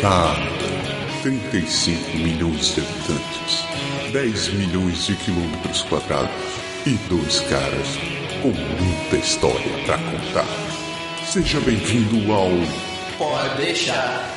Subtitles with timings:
[0.00, 0.34] Cara,
[1.22, 3.64] 35 milhões de habitantes,
[4.12, 6.30] 10 milhões de quilômetros quadrados
[6.86, 7.98] e dois caras
[8.42, 10.46] com muita história pra contar.
[11.24, 12.50] Seja bem-vindo ao
[13.16, 14.34] Pode deixar.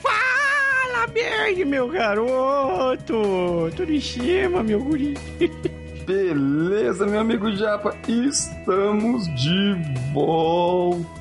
[0.00, 3.70] Fala, Berg, meu garoto!
[3.76, 5.14] Tudo em cima, meu guri.
[6.06, 9.74] Beleza, meu amigo Japa, estamos de
[10.12, 11.14] volta.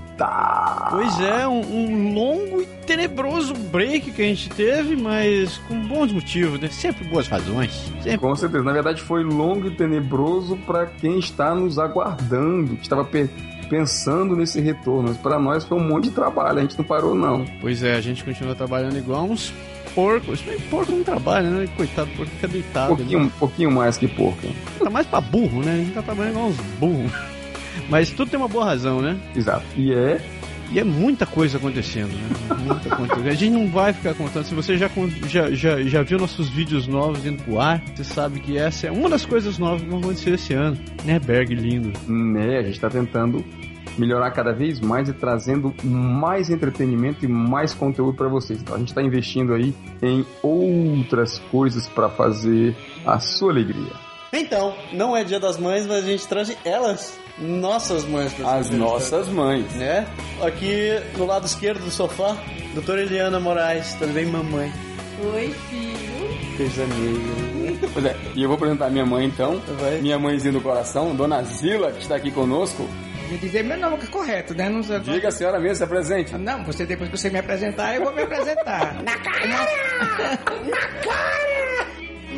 [0.91, 6.11] Pois é, um, um longo e tenebroso break que a gente teve, mas com bons
[6.11, 6.67] motivos, né?
[6.69, 7.71] Sempre boas razões.
[8.01, 8.17] Sempre.
[8.19, 13.03] Com certeza, na verdade foi longo e tenebroso para quem está nos aguardando, que estava
[13.03, 13.29] pe-
[13.69, 15.09] pensando nesse retorno.
[15.09, 17.45] Mas para nós foi um monte de trabalho, a gente não parou não.
[17.59, 19.51] Pois é, a gente continua trabalhando igual uns
[19.93, 20.41] porcos.
[20.41, 21.67] Bem, porco não trabalha, né?
[21.75, 22.95] Coitado, porco fica Um deitado.
[22.95, 23.25] pouquinho, né?
[23.25, 24.55] um pouquinho mais que hein?
[24.79, 25.73] Tá mais pra burro, né?
[25.73, 27.11] A gente tá trabalhando igual uns burros.
[27.89, 29.17] Mas tudo tem uma boa razão, né?
[29.35, 29.65] Exato.
[29.75, 30.21] E é
[30.71, 32.55] E é muita coisa acontecendo, né?
[32.65, 33.13] Muita coisa.
[33.29, 34.45] A gente não vai ficar contando.
[34.45, 34.89] Se você já,
[35.27, 38.91] já, já, já viu nossos vídeos novos indo pro ar, você sabe que essa é
[38.91, 40.77] uma das coisas novas que vão acontecer esse ano.
[41.03, 41.91] Né, Berg lindo?
[42.07, 43.43] né, a gente está tentando
[43.97, 48.61] melhorar cada vez mais e trazendo mais entretenimento e mais conteúdo para vocês.
[48.61, 53.91] Então a gente está investindo aí em outras coisas para fazer a sua alegria.
[54.31, 58.33] Então, não é dia das mães, mas a gente traz elas, nossas mães.
[58.33, 59.71] pra As vocês, nossas mães.
[59.75, 60.07] Né?
[60.41, 62.35] Aqui do lado esquerdo do sofá,
[62.73, 64.71] doutora Eliana Moraes, também mamãe.
[65.35, 66.57] Oi, filho.
[66.57, 67.89] Coisa negra.
[67.93, 70.01] Pois é, e eu vou apresentar minha mãe então, Vai.
[70.01, 72.87] minha mãezinha do coração, Dona Zila, que está aqui conosco.
[73.29, 74.69] Vou dizer meu nome que é correto, né?
[74.69, 74.99] Não sei.
[74.99, 76.37] Diga a senhora mesmo, se apresente.
[76.37, 78.95] Não, você depois que você me apresentar, eu vou me apresentar.
[79.03, 79.15] Na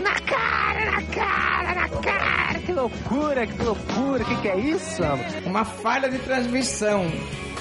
[0.03, 2.59] Na cara, na cara, na cara.
[2.59, 4.23] Que loucura, que loucura.
[4.23, 5.01] O que, que é isso?
[5.45, 7.11] Uma falha de transmissão.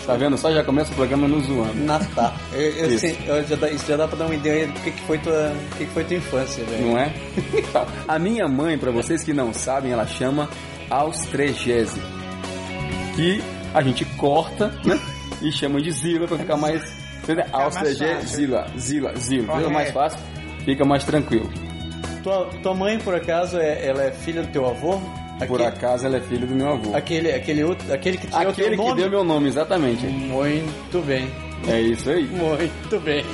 [0.06, 0.36] Tá vendo?
[0.36, 1.74] Só já começa o programa nos zoando.
[1.82, 2.34] Natal.
[2.52, 2.98] Eu, eu, Isso.
[3.00, 5.18] sei, eu já dá, isso já dá pra dar uma ideia do que, que foi
[5.18, 6.86] tua, do que, que foi tua infância, velho.
[6.88, 7.12] Não é?
[7.54, 10.48] Então, a minha mãe, para vocês que não sabem, ela chama
[10.90, 12.00] Austregese.
[13.14, 13.42] Que
[13.72, 14.98] a gente corta, né?
[15.42, 16.82] E chama de Zila para ficar mais.
[17.22, 17.44] Entendeu?
[17.52, 18.28] Austregese, fácil.
[18.28, 19.56] Zila, Zila, Zila.
[19.56, 20.18] Fica mais fácil,
[20.64, 21.50] fica mais tranquilo.
[22.22, 25.00] Tua, tua mãe, por acaso, é, ela é filha do teu avô?
[25.48, 26.94] Por acaso ela é filha do meu avô.
[26.96, 29.00] Aquele, aquele, outro, aquele que o Aquele teu que nome?
[29.00, 30.06] deu meu nome, exatamente.
[30.06, 31.28] Muito bem,
[31.68, 32.24] É isso aí.
[32.24, 33.24] muito bem.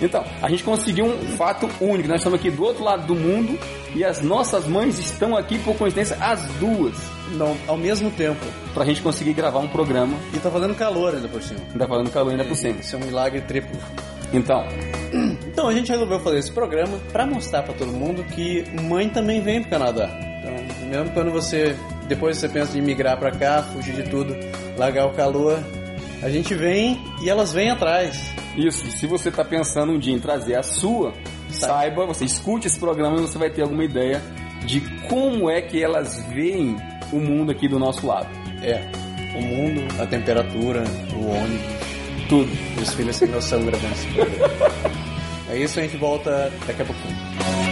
[0.00, 2.08] Então, a gente conseguiu um fato único.
[2.08, 3.58] Nós estamos aqui do outro lado do mundo
[3.94, 6.94] e as nossas mães estão aqui, por coincidência, as duas.
[7.32, 8.44] Não, ao mesmo tempo.
[8.74, 10.16] Pra gente conseguir gravar um programa.
[10.34, 11.60] E tá fazendo calor ainda por cima.
[11.72, 12.80] Ainda falando calor ainda por cima.
[12.80, 13.78] Isso é um milagre triplo.
[14.32, 14.64] Então,
[15.46, 19.40] Então a gente resolveu fazer esse programa pra mostrar pra todo mundo que mãe também
[19.40, 20.10] vem pro Canadá.
[20.40, 21.76] Então, mesmo quando você
[22.06, 24.36] depois você pensa em migrar pra cá, fugir de tudo,
[24.76, 25.58] largar o calor,
[26.22, 28.34] a gente vem e elas vêm atrás.
[28.56, 31.12] Isso, se você está pensando um dia em trazer a sua,
[31.50, 34.22] saiba, você escute esse programa e você vai ter alguma ideia
[34.64, 36.76] de como é que elas veem
[37.12, 38.28] o mundo aqui do nosso lado.
[38.62, 38.90] É,
[39.36, 40.84] o mundo, a temperatura,
[41.14, 42.50] o ônibus, Tudo.
[42.80, 44.74] os filhos sem noção gravando esse programa.
[45.50, 47.65] É isso, a gente volta daqui a pouquinho.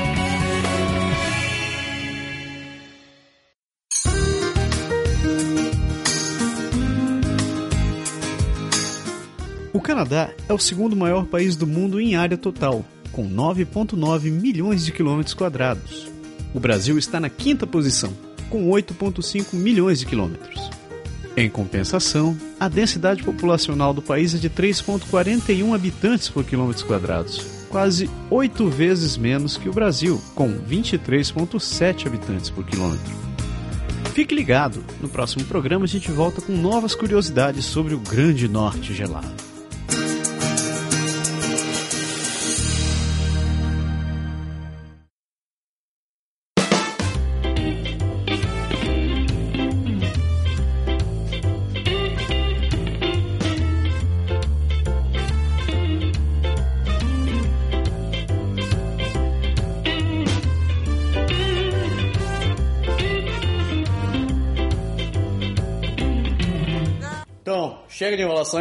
[9.74, 14.84] O Canadá é o segundo maior país do mundo em área total, com 9,9 milhões
[14.84, 16.06] de quilômetros quadrados.
[16.54, 18.12] O Brasil está na quinta posição,
[18.48, 20.70] com 8,5 milhões de quilômetros.
[21.36, 28.08] Em compensação, a densidade populacional do país é de 3,41 habitantes por quilômetro quadrados, quase
[28.30, 33.12] oito vezes menos que o Brasil, com 23,7 habitantes por quilômetro.
[34.12, 38.94] Fique ligado, no próximo programa a gente volta com novas curiosidades sobre o Grande Norte
[38.94, 39.53] gelado.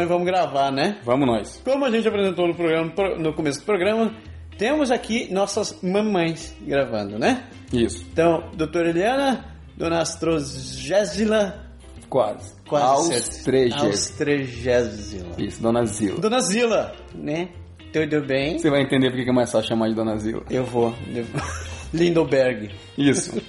[0.02, 0.98] E vamos gravar, né?
[1.04, 1.60] Vamos nós.
[1.64, 4.14] Como a gente apresentou no, programa, no começo do programa,
[4.58, 7.44] temos aqui nossas mamães gravando, né?
[7.72, 9.44] Isso, Então, doutora Eliana,
[9.76, 11.64] dona Astrogésila,
[12.08, 12.54] quase.
[12.68, 13.14] quase.
[13.14, 15.34] Astrogésila.
[15.38, 16.20] Isso, Dona Zila.
[16.20, 17.48] Dona Zila, né?
[17.92, 18.58] Tudo bem?
[18.58, 20.42] Você vai entender porque que é mais fácil chamar de Dona Zila.
[20.50, 20.92] Eu vou.
[21.14, 21.24] eu.
[21.94, 22.70] Lindoberg.
[22.98, 23.40] Isso.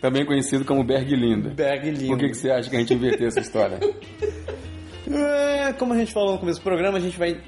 [0.00, 1.50] Também conhecido como Berg Linda.
[1.50, 2.08] Berg lindo.
[2.08, 3.78] Por que, que você acha que a gente inverteu essa história?
[5.10, 7.40] É, como a gente falou no começo do programa, a gente vai,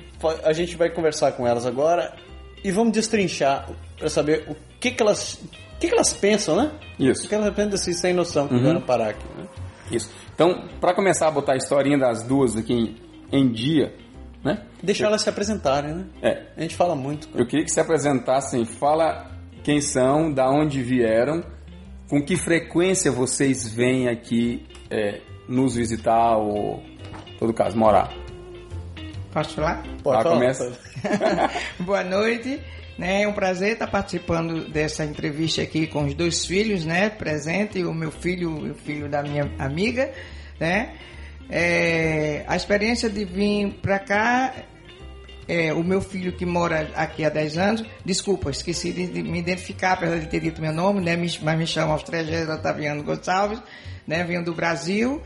[0.44, 2.14] a gente vai conversar com elas agora
[2.62, 3.68] e vamos destrinchar
[3.98, 6.72] para saber o que, que elas o que, que elas pensam, né?
[6.98, 7.24] Isso.
[7.24, 8.80] O que elas pensam assim, sem noção que Uhum.
[8.82, 9.24] parar aqui.
[9.36, 9.46] Né?
[9.90, 10.10] Isso.
[10.34, 12.96] Então, para começar a botar a historinha das duas aqui em,
[13.32, 13.94] em dia,
[14.44, 14.62] né?
[14.82, 16.04] Deixar elas se apresentarem, né?
[16.22, 16.46] É.
[16.56, 17.28] A gente fala muito.
[17.34, 19.30] Eu queria que se apresentassem, fala
[19.62, 21.42] quem são, da onde vieram,
[22.08, 26.82] com que frequência vocês vêm aqui é, nos visitar ou,
[27.40, 28.12] todo caso, morar.
[29.32, 29.82] Posso falar?
[30.02, 30.78] Pode falar, começa.
[31.81, 32.60] Boa noite.
[32.98, 37.08] Né, é um prazer estar participando dessa entrevista aqui com os dois filhos, né?
[37.08, 40.12] Presente, o meu filho e o filho da minha amiga,
[40.60, 40.92] né?
[41.48, 44.52] É, a experiência de vir para cá,
[45.48, 49.92] é, o meu filho que mora aqui há 10 anos, desculpa, esqueci de, me identificar,
[49.94, 51.16] apesar de ter dito meu nome, né?
[51.16, 53.62] Me- mas me chamo Austrégio Otaviano Gonçalves,
[54.06, 54.22] né?
[54.25, 55.22] Venho do Brasil.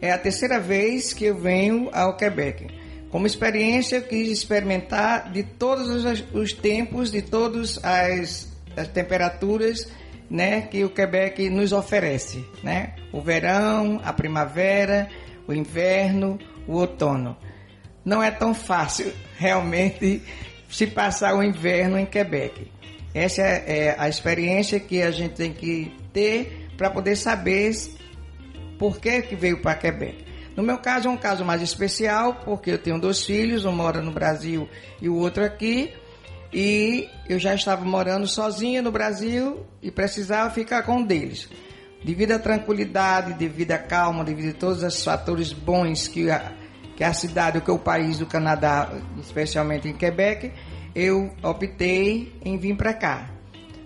[0.00, 2.66] É a terceira vez que eu venho ao Quebec.
[3.10, 9.90] Como experiência, eu quis experimentar de todos os, os tempos, de todas as, as temperaturas
[10.30, 12.44] né, que o Quebec nos oferece.
[12.62, 12.94] Né?
[13.12, 15.08] O verão, a primavera,
[15.46, 17.36] o inverno, o outono.
[18.04, 20.22] Não é tão fácil realmente
[20.68, 22.70] se passar o inverno em Quebec.
[23.14, 27.72] Essa é, é a experiência que a gente tem que ter para poder saber
[28.78, 30.24] por que, que veio para Quebec.
[30.56, 34.02] No meu caso é um caso mais especial, porque eu tenho dois filhos, um mora
[34.02, 34.68] no Brasil
[35.00, 35.92] e o outro aqui,
[36.52, 41.48] e eu já estava morando sozinha no Brasil e precisava ficar com um deles.
[42.04, 46.52] Devido à tranquilidade, devido à calma, devido a todos os fatores bons que a,
[46.96, 48.90] que a cidade, que o país do Canadá,
[49.20, 50.52] especialmente em Quebec,
[50.94, 53.37] eu optei em vir para cá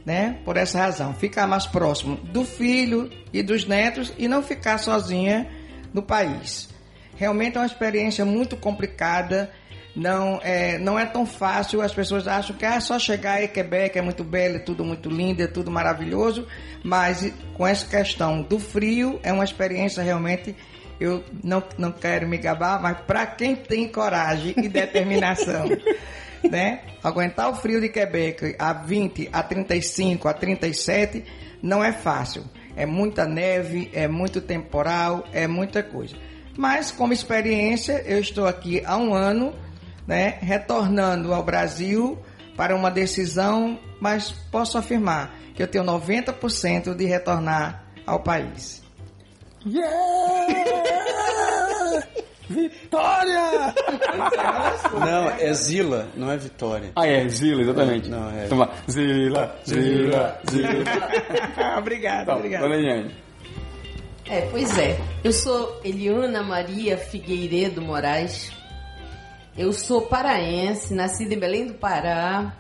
[0.04, 0.38] né?
[0.44, 5.49] Por essa razão, ficar mais próximo do filho e dos netos e não ficar sozinha
[5.93, 6.69] no país.
[7.16, 9.50] Realmente é uma experiência muito complicada.
[9.94, 11.82] Não é, não é tão fácil.
[11.82, 15.10] As pessoas acham que é só chegar em Quebec é muito belo, é tudo muito
[15.10, 16.46] lindo, é tudo maravilhoso.
[16.82, 20.56] Mas com essa questão do frio, é uma experiência realmente.
[20.98, 25.69] Eu não, não quero me gabar, mas para quem tem coragem e determinação
[26.50, 26.81] né?
[27.03, 31.25] Aguentar o frio de Quebec a 20, a 35, a 37
[31.62, 32.44] não é fácil.
[32.77, 36.17] É muita neve, é muito temporal, é muita coisa.
[36.56, 39.55] Mas como experiência, eu estou aqui há um ano,
[40.06, 42.19] né, retornando ao Brasil
[42.56, 48.83] para uma decisão, mas posso afirmar que eu tenho 90% de retornar ao país.
[52.52, 53.75] Vitória!
[54.99, 56.90] Não, é Zila, não é Vitória.
[56.96, 58.08] Ah, é, Zila, exatamente.
[58.08, 58.69] Não, é- Então, vai.
[58.90, 61.78] Zila, Zila, Zila.
[61.78, 62.70] obrigado, Tá, obrigado.
[64.28, 64.99] É, pois é.
[65.25, 68.50] Eu sou Eliana Maria Figueiredo Moraes.
[69.56, 72.55] Eu sou paraense, nascida em Belém do Pará.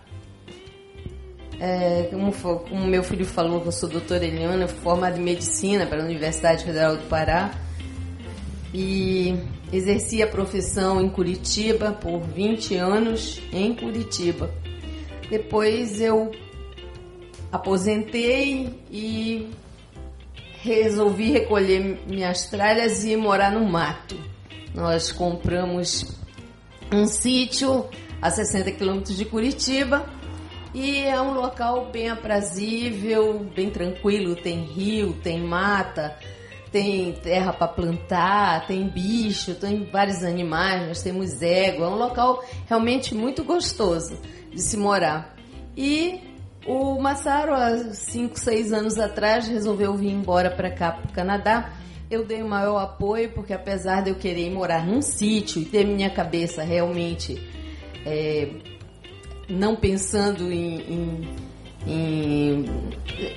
[1.60, 6.02] É, como, fo- como meu filho falou, eu sou doutora Eliana, formada em medicina pela
[6.02, 7.50] Universidade Federal do Pará.
[8.74, 9.38] E
[9.72, 14.50] exerci a profissão em Curitiba por 20 anos em Curitiba.
[15.30, 16.30] Depois eu
[17.50, 19.50] aposentei e
[20.60, 24.16] resolvi recolher minhas tralhas e morar no mato.
[24.74, 26.20] Nós compramos
[26.92, 27.88] um sítio
[28.20, 30.06] a 60 quilômetros de Curitiba
[30.74, 34.36] e é um local bem aprazível, bem tranquilo.
[34.36, 36.16] Tem rio, tem mata,
[36.72, 40.88] tem terra para plantar, tem bicho, tem vários animais.
[40.88, 41.86] Nós temos égua.
[41.86, 44.18] É um local realmente muito gostoso
[44.50, 45.36] de se morar.
[45.76, 46.20] E
[46.66, 51.72] o Massaro, há 5, 6 anos atrás, resolveu vir embora para cá, para o Canadá.
[52.10, 55.86] Eu dei o maior apoio, porque apesar de eu querer morar num sítio e ter
[55.86, 57.40] minha cabeça realmente
[58.04, 58.48] é,
[59.48, 61.28] não pensando em, em,
[61.86, 62.64] em,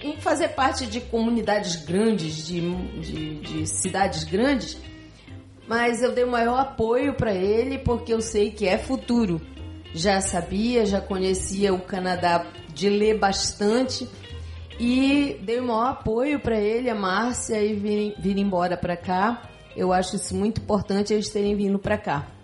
[0.04, 2.62] em fazer parte de comunidades grandes, de,
[3.00, 4.78] de, de cidades grandes,
[5.68, 9.42] mas eu dei o maior apoio para ele porque eu sei que é futuro.
[9.94, 14.08] Já sabia, já conhecia o Canadá de ler bastante
[14.80, 19.50] e dei o maior apoio para ele, a Márcia, e vir, vir embora para cá.
[19.76, 22.35] Eu acho isso muito importante eles terem vindo para cá.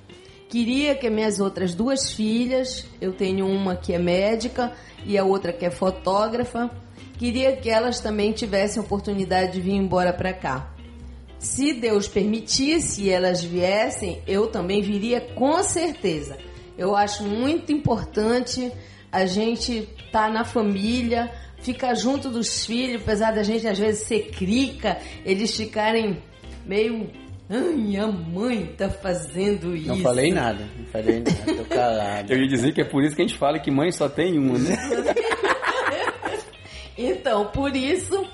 [0.52, 4.74] Queria que minhas outras duas filhas, eu tenho uma que é médica
[5.06, 6.70] e a outra que é fotógrafa,
[7.18, 10.76] queria que elas também tivessem oportunidade de vir embora para cá.
[11.40, 16.38] Se Deus permitisse e elas viessem, eu também viria com certeza.
[16.78, 18.74] Eu acho muito importante
[19.10, 21.32] a gente estar na família,
[21.62, 26.22] ficar junto dos filhos, apesar da gente às vezes ser crica, eles ficarem
[26.66, 27.10] meio.
[27.54, 29.90] Ai, a mãe tá fazendo isso.
[29.90, 32.32] Não falei nada, não falei nada, tô calado.
[32.32, 34.40] Eu ia dizer que é por isso que a gente fala que mãe só tem
[34.40, 34.78] uma, né?
[36.98, 38.28] Então, por isso,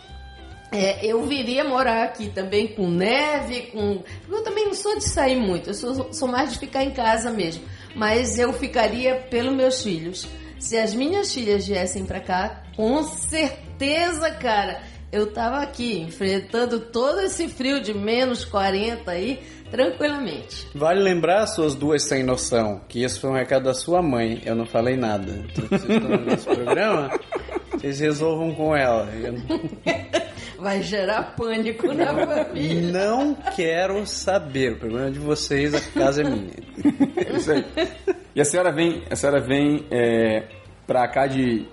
[0.72, 4.04] é, eu viria morar aqui também com neve, com.
[4.30, 7.32] Eu também não sou de sair muito, eu sou, sou mais de ficar em casa
[7.32, 7.64] mesmo.
[7.96, 10.28] Mas eu ficaria pelos meus filhos.
[10.60, 17.22] Se as minhas filhas viessem pra cá, com certeza, cara, eu tava aqui enfrentando todo
[17.22, 19.40] esse frio de menos 40 aí,
[19.72, 20.68] tranquilamente.
[20.76, 24.42] Vale lembrar, suas duas sem noção, que isso foi um recado da sua mãe.
[24.46, 25.32] Eu não falei nada.
[25.32, 27.10] Então, vocês estão nesse programa,
[27.72, 29.08] vocês resolvam com ela.
[30.60, 32.92] Vai gerar pânico na família.
[32.92, 34.74] não quero saber.
[34.74, 36.52] O problema é de vocês, a casa é minha.
[37.16, 37.64] É isso aí.
[38.34, 40.48] E a senhora vem, a senhora vem é,
[40.88, 41.68] pra cá de,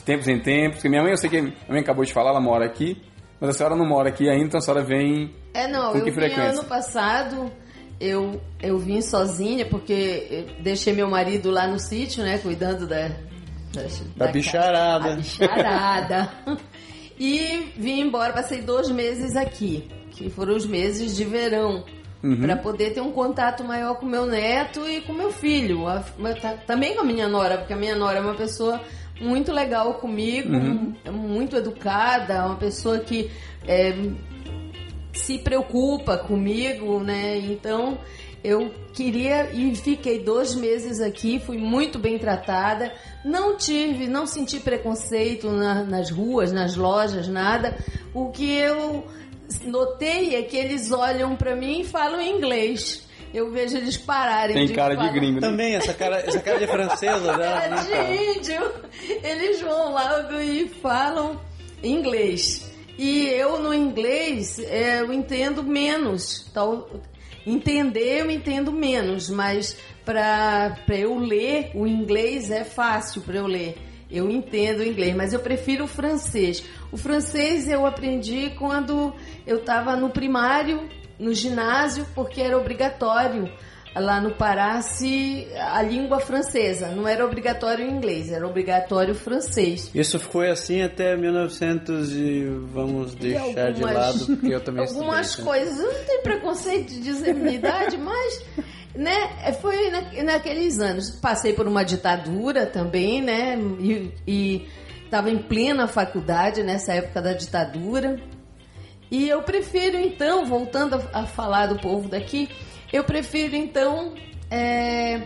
[0.00, 2.12] de tempos em tempos, porque minha mãe, eu sei que a minha mãe acabou de
[2.12, 3.00] falar, ela mora aqui,
[3.40, 6.04] mas a senhora não mora aqui ainda, então a senhora vem É, não, com eu
[6.04, 6.50] que vim frequência?
[6.50, 7.50] ano passado,
[8.00, 13.08] eu, eu vim sozinha, porque eu deixei meu marido lá no sítio, né, cuidando da...
[13.72, 13.82] Da,
[14.16, 15.12] Da bicharada.
[15.12, 16.28] A bicharada.
[17.18, 21.84] e vim embora, passei dois meses aqui, que foram os meses de verão.
[22.22, 22.40] Uhum.
[22.42, 25.86] Pra poder ter um contato maior com meu neto e com meu filho.
[25.88, 26.04] A-
[26.40, 28.78] tá- também com a minha nora, porque a minha nora é uma pessoa
[29.20, 30.94] muito legal comigo, Uhum.
[31.12, 33.30] muito educada, uma pessoa que
[33.66, 33.94] é,
[35.12, 37.36] se preocupa comigo, né?
[37.38, 37.98] Então
[38.42, 42.92] eu queria e fiquei dois meses aqui, fui muito bem tratada,
[43.24, 47.76] não tive, não senti preconceito na- nas ruas, nas lojas, nada.
[48.14, 49.04] O que eu
[49.66, 53.06] notei é que eles olham pra mim e falam inglês.
[53.32, 55.48] Eu vejo eles pararem Tem de cara de falar- gringo, né?
[55.48, 58.04] Também, essa cara, essa cara de francesa dela, cara né, cara?
[58.04, 58.72] de índio.
[59.22, 61.40] Eles vão logo e falam
[61.82, 62.70] inglês.
[62.98, 66.50] E eu no inglês é, eu entendo menos.
[66.52, 66.88] Tal,
[67.46, 73.76] entender eu entendo menos, mas para eu ler o inglês é fácil para eu ler.
[74.10, 76.64] Eu entendo o inglês, mas eu prefiro o francês.
[76.90, 79.14] O francês eu aprendi quando
[79.46, 80.88] eu estava no primário,
[81.20, 83.52] no ginásio, porque era obrigatório
[83.94, 89.16] lá no Pará se a língua francesa, não era obrigatório o inglês, era obrigatório o
[89.16, 89.90] francês.
[89.92, 95.30] Isso foi assim até 1900 e vamos deixar de algumas- lado, porque eu também Algumas
[95.30, 98.44] estudei, coisas, eu não tenho preconceito de dizer minha idade, mas
[98.94, 101.10] né, foi na- naqueles anos.
[101.10, 103.58] Passei por uma ditadura também, né?
[104.26, 104.68] E
[105.04, 108.20] estava em plena faculdade nessa época da ditadura.
[109.10, 112.48] E eu prefiro então, voltando a, a falar do povo daqui,
[112.92, 114.14] eu prefiro então
[114.50, 115.20] é,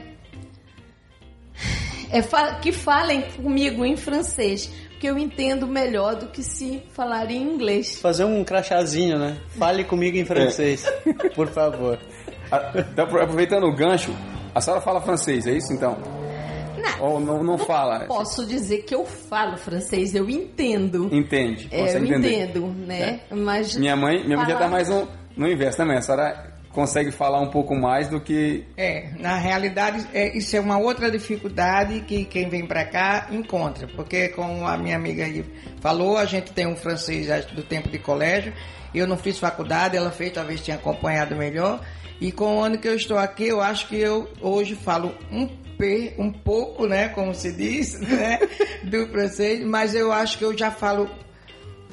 [2.11, 7.31] é fa- que falem comigo em francês, porque eu entendo melhor do que se falar
[7.31, 8.01] em inglês.
[8.01, 9.39] Fazer um crachazinho, né?
[9.59, 10.87] Fale comigo em francês,
[11.35, 11.99] por favor.
[12.93, 14.15] Então, aproveitando o gancho,
[14.55, 15.99] a senhora fala francês, é isso então?
[16.99, 18.01] Não, Ou não, não fala?
[18.07, 21.09] posso dizer que eu falo francês, eu entendo.
[21.13, 22.43] Entende, É, eu entender.
[22.43, 23.21] entendo, né?
[23.31, 25.97] Mas Minha mãe, minha mãe já tá mais no, no inverso também.
[25.97, 28.65] A senhora consegue falar um pouco mais do que.
[28.77, 33.87] É, na realidade, é, isso é uma outra dificuldade que quem vem pra cá encontra,
[33.95, 35.45] porque como a minha amiga aí
[35.81, 38.53] falou, a gente tem um francês já do tempo de colégio,
[38.95, 41.81] eu não fiz faculdade, ela fez, talvez tinha acompanhado melhor,
[42.21, 45.49] e com o ano que eu estou aqui, eu acho que eu hoje falo um
[45.77, 48.39] P, um pouco, né, como se diz, né,
[48.83, 51.09] do francês, mas eu acho que eu já falo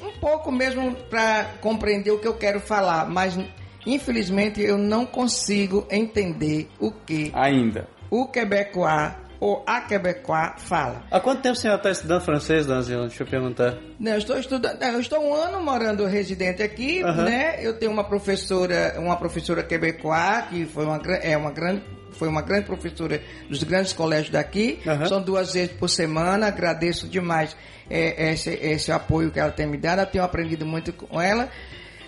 [0.02, 3.38] um pouco mesmo para compreender o que eu quero falar, mas
[3.86, 7.86] infelizmente eu não consigo entender o que Ainda.
[8.10, 11.02] o quebecois ou a quebecois fala.
[11.10, 13.08] Há quanto tempo a senhora está estudando francês, Dona Zila?
[13.08, 13.76] Deixa eu perguntar.
[13.98, 17.56] Não, eu estou estudando, eu estou um ano morando residente aqui, né?
[17.60, 21.82] Eu tenho uma professora, uma professora quebecois que foi uma é uma grande
[22.12, 24.80] foi uma grande professora dos grandes colégios daqui.
[24.86, 25.06] Aham.
[25.06, 26.46] São duas vezes por semana.
[26.46, 27.56] Agradeço demais
[27.90, 30.00] é, esse, esse apoio que ela tem me dado.
[30.00, 31.48] Eu tenho aprendido muito com ela.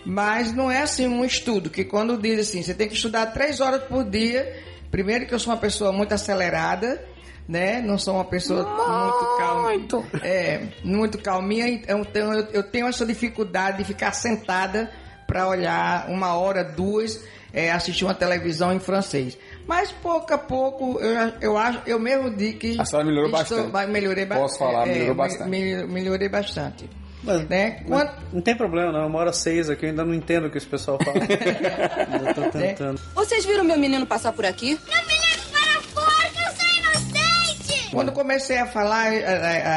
[0.05, 3.61] Mas não é assim um estudo, que quando diz assim, você tem que estudar três
[3.61, 4.63] horas por dia.
[4.91, 7.03] Primeiro que eu sou uma pessoa muito acelerada,
[7.49, 7.81] né?
[7.81, 10.23] Não sou uma pessoa muito calma.
[10.23, 14.91] É, muito calminha, então eu, eu tenho essa dificuldade de ficar sentada
[15.27, 17.21] para olhar uma hora, duas,
[17.53, 19.39] é, assistir uma televisão em francês.
[19.67, 23.41] Mas pouco a pouco eu, eu acho, eu mesmo digo que A senhora melhorou estou-
[23.59, 23.71] bastante.
[23.73, 25.51] ba- melhorei ba- Posso falar, é, melhorou me- bastante.
[25.51, 26.91] me- melhorei bastante.
[27.23, 27.83] Mas, Né?
[27.89, 29.07] mas Quando- não tem problema, não.
[29.07, 31.17] Uma hora seis aqui, eu ainda não entendo o que esse pessoal fala.
[32.13, 33.01] Ainda tô tentando.
[33.15, 34.79] Vocês viram meu menino passar por aqui?
[34.87, 37.91] Meu menino para fora, que eu sou inocente!
[37.91, 39.07] Quando comecei a falar,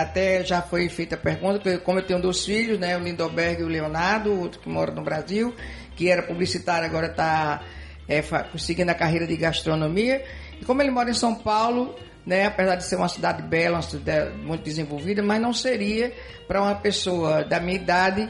[0.01, 3.61] até já foi feita a pergunta, que como eu tenho dois filhos, né, o Lindoberg
[3.61, 5.55] e o Leonardo, outro que mora no Brasil,
[5.95, 7.61] que era publicitário, agora está
[8.07, 8.23] é,
[8.57, 10.23] seguindo a carreira de gastronomia.
[10.59, 11.95] E como ele mora em São Paulo,
[12.25, 16.13] né, apesar de ser uma cidade bela, uma cidade muito desenvolvida, mas não seria
[16.47, 18.29] para uma pessoa da minha idade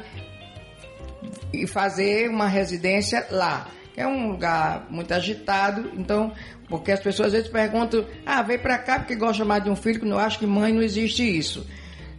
[1.51, 3.67] e fazer uma residência lá.
[3.95, 6.31] É um lugar muito agitado, então,
[6.69, 9.75] porque as pessoas às vezes perguntam, ah, vem para cá porque gosta mais de um
[9.75, 11.65] filho, que eu acho que mãe não existe isso.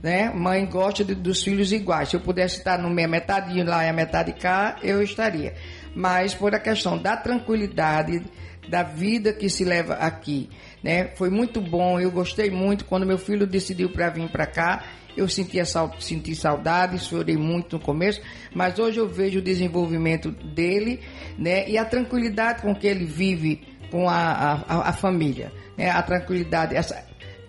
[0.02, 0.30] Né?
[0.30, 2.08] Mãe gosta de, dos filhos iguais.
[2.08, 5.54] Se eu pudesse estar no meio metade lá e a metade cá, eu estaria.
[5.94, 8.22] Mas por a questão da tranquilidade,
[8.68, 10.48] da vida que se leva aqui,
[10.82, 11.08] né?
[11.16, 14.84] Foi muito bom, eu gostei muito quando meu filho decidiu para vir para cá.
[15.16, 15.64] Eu sentia
[15.98, 18.20] senti saudade, chorei muito no começo,
[18.54, 21.00] mas hoje eu vejo o desenvolvimento dele,
[21.36, 21.68] né?
[21.68, 25.90] E a tranquilidade com que ele vive com a, a, a família, né?
[25.90, 27.04] A tranquilidade, essa,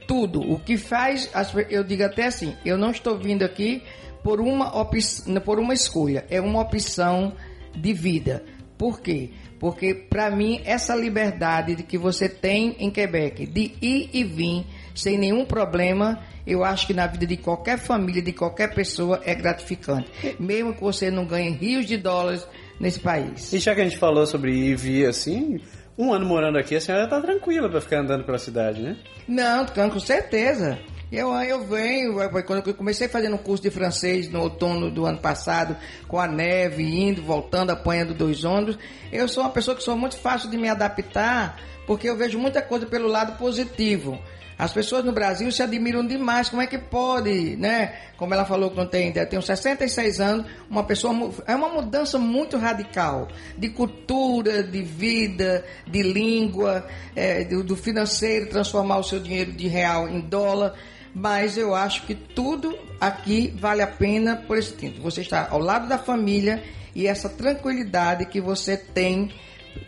[0.08, 0.41] tudo.
[0.41, 1.29] O que faz,
[1.69, 3.84] eu digo até assim, eu não estou vindo aqui
[4.24, 4.72] por uma,
[5.46, 7.34] por uma escolha, é uma opção
[7.76, 8.44] de vida.
[8.78, 9.32] Por quê?
[9.60, 14.66] Porque, para mim, essa liberdade de que você tem em Quebec de ir e vir
[14.96, 19.36] sem nenhum problema, eu acho que na vida de qualquer família, de qualquer pessoa, é
[19.36, 20.10] gratificante.
[20.40, 22.48] Mesmo que você não ganhe rios de dólares
[22.80, 23.52] nesse país.
[23.52, 25.60] E já que a gente falou sobre ir e vir assim,
[25.98, 28.98] um ano morando aqui, a senhora tá tranquila para ficar andando pela cidade, né?
[29.28, 30.80] Não, com certeza.
[31.12, 32.13] Eu, eu venho,
[32.46, 35.75] quando eu comecei fazendo um curso de francês no outono do ano passado,
[36.08, 38.78] com a neve, indo, voltando, apanhando dois ônibus,
[39.12, 42.62] eu sou uma pessoa que sou muito fácil de me adaptar, porque eu vejo muita
[42.62, 44.20] coisa pelo lado positivo.
[44.56, 46.50] As pessoas no Brasil se admiram demais.
[46.50, 47.96] Como é que pode, né?
[48.18, 53.30] Como ela falou que tem, tem 66 anos, uma pessoa é uma mudança muito radical
[53.58, 56.86] de cultura, de vida, de língua,
[57.16, 60.75] é, do, do financeiro transformar o seu dinheiro de real em dólar
[61.13, 65.01] mas eu acho que tudo aqui vale a pena por esse tempo.
[65.01, 66.63] Você está ao lado da família
[66.96, 69.32] e essa tranquilidade que você tem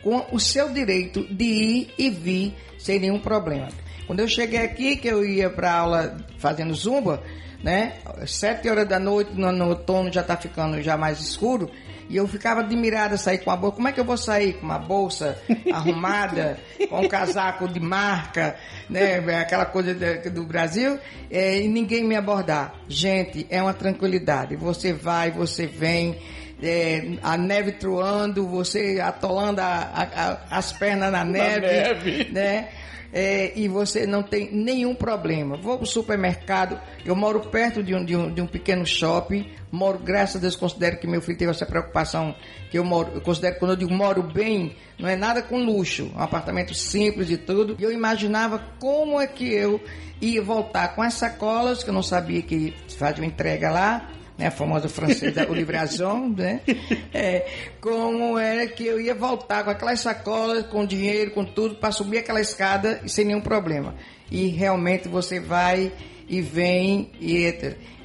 [0.03, 3.69] com o seu direito de ir e vir sem nenhum problema.
[4.07, 7.23] Quando eu cheguei aqui, que eu ia para aula fazendo zumba,
[7.63, 7.93] né?
[8.25, 11.69] Sete horas da noite, no, no outono já está ficando já mais escuro.
[12.11, 13.75] E eu ficava admirada sair com a bolsa.
[13.77, 18.57] Como é que eu vou sair com uma bolsa arrumada, com um casaco de marca,
[18.89, 19.19] né?
[19.39, 19.93] Aquela coisa
[20.29, 22.75] do Brasil, é, e ninguém me abordar.
[22.89, 24.57] Gente, é uma tranquilidade.
[24.57, 26.19] Você vai, você vem.
[26.63, 32.31] É, a neve truando, você atolando a, a, a, as pernas na neve, na neve.
[32.31, 32.67] né?
[33.13, 35.57] É, e você não tem nenhum problema.
[35.57, 39.49] Vou para o supermercado, eu moro perto de um, de, um, de um pequeno shopping,
[39.71, 42.35] moro, graças a Deus, considero que meu filho teve essa preocupação,
[42.69, 46.11] que eu moro, eu considero quando eu digo moro bem, não é nada com luxo,
[46.15, 49.81] um apartamento simples e tudo, e eu imaginava como é que eu
[50.21, 54.09] ia voltar com as sacolas, que eu não sabia que fazia entrega lá,
[54.41, 56.61] né, a famosa francesa o livrazão, né?
[57.13, 57.45] É,
[57.79, 62.17] como era que eu ia voltar com aquelas sacolas, com dinheiro, com tudo, para subir
[62.17, 63.93] aquela escada e sem nenhum problema.
[64.31, 65.91] E realmente você vai
[66.27, 67.53] e vem e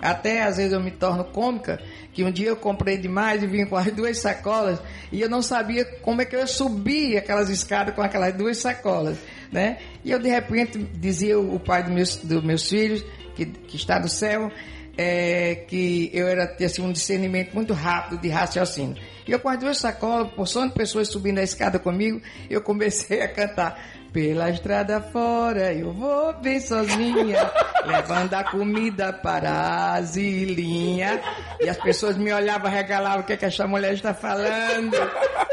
[0.01, 1.81] até às vezes eu me torno cômica
[2.13, 4.81] que um dia eu comprei demais e vim com as duas sacolas
[5.13, 8.59] e eu não sabia como é que eu ia subir aquelas escadas com aquelas duas
[8.59, 9.17] sacolas,
[9.53, 9.79] né?
[10.05, 13.05] E eu de repente dizia o pai dos meus, dos meus filhos
[13.37, 14.51] que, que está no céu
[14.97, 18.97] é, que eu era ter assim, um discernimento muito rápido de raciocínio.
[19.27, 23.23] E eu com as duas sacolas, porção de pessoas subindo a escada comigo, eu comecei
[23.23, 23.79] a cantar.
[24.13, 27.51] Pela estrada fora eu vou bem sozinha,
[27.85, 31.21] levando a comida para a Zilinha.
[31.61, 34.97] E as pessoas me olhavam, regalavam, o que, é que essa mulher está falando?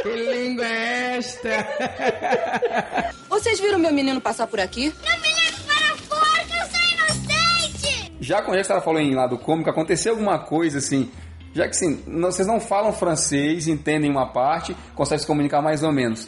[0.01, 1.67] Que língua é esta?
[3.27, 4.93] Vocês viram meu menino passar por aqui?
[5.03, 5.32] Meu menino
[8.23, 11.11] já com a senhora falou em lado cômico, aconteceu alguma coisa assim,
[11.53, 15.91] já que assim, vocês não falam francês, entendem uma parte, conseguem se comunicar mais ou
[15.91, 16.27] menos.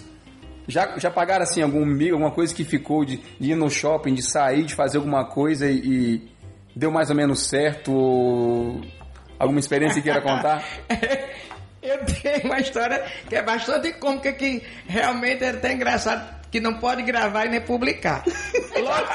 [0.67, 4.13] Já, já pagaram assim algum mico, alguma coisa que ficou de, de, ir no shopping,
[4.13, 6.31] de sair, de fazer alguma coisa e, e
[6.75, 7.93] deu mais ou menos certo?
[7.93, 8.81] Ou
[9.39, 10.63] alguma experiência que queira contar?
[11.81, 16.75] Eu tenho uma história que é bastante cômica, que realmente é até engraçado que não
[16.75, 18.23] pode gravar e nem publicar.
[18.75, 19.07] Logo...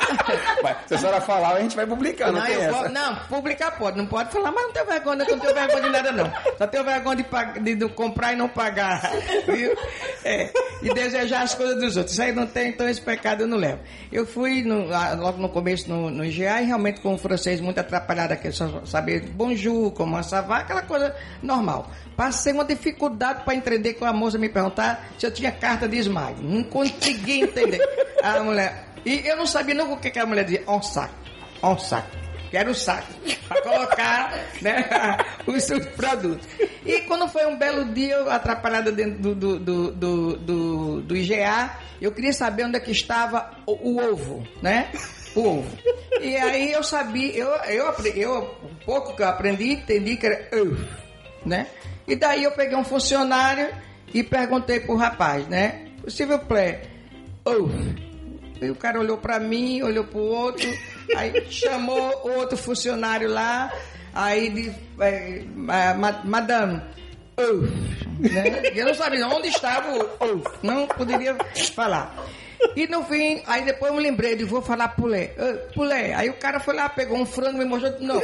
[0.86, 2.88] se a senhora falar, a gente vai publicar, não, não tem essa.
[2.88, 6.12] não, publicar pode, não pode falar, mas não tenho vergonha, não tenho vergonha de nada
[6.12, 6.32] não.
[6.58, 7.60] Só tenho vergonha de, pag...
[7.60, 9.10] de, comprar e não pagar,
[9.46, 9.76] viu?
[10.24, 10.50] É,
[10.82, 12.12] e desejar as coisas dos outros.
[12.12, 13.80] Isso aí não tem, então esse pecado eu não levo.
[14.10, 14.86] Eu fui no,
[15.18, 18.84] logo no começo no, no IGA e realmente com o francês muito atrapalhado aqui, só
[18.84, 21.90] saber bonjour, como savá, aquela coisa normal.
[22.16, 25.96] Passei uma dificuldade para entender com a moça me perguntar se eu tinha carta de
[25.96, 26.36] esmaio.
[26.42, 27.80] Não consegui entender.
[28.22, 28.86] A mulher.
[29.04, 30.64] E eu não sabia nem o que, que a mulher dizia.
[30.66, 31.12] On sac.
[31.62, 32.20] ó, um saco.
[32.50, 33.06] Quero um saco
[33.46, 34.84] para colocar né,
[35.46, 36.46] os seus produtos.
[36.84, 41.70] E quando foi um belo dia, eu atrapalhada dentro do, do, do, do, do, IGA,
[42.02, 44.90] eu queria saber onde é que estava o, o ovo, né?
[45.36, 45.78] O ovo.
[46.20, 50.48] E aí eu sabia, eu, eu, eu, um pouco que eu aprendi, entendi que era
[50.60, 50.88] ovo,
[51.46, 51.68] né?
[52.08, 53.72] E daí eu peguei um funcionário
[54.12, 55.86] e perguntei pro rapaz, né?
[56.02, 56.99] Possível ovo.
[58.62, 60.68] E o cara olhou pra mim, olhou pro outro,
[61.16, 63.72] aí chamou outro funcionário lá,
[64.12, 66.82] aí disse, é, ma- ma- madame,
[67.38, 67.62] oh,
[68.20, 68.70] né?
[68.74, 71.34] Eu não sabia onde estava o oh, não poderia
[71.74, 72.14] falar.
[72.76, 76.12] E no fim, aí depois eu me lembrei de vou falar pulé, oh, pulé.
[76.12, 78.22] Aí o cara foi lá, pegou um frango e me mostrou, não, oh.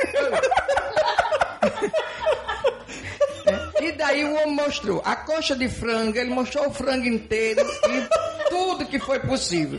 [3.80, 8.48] E daí o homem mostrou a coxa de frango, ele mostrou o frango inteiro e
[8.48, 9.78] tudo que foi possível.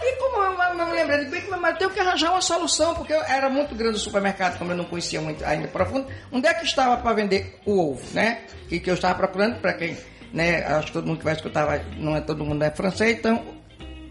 [0.00, 2.32] E como eu, eu, eu me lembrei, de bem que mas eu tenho que arranjar
[2.32, 6.06] uma solução, porque era muito grande o supermercado, como eu não conhecia muito ainda profundo.
[6.30, 8.42] Onde é que estava para vender o ovo, né?
[8.68, 9.96] Que, que eu estava procurando, para quem,
[10.32, 10.62] né?
[10.64, 13.42] Acho que todo mundo que vai escutar, não é todo mundo é francês, então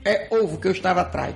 [0.04, 1.36] é ovo que eu estava atrás.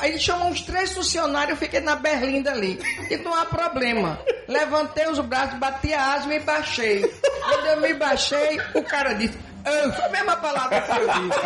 [0.00, 2.78] Aí ele chamou uns três funcionários, eu fiquei na berlinda ali.
[3.10, 4.18] E não há problema.
[4.48, 7.02] Levantei os braços, bati a asa e me baixei.
[7.42, 9.38] Quando eu me baixei, o cara disse.
[9.64, 11.40] "Ah, foi a mesma palavra que eu disse.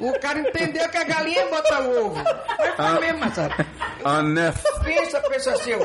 [0.00, 2.22] O cara entendeu que a galinha bota o ovo.
[2.58, 3.54] Mas foi a mesma, sabe?
[4.04, 4.62] Anef.
[4.84, 5.70] Pensa, pensa assim.
[5.70, 5.84] Eu,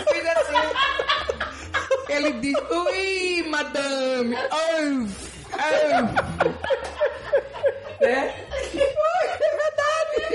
[0.00, 0.54] fiz assim.
[2.08, 4.36] Ele disse, ui, madame.
[4.50, 5.06] Oh,
[5.54, 6.02] oh.
[8.04, 8.34] Né?
[8.74, 8.82] Ui,
[9.40, 10.26] é verdade.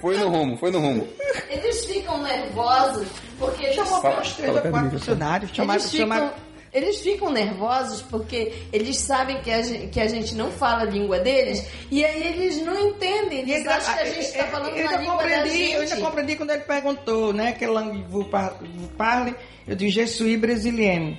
[0.00, 1.08] Foi no rumo, foi no rumo.
[1.50, 3.06] Eles ficam nervosos
[3.38, 6.34] porque eles, chamou Fala- uns três ou quatro funcionários, chamaram, eles ficam, chamaram
[6.72, 10.84] eles ficam nervosos porque eles sabem que a, gente, que a gente não fala a
[10.84, 13.40] língua deles e aí eles não entendem.
[13.48, 15.80] Eles acham que a gente está eu- falando eu na ainda língua da compreendi, Eu
[15.80, 16.04] ainda gente.
[16.04, 17.52] compreendi quando ele perguntou, né?
[17.52, 19.34] Que langue vous par- vous parle,
[19.68, 21.16] eu disse, je suis brésilienne.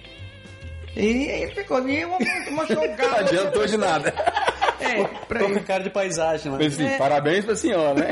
[0.96, 2.10] E ele ficou, e eu
[2.52, 4.14] mostrou o Não adiantou de nada.
[4.80, 6.58] É, pra Tô com cara de paisagem lá.
[6.58, 6.98] Pensei, É.
[6.98, 8.12] parabéns pra senhora, né?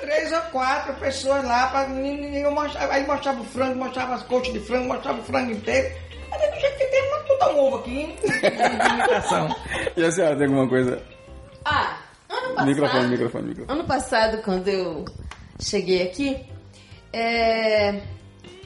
[0.00, 4.52] Três ou quatro pessoas lá, pra, eu mostrava, aí mostrava o frango, mostrava as coxas
[4.52, 5.94] de frango, mostrava o frango inteiro.
[6.30, 8.16] Aí do jeito que tem, mas botar um ovo aqui, hein?
[8.22, 9.48] de imitação.
[9.96, 11.02] E a senhora tem alguma coisa?
[11.64, 11.96] Ah,
[12.30, 13.78] ano passado, Microfone, microfone, microfone.
[13.78, 15.04] ano passado quando eu
[15.60, 16.40] cheguei aqui,
[17.12, 18.00] é,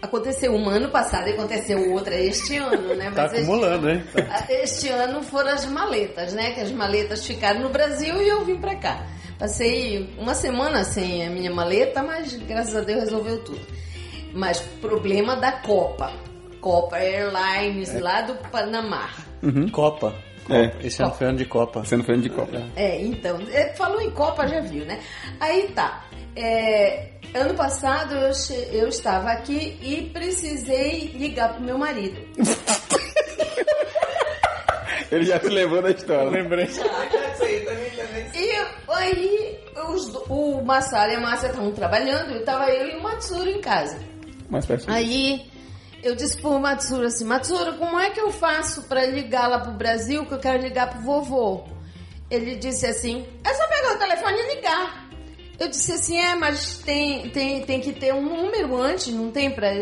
[0.01, 3.11] aconteceu uma ano passado e aconteceu outra este ano, né?
[3.15, 4.05] Tá este- acumulando, hein?
[4.49, 6.53] Este ano foram as maletas, né?
[6.53, 9.07] Que as maletas ficaram no Brasil e eu vim pra cá.
[9.39, 13.61] Passei uma semana sem a minha maleta, mas graças a Deus resolveu tudo.
[14.33, 16.13] Mas problema da Copa.
[16.61, 19.11] Copa Airlines lá do Panamá.
[19.73, 20.15] Copa.
[20.49, 20.73] É.
[20.87, 21.85] Esse ano foi ano de Copa.
[21.85, 22.63] Sendo frente de copa.
[22.77, 25.01] É, então, é, falou em Copa, já viu, né?
[25.41, 26.05] Aí tá.
[26.37, 32.20] É, ano passado eu, che- eu estava aqui e precisei ligar pro meu marido.
[35.11, 36.29] Ele já se levou da história.
[36.31, 36.68] Lembrei.
[38.35, 43.03] E aí os o Massara e a Márcia estavam trabalhando e tava eu e o
[43.03, 43.99] Matsuro em casa.
[44.51, 44.90] Mais perto.
[44.90, 45.49] Aí
[46.03, 49.72] eu disse pro Matsuro assim, Matsuro, como é que eu faço pra ligar lá pro
[49.72, 51.64] Brasil que eu quero ligar pro vovô?
[52.29, 55.06] Ele disse assim, é só pegar o telefone e ligar.
[55.59, 59.51] Eu disse assim, é, mas tem, tem, tem que ter um número antes, não tem
[59.51, 59.73] pra...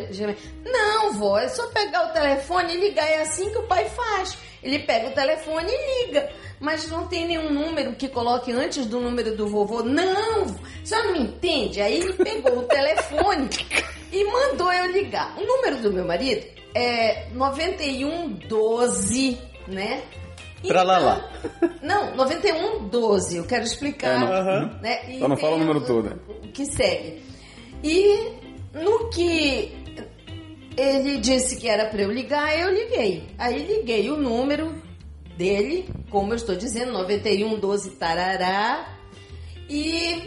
[0.65, 4.37] Não, vó, é só pegar o telefone e ligar, é assim que o pai faz.
[4.63, 8.99] Ele pega o telefone e liga, mas não tem nenhum número que coloque antes do
[9.01, 9.83] número do vovô.
[9.83, 10.47] Não,
[10.83, 11.83] você não me entende?
[11.83, 13.51] Aí ele pegou o telefone
[14.11, 15.37] e mandou eu ligar.
[15.37, 20.03] O número do meu marido é 9112, né?
[20.67, 21.31] Pra lá, lá.
[21.83, 24.17] Não, 9112, eu quero explicar.
[24.17, 24.33] É, não.
[24.33, 24.79] Aham.
[24.81, 25.11] né?
[25.15, 26.21] E Só não fala o número todo.
[26.29, 27.23] O que segue.
[27.83, 28.33] E
[28.73, 29.73] no que
[30.77, 33.29] ele disse que era para eu ligar, eu liguei.
[33.39, 34.75] Aí liguei o número
[35.37, 38.89] dele, como eu estou dizendo, 9112 tarará.
[39.69, 40.23] E,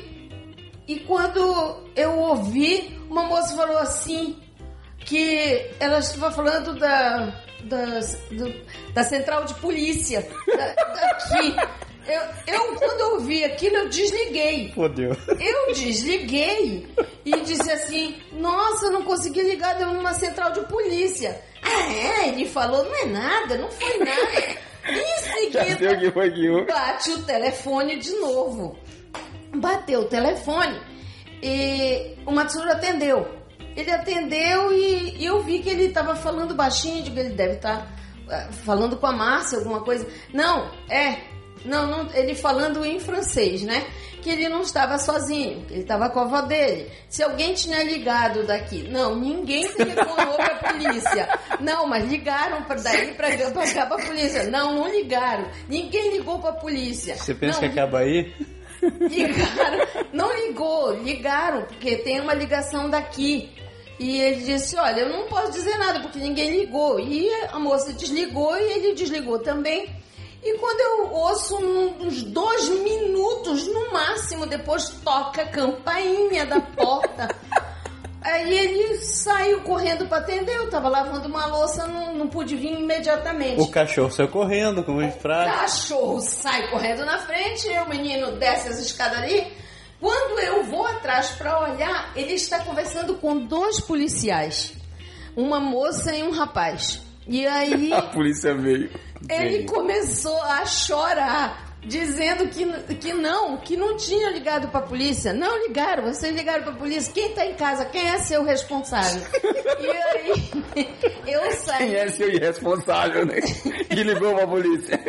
[0.88, 4.38] e quando eu ouvi, uma moça falou assim,
[5.00, 7.34] que ela estava falando da,
[7.68, 8.54] das- do-
[8.94, 11.56] da central de polícia da- daqui.
[12.08, 12.22] Eu,
[12.56, 14.72] eu, quando eu ouvi aquilo, eu desliguei.
[14.74, 15.16] Fodeu.
[15.40, 16.88] Eu desliguei
[17.26, 21.38] e disse assim: Nossa, não consegui ligar deu numa central de polícia.
[21.62, 22.30] Ah, é?
[22.30, 24.68] Ele falou: Não é nada, não foi nada.
[24.90, 25.18] E em
[25.52, 26.66] seguida, que foi que um.
[26.66, 28.78] bate o telefone de novo.
[29.54, 30.80] Bateu o telefone
[31.44, 33.37] e o Matsuro atendeu.
[33.78, 37.88] Ele atendeu e, e eu vi que ele estava falando baixinho, digo, ele deve estar
[38.66, 40.06] falando com a Márcia, alguma coisa.
[40.34, 41.18] Não, é,
[41.66, 43.86] Não, não, ele falando em francês, né?
[44.22, 46.92] Que ele não estava sozinho, que ele estava com a avó dele.
[47.08, 48.88] Se alguém tinha ligado daqui.
[48.90, 51.40] Não, ninguém telefonou para a polícia.
[51.60, 54.44] Não, mas ligaram para daí para cá para a polícia.
[54.50, 55.48] Não, não ligaram.
[55.70, 57.16] Ninguém ligou para a polícia.
[57.16, 58.34] Você pensa não, que acaba aí?
[58.82, 63.50] Ligaram, não ligou, ligaram, porque tem uma ligação daqui.
[64.00, 67.00] E ele disse: Olha, eu não posso dizer nada porque ninguém ligou.
[67.00, 69.90] E a moça desligou e ele desligou também.
[70.44, 77.28] E quando eu ouço uns dois minutos no máximo, depois toca a campainha da porta.
[78.22, 80.56] Aí ele saiu correndo para atender.
[80.56, 83.62] Eu tava lavando uma louça, não, não pude vir imediatamente.
[83.62, 85.52] O cachorro saiu correndo com um frase.
[85.52, 89.48] cachorro sai correndo na frente, e o menino desce as escadas ali.
[90.00, 94.74] Quando eu vou atrás para olhar, ele está conversando com dois policiais,
[95.36, 97.02] uma moça e um rapaz.
[97.28, 98.90] E aí A polícia veio.
[99.30, 105.34] ele começou a chorar, dizendo que, que não, que não tinha ligado para a polícia.
[105.34, 107.12] Não ligaram, vocês ligaram para a polícia.
[107.12, 107.86] Quem está em casa?
[107.86, 109.22] Quem é seu responsável?
[109.82, 110.94] e aí
[111.28, 111.88] eu saí.
[111.88, 113.42] Quem é seu irresponsável, né?
[113.42, 115.00] Que ligou pra polícia.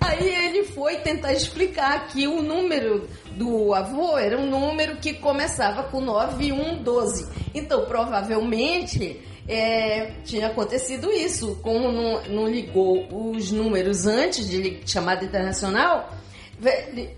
[0.00, 5.84] Aí ele foi tentar explicar que o número do avô era um número que começava
[5.84, 7.28] com 9112.
[7.54, 11.58] Então, provavelmente, é, tinha acontecido isso.
[11.62, 16.10] Como não, não ligou os números antes de chamada internacional,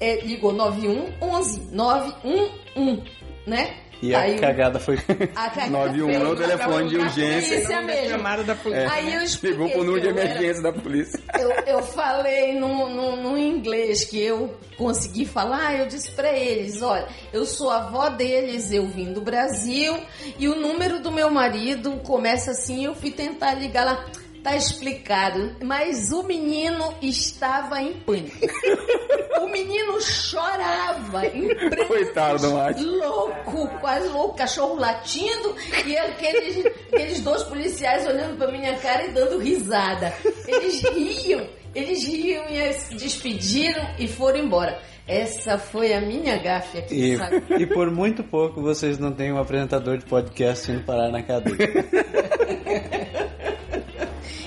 [0.00, 3.02] é, ligou 9111, 911,
[3.46, 3.81] né?
[4.02, 4.96] E a Aí o- cagada foi.
[5.34, 7.50] a cagada 91 é o telefone de urgência.
[7.54, 8.10] polícia mesmo.
[8.10, 8.92] Chamada da polícia.
[8.92, 11.20] Aí eu expliquei Ligou pro número de eu era- emergência da polícia.
[11.38, 16.82] eu, eu falei no, no, no inglês que eu consegui falar, eu disse pra eles,
[16.82, 19.96] olha, eu sou a avó deles, eu vim do Brasil
[20.36, 24.04] e o número do meu marido começa assim, eu fui tentar ligar lá.
[24.42, 28.36] Tá explicado, mas o menino estava em pânico.
[29.40, 32.48] O menino chorava, em prantos, Coitado
[32.84, 35.54] louco, quase louco, cachorro latindo
[35.86, 40.12] e aqueles, aqueles dois policiais olhando pra minha cara e dando risada.
[40.48, 44.80] Eles riam, eles riam e se despediram e foram embora.
[45.06, 47.42] Essa foi a minha gafe aqui, E, sabe?
[47.60, 51.58] e por muito pouco vocês não têm um apresentador de podcast indo parar na cadeia.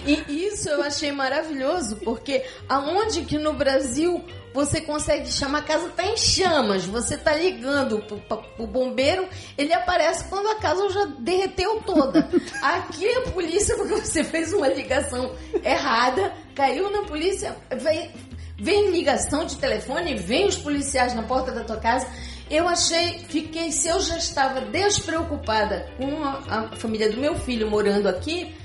[0.05, 5.89] E isso eu achei maravilhoso, porque aonde que no Brasil você consegue chamar, a casa
[5.89, 11.05] tá em chamas, você tá ligando pro, pro- bombeiro, ele aparece quando a casa já
[11.19, 12.29] derreteu toda.
[12.61, 18.09] Aqui a polícia, porque você fez uma ligação errada, caiu na polícia, vem,
[18.57, 22.07] vem ligação de telefone, vem os policiais na porta da tua casa.
[22.49, 27.69] Eu achei, fiquei, se eu já estava despreocupada com a, a família do meu filho
[27.69, 28.55] morando aqui,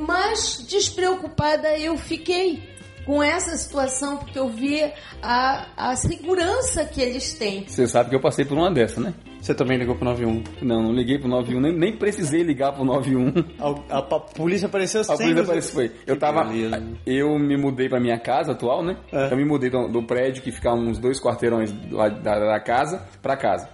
[0.00, 2.68] mas despreocupada eu fiquei
[3.06, 4.82] com essa situação porque eu vi
[5.22, 7.64] a, a segurança que eles têm.
[7.66, 9.14] Você sabe que eu passei por uma dessa, né?
[9.40, 10.44] Você também ligou pro 91.
[10.62, 13.32] Não, não liguei pro 91, nem, nem precisei ligar pro 91.
[13.58, 15.92] A, a- a polícia apareceu A sem polícia apareceu, foi.
[16.06, 16.44] Eu tava.
[16.44, 16.82] beleza.
[17.06, 18.96] Eu me mudei pra minha casa atual, né?
[19.10, 19.32] É.
[19.32, 22.60] Eu me mudei do, do prédio que fica a uns dois quarteirões lá da, da
[22.60, 23.68] casa pra casa.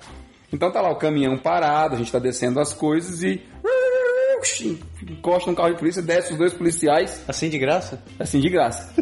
[0.53, 3.43] Então tá lá o caminhão parado, a gente tá descendo as coisas e.
[5.03, 8.03] Encosta um carro de polícia, desce os dois policiais, Assim de graça?
[8.19, 8.93] assim de graça.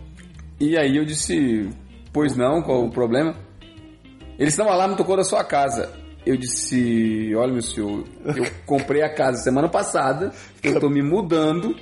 [0.60, 1.68] e aí eu disse,
[2.12, 3.36] pois não, qual o problema?
[4.38, 5.92] Eles estão lá, não tocou da sua casa.
[6.24, 11.76] Eu disse, olha meu senhor, eu comprei a casa semana passada, eu tô me mudando,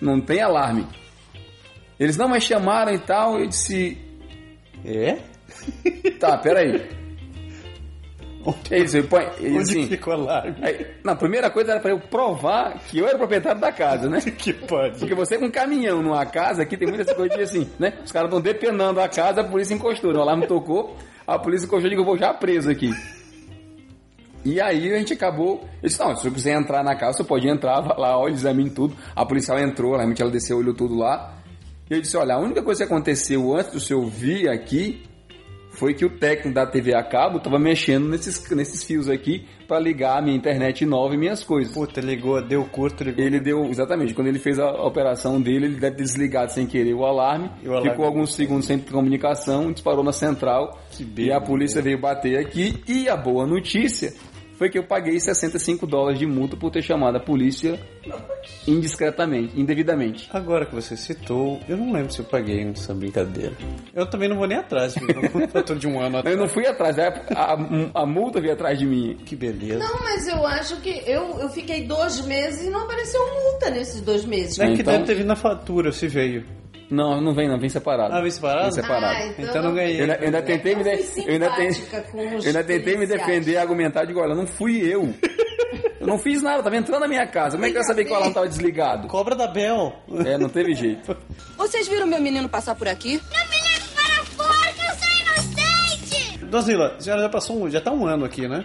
[0.00, 0.86] não tem alarme.
[1.98, 3.96] Eles não, mas chamaram e tal, eu disse,
[4.84, 5.18] É?
[6.20, 6.86] tá, peraí.
[8.70, 12.98] Eles, eu, põe, Onde assim, ficou aí, na primeira coisa era pra eu provar que
[12.98, 14.20] eu era o proprietário da casa, né?
[14.36, 14.98] Que pode.
[14.98, 17.94] Porque você com um caminhão numa casa, aqui tem muitas coisas assim, né?
[18.04, 20.12] Os caras estão depenando a casa, a polícia encostou.
[20.12, 22.90] O alarme tocou, a polícia encostou e eu vou já preso aqui.
[24.44, 25.68] E aí a gente acabou.
[25.82, 28.32] Eu disse, não, se você quiser entrar na casa, você pode entrar, vai lá, olha,
[28.32, 28.96] examine tudo.
[29.14, 31.34] A policial entrou, realmente ela desceu, olhou tudo lá.
[31.90, 35.04] E eu disse, olha, a única coisa que aconteceu antes do senhor vir aqui
[35.76, 39.78] foi que o técnico da TV a cabo estava mexendo nesses, nesses fios aqui para
[39.78, 41.72] ligar a minha internet nova e minhas coisas.
[41.74, 43.24] Puta, ligou, deu curto, ligou.
[43.24, 46.94] Ele deu, exatamente, quando ele fez a operação dele, ele deve ter desligado sem querer
[46.94, 50.78] o alarme, o alarme- ficou alguns segundos sem comunicação, disparou na central
[51.16, 52.82] e a polícia veio bater aqui.
[52.88, 54.12] E a boa notícia
[54.56, 57.78] foi que eu paguei 65 dólares de multa por ter chamado a polícia
[58.66, 60.28] indiscretamente, indevidamente.
[60.32, 63.52] Agora que você citou, eu não lembro se eu paguei nessa brincadeira.
[63.94, 64.94] Eu também não vou nem atrás,
[65.54, 66.38] eu tô de um ano Eu atrás.
[66.38, 69.16] não fui atrás, a, a, a multa veio atrás de mim.
[69.24, 69.78] Que beleza.
[69.78, 74.00] Não, mas eu acho que eu, eu fiquei dois meses e não apareceu multa nesses
[74.00, 74.58] dois meses.
[74.58, 76.44] É que Então- deve ter vindo na fatura, se veio.
[76.90, 78.14] Não, não vem não, vem separado.
[78.14, 78.62] Ah, vem separado?
[78.62, 79.06] Vem separado.
[79.16, 79.96] Ah, então, Então não ganhei.
[79.98, 80.96] Eu ainda, eu ainda tentei me, de- Eu
[81.26, 81.50] eu ainda
[82.38, 85.12] os eu ainda tentei me defender e argumentar, digo, olha, não fui eu.
[85.98, 87.56] Eu não fiz nada, tava entrando na minha casa.
[87.56, 89.08] Como é que eu ia saber que o alarme tava desligado?
[89.08, 89.92] Cobra da Bel.
[90.24, 91.16] É, não teve jeito.
[91.56, 93.20] Vocês viram meu menino passar por aqui?
[96.48, 98.64] Dozila, a senhora já passou um, já tá um ano aqui, né?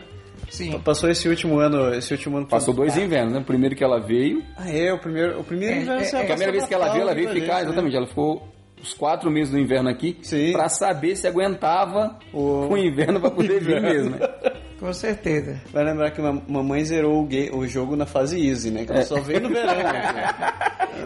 [0.51, 0.77] Sim.
[0.83, 2.45] Passou esse último ano, esse último ano.
[2.45, 3.39] Passou dois invernos, né?
[3.39, 6.15] O primeiro que ela veio, Ah, é, o primeiro, o primeiro É, inverno é, você
[6.17, 6.21] é.
[6.21, 8.47] a primeira vez que ela veio, ela veio ficar, exatamente, ela ficou
[8.81, 10.51] os quatro meses do inverno aqui Sim.
[10.51, 13.89] pra saber se aguentava O- o, inverno pra poder vir Inverno.
[13.89, 14.19] mesmo, né?
[14.82, 15.62] Com certeza.
[15.72, 18.84] Vai lembrar que a mamãe zerou o, ga- o jogo na fase easy, né?
[18.84, 19.76] Que ela só veio no verão.
[19.76, 20.34] né?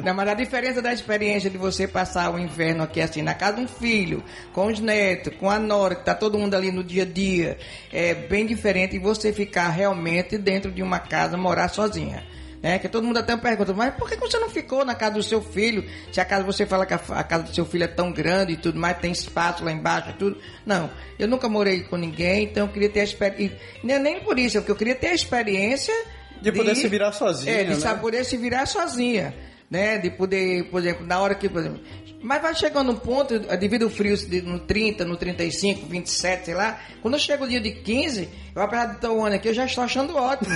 [0.02, 3.58] Não, mas a diferença da experiência de você passar o inverno aqui assim, na casa
[3.58, 6.86] de um filho, com os netos, com a nora, que tá todo mundo ali no
[6.86, 7.58] dia a dia,
[7.92, 12.24] é bem diferente de você ficar realmente dentro de uma casa, morar sozinha.
[12.66, 15.22] É, que todo mundo até pergunta, mas por que você não ficou na casa do
[15.22, 15.88] seu filho?
[16.12, 18.54] Se a casa você fala que a, a casa do seu filho é tão grande
[18.54, 20.42] e tudo mais, tem espaço lá embaixo e tudo.
[20.66, 23.56] Não, eu nunca morei com ninguém, então eu queria ter a experiência.
[23.84, 25.94] Nem, nem por isso, é porque eu queria ter a experiência
[26.42, 27.76] De poder se virar sozinha, É, de né?
[27.76, 29.36] saber poder se virar sozinha,
[29.70, 30.00] né?
[30.00, 31.82] De poder, por exemplo, na hora que, por exemplo,
[32.26, 36.80] mas vai chegando um ponto, devido ao frio no 30, no 35, 27, sei lá,
[37.02, 39.84] quando chega o dia de 15, eu apesar de o ano aqui, eu já estou
[39.84, 40.50] achando ótimo.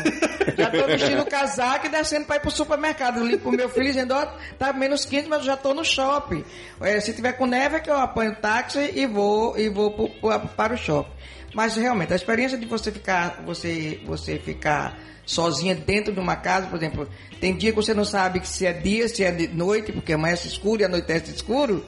[0.57, 3.19] já estou vestindo o casaco e descendo para ir pro supermercado.
[3.19, 4.25] Eu ligo pro meu filho dizendo, ó,
[4.57, 6.43] tá menos 15, mas eu já estou no shopping.
[6.81, 10.09] É, se tiver com neve é que eu apanho táxi e vou, e vou pro-
[10.09, 11.11] pro- para o shopping.
[11.53, 16.67] Mas realmente, a experiência de você ficar, você, você ficar sozinha dentro de uma casa,
[16.67, 17.07] por exemplo,
[17.39, 20.47] tem dia que você não sabe se é dia, se é de noite, porque amanhece
[20.47, 21.85] escuro e anoitece escuro,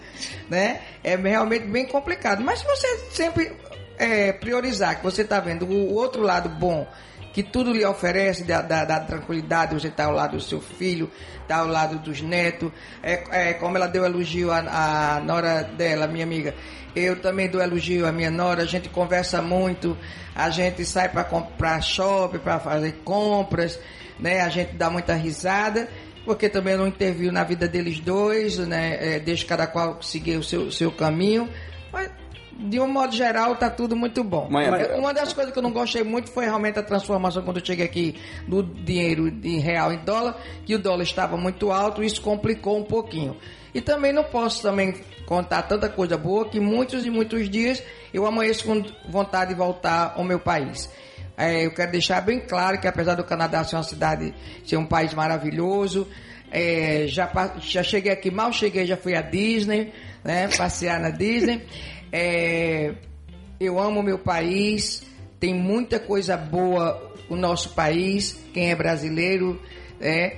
[0.50, 0.82] né?
[1.04, 2.44] É realmente bem complicado.
[2.44, 3.52] Mas se você sempre
[3.98, 6.88] é, priorizar que você está vendo o outro lado bom,
[7.34, 11.10] que tudo lhe oferece, da, da, da tranquilidade, você está ao lado do seu filho,
[11.42, 16.08] está ao lado dos netos, é, é, como ela deu elogio à, à nora dela,
[16.08, 16.54] minha amiga,
[16.96, 19.98] eu também dou elogio à minha nora, a gente conversa muito,
[20.36, 23.80] a gente sai para comprar shopping, para fazer compras,
[24.20, 24.42] né?
[24.42, 25.88] A gente dá muita risada,
[26.26, 29.16] porque também eu não intervio na vida deles dois, né?
[29.16, 31.50] É, cada qual seguir o seu, seu caminho,
[31.94, 32.10] mas
[32.60, 34.48] de um modo geral tá tudo muito bom.
[34.72, 37.60] Mas é- uma das coisas que eu não gostei muito foi realmente a transformação quando
[37.60, 38.16] eu cheguei aqui
[38.48, 42.84] do dinheiro em real em dólar, que o dólar estava muito alto, isso complicou um
[42.84, 43.36] pouquinho.
[43.74, 44.94] E também não posso também
[45.26, 47.82] contar tanta coisa boa que muitos e muitos dias
[48.14, 50.90] eu amanheço com vontade de voltar ao meu país.
[51.38, 54.34] É, eu quero deixar bem claro que apesar do Canadá ser uma cidade,
[54.66, 56.08] ser um país maravilhoso,
[56.52, 61.66] é, já, já cheguei aqui, mal cheguei, já fui à Disney, né, passear na Disney.
[62.12, 62.94] É,
[63.60, 65.04] eu amo meu país,
[65.40, 69.60] tem muita coisa boa o nosso país, quem é brasileiro,
[70.00, 70.38] é.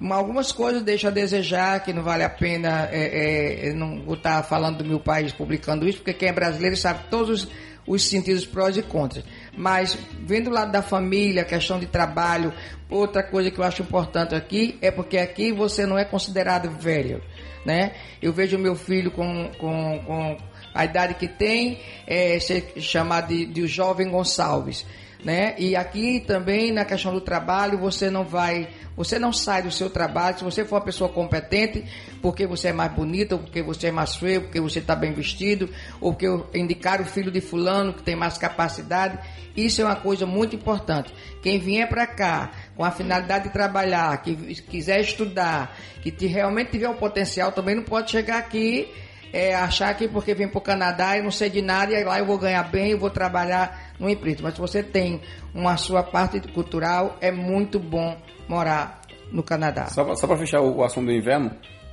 [0.00, 4.42] Mas Algumas coisas deixam a desejar, que não vale a pena é, é, não estar
[4.44, 7.48] falando do meu país publicando isso, porque quem é brasileiro sabe todos os,
[7.84, 9.24] os sentidos prós e contras.
[9.56, 12.52] Mas vendo o lado da família, questão de trabalho,
[12.88, 17.20] outra coisa que eu acho importante aqui é porque aqui você não é considerado velho,
[17.66, 17.92] né?
[18.22, 20.36] Eu vejo meu filho com, com, com
[20.74, 24.84] a idade que tem, é, ser chamado de, de jovem Gonçalves.
[25.24, 25.56] Né?
[25.58, 29.90] E aqui também na questão do trabalho, você não vai, você não sai do seu
[29.90, 31.84] trabalho se você for uma pessoa competente,
[32.22, 35.68] porque você é mais bonita, porque você é mais feio, porque você está bem vestido,
[36.00, 39.18] ou porque indicar o filho de fulano que tem mais capacidade.
[39.56, 41.12] Isso é uma coisa muito importante.
[41.42, 46.70] Quem vier para cá com a finalidade de trabalhar, que quiser estudar, que te- realmente
[46.70, 48.88] tiver o potencial, também não pode chegar aqui
[49.32, 52.18] é, achar que porque vem para o Canadá e não sei de nada, e lá
[52.18, 54.40] eu vou ganhar bem, eu vou trabalhar no emprego.
[54.42, 55.20] Mas se você tem
[55.54, 58.16] uma sua parte cultural, é muito bom
[58.48, 59.86] morar no Canadá.
[59.86, 61.50] Só, para fechar o, o assunto do inverno,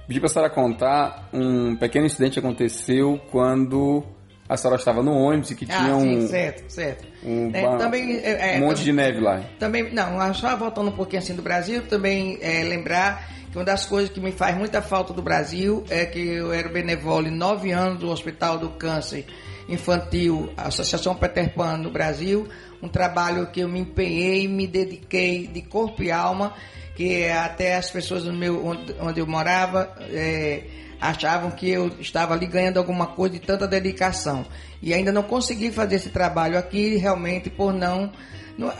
[0.08, 4.04] pedi para a senhora contar um pequeno incidente que aconteceu quando
[4.48, 7.06] a senhora estava no ônibus e que Ah, tinha sim, um, certo, certo.
[7.26, 9.42] um, É, ba- também, é, é, um monte de neve lá.
[9.60, 13.86] Também, não, só voltando um pouquinho assim do Brasil, também é, lembrar que uma das
[13.86, 17.72] coisas que me faz muita falta do Brasil é que eu era benevolo em nove
[17.72, 19.26] anos do Hospital do Câncer
[19.70, 22.46] Infantil, Associação Peter Pan no Brasil,
[22.84, 26.54] um trabalho que eu me empenhei, me dediquei de corpo e alma,
[26.98, 30.64] que até as pessoas no meu, onde, eu morava é,
[31.00, 34.46] achavam que eu estava ali ganhando alguma coisa de tanta dedicação.
[34.82, 38.12] E ainda não consegui fazer esse trabalho aqui, realmente, por não-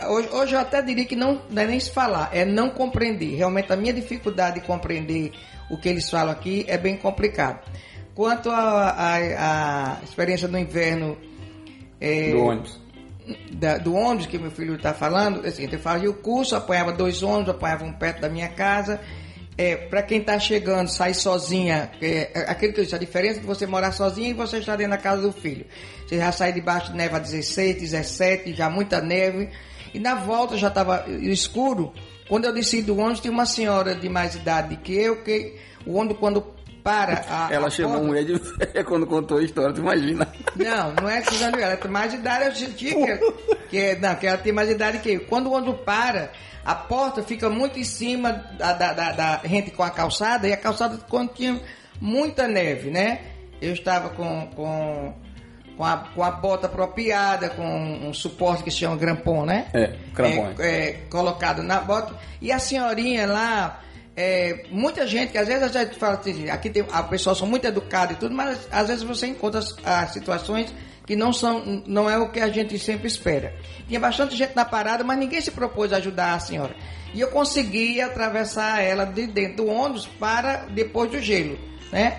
[0.08, 3.34] Hoje, hoje eu até diria que não, não é nem se falar, é não compreender.
[3.36, 5.32] Realmente a minha dificuldade de compreender
[5.70, 7.60] o que eles falam aqui é bem complicado.
[8.14, 11.18] Quanto à experiência do inverno
[12.00, 12.80] é, Do ônibus.
[13.52, 17.22] da- do ônibus que meu filho está falando, seguinte, eu fazia o curso, apanhava dois
[17.22, 19.00] ônibus, apanhava um perto da minha casa,
[19.58, 23.40] é, para quem está chegando, sair sozinha, é, é, aquele que eu disse, a diferença
[23.40, 25.64] de você morar sozinha e você estar dentro da casa do filho.
[26.06, 29.48] Você já sai debaixo de neve a 16, 17, já muita neve.
[29.94, 31.92] E na volta já estava escuro.
[32.28, 35.54] Quando eu desci do ônibus, tinha uma senhora de mais idade que eu, que
[35.86, 36.55] o ônibus quando
[36.86, 39.80] para a, Ela a chamou porta- a mulher de velha quando contou a história, tu
[39.80, 40.28] imagina.
[40.54, 43.18] não, não é que ela tem mais idade, eu senti que,
[43.68, 45.20] que, não, que ela tem mais idade que eu.
[45.26, 46.30] Quando o ônibus para,
[46.64, 50.52] a porta fica muito em cima da, da, da- da gente com a calçada, e
[50.52, 51.60] a calçada quando tinha
[52.00, 53.20] muita neve, né?
[53.60, 55.14] Eu estava com, com,
[55.76, 59.66] com, a, com a bota apropriada, com um suporte que se chama grampon, né?
[59.74, 62.14] É, crampon, É, é, colocado na bota.
[62.40, 63.80] E a senhorinha lá,
[64.16, 67.46] é, muita gente, que às vezes a gente fala assim, aqui tem, a pessoa são
[67.46, 70.72] muito educada e tudo, mas às vezes você encontra as, as situações
[71.06, 73.54] que não são, não é o que a gente sempre espera.
[73.86, 76.74] Tinha bastante gente na parada, mas ninguém se propôs a ajudar a senhora.
[77.12, 81.58] E eu consegui atravessar ela de dentro do ônibus para depois do gelo,
[81.92, 82.18] né?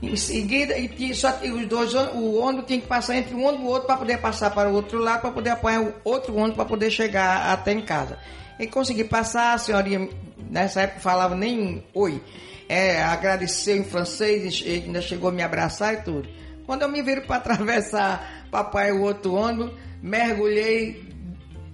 [0.00, 3.68] Em seguida, e só os dois, o ônibus tinha que passar entre um ônibus e
[3.68, 6.54] o outro para poder passar para o outro lado, para poder apanhar o outro ônibus
[6.54, 8.16] para poder chegar até em casa.
[8.60, 10.08] E consegui passar, a senhorinha
[10.50, 12.20] nessa época falava nem oi.
[12.68, 16.28] É, agradeceu em francês, ainda chegou a me abraçar e tudo.
[16.66, 19.72] Quando eu me viro para atravessar papai o outro ônibus,
[20.02, 21.08] mergulhei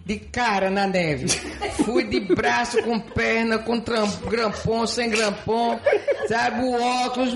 [0.05, 1.29] de cara na neve.
[1.85, 3.83] Fui de braço, com perna, com
[4.29, 5.81] grampom, sem grampom,
[6.29, 7.35] sabe, o óculos.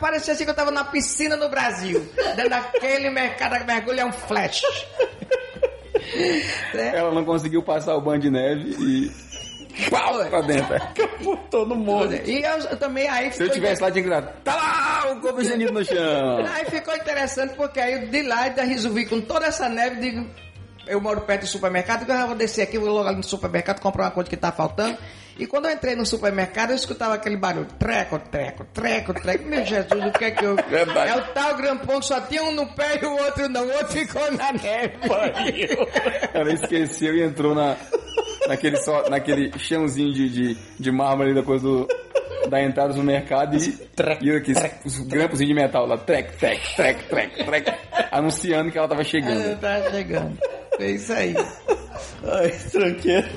[0.00, 2.06] Parecia assim que eu tava na piscina no Brasil.
[2.34, 4.62] Dentro daquele mercado, mergulho é um flash.
[6.74, 9.27] Ela não conseguiu passar o banho de neve e.
[9.90, 10.76] Pau pra dentro.
[11.50, 12.14] Todo mundo.
[12.14, 15.84] E eu, também aí Se eu tivesse lá, tinha gritado: Tá lá o estendido no
[15.84, 16.38] chão.
[16.54, 20.26] Aí ficou interessante porque aí eu de lá ainda resolvi com toda essa neve, digo,
[20.86, 23.80] eu moro perto do supermercado, digo, eu vou descer aqui, vou logo ali no supermercado
[23.80, 24.96] comprar uma coisa que tá faltando.
[25.38, 29.44] E quando eu entrei no supermercado, eu escutava aquele barulho, treco, treco, treco, treco.
[29.46, 30.56] Meu Jesus, o que é que eu...
[30.56, 31.12] Verdade.
[31.12, 33.70] É o tal grampão que só tinha um no pé e o outro não, o
[33.70, 34.98] outro ficou na neve.
[36.34, 37.76] Ela esqueceu e entrou na,
[38.48, 41.86] naquele, só, naquele chãozinho de, de, de mármore ali depois do,
[42.48, 43.78] da entrada do mercado e,
[44.22, 44.52] e aqui,
[44.84, 47.74] os grampos de metal lá, trec, trec, trec, trec, trec,
[48.10, 49.60] anunciando que ela tava Eu chegando.
[49.60, 50.38] tava chegando.
[50.78, 51.34] É isso aí.
[52.24, 53.28] Ai, tranqueiro.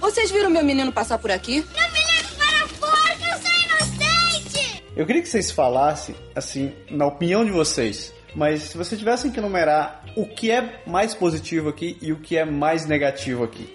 [0.00, 1.64] Vocês viram meu menino passar por aqui?
[1.74, 4.82] Não me leve para fora, que eu sou inocente!
[4.96, 9.40] Eu queria que vocês falassem, assim, na opinião de vocês, mas se vocês tivessem que
[9.40, 13.72] numerar o que é mais positivo aqui e o que é mais negativo aqui.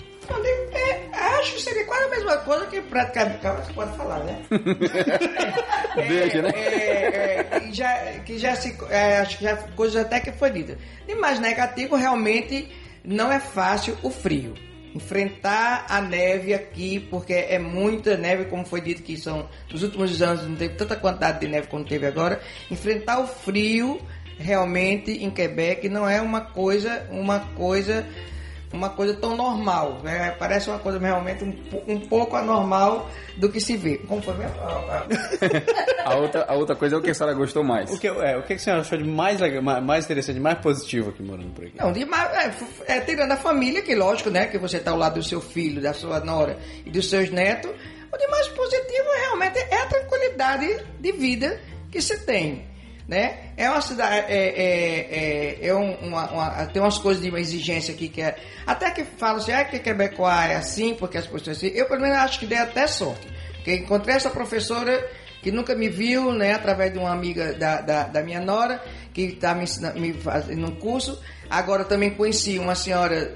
[0.74, 1.10] É,
[1.40, 3.40] acho que seria quase a mesma coisa que praticamente.
[3.40, 4.42] Calma, você pode falar, né?
[6.08, 6.52] Deixa, né?
[6.56, 8.76] É, é, que já, que já se.
[8.90, 10.78] é, acho que já coisas até que foi dita.
[11.08, 12.70] E mais negativo, realmente,
[13.04, 14.54] não é fácil o frio.
[14.94, 19.50] Enfrentar a neve aqui, porque é muita neve, como foi dito que são.
[19.72, 22.42] Nos últimos anos não teve tanta quantidade de neve como teve agora.
[22.70, 24.02] Enfrentar o frio
[24.38, 28.06] realmente em Quebec não é uma coisa, uma coisa
[28.74, 30.36] uma coisa tão normal, né?
[30.40, 31.56] Parece uma coisa realmente um,
[31.88, 33.98] um pouco anormal do que se vê.
[34.00, 34.56] Como foi mesmo?
[34.62, 36.06] Ah, ah.
[36.12, 37.92] A outra, a outra coisa é o que a senhora gostou mais.
[37.92, 40.58] O que, é, o que a senhora achou de mais, legal, mais- mais interessante, mais
[40.60, 41.76] positivo aqui morando por aqui?
[41.78, 44.48] Não, demais, é, f- é, tirando a família, que lógico, né?
[44.48, 47.70] Que você está ao lado do seu filho, da sua nora e dos seus netos.
[48.12, 51.60] O de mais positivo realmente é a tranquilidade de vida
[51.92, 52.66] que se tem.
[53.12, 53.52] Né?
[53.58, 57.42] É uma cidade, é, é, é, é um- uma, uma- tem umas coisas de uma
[57.42, 58.38] exigência aqui que é.
[58.66, 61.68] Até que falam assim, ah, que Quebecois é assim, porque as pessoas assim.
[61.76, 63.28] Eu, pelo menos, acho que dei até sorte.
[63.56, 65.06] Porque encontrei essa professora
[65.42, 68.82] que nunca me viu, né, através de uma amiga da, da, da minha nora,
[69.14, 69.66] que está me,
[70.00, 71.22] me fazendo um curso.
[71.50, 73.36] Agora também conheci uma senhora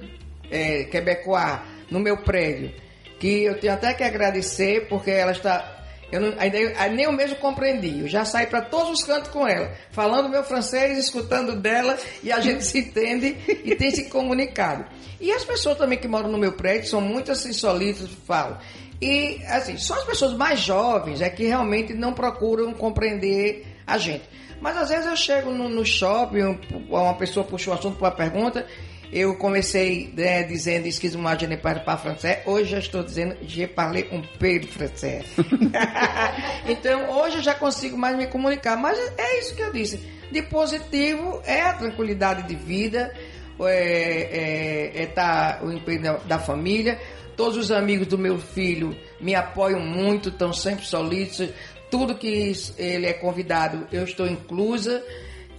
[0.50, 1.60] é, quebecois
[1.92, 2.74] no meu prédio,
[3.20, 5.75] que eu tenho até que agradecer, porque ela está.
[6.12, 6.58] Eu não, ainda,
[6.90, 8.02] nem eu mesmo compreendi.
[8.02, 12.32] Eu já saí para todos os cantos com ela, falando meu francês, escutando dela, e
[12.32, 14.86] a gente se entende e tem se comunicado.
[15.20, 18.58] E as pessoas também que moram no meu prédio são muitas insólitas, falam.
[19.02, 24.24] E, assim, só as pessoas mais jovens é que realmente não procuram compreender a gente.
[24.62, 28.08] Mas às vezes eu chego no, no shopping, um- uma pessoa puxa o assunto para
[28.10, 28.66] uma pergunta,
[29.12, 33.68] eu comecei né, dizendo excuse-moi, je ne parle pas français, hoje já estou dizendo je
[33.68, 35.26] parle un peu de français.
[36.68, 40.16] então hoje eu já consigo mais me comunicar, mas é isso que eu disse.
[40.32, 43.14] De positivo é a tranquilidade de vida,
[43.62, 47.00] é, é, é tá o empenho da, da família.
[47.38, 51.54] Todos os amigos do meu filho me apoiam muito, estão sempre solícitos.
[51.92, 55.04] Tudo que ele é convidado, eu estou inclusa.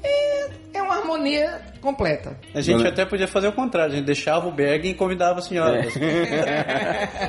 [0.06, 0.48] É,
[0.78, 2.36] é uma harmonia completa.
[2.54, 5.38] A gente Dona- até podia fazer o contrário, a gente deixava o bag e convidava
[5.38, 5.82] a senhora.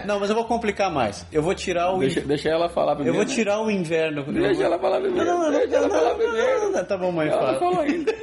[0.05, 1.25] Não, mas eu vou complicar mais.
[1.31, 1.99] Eu vou tirar o.
[1.99, 3.17] Deixa, deixa ela falar Eu primeiro.
[3.19, 3.33] vou né?
[3.33, 4.23] tirar o inverno.
[4.23, 5.25] Deixa ela falar primeiro.
[5.25, 6.61] Não, não, não, Deixa ela não, falar não, primeiro.
[6.61, 7.59] não, não, Tá bom, mãe, Ela fala.
[7.59, 8.13] falou ainda.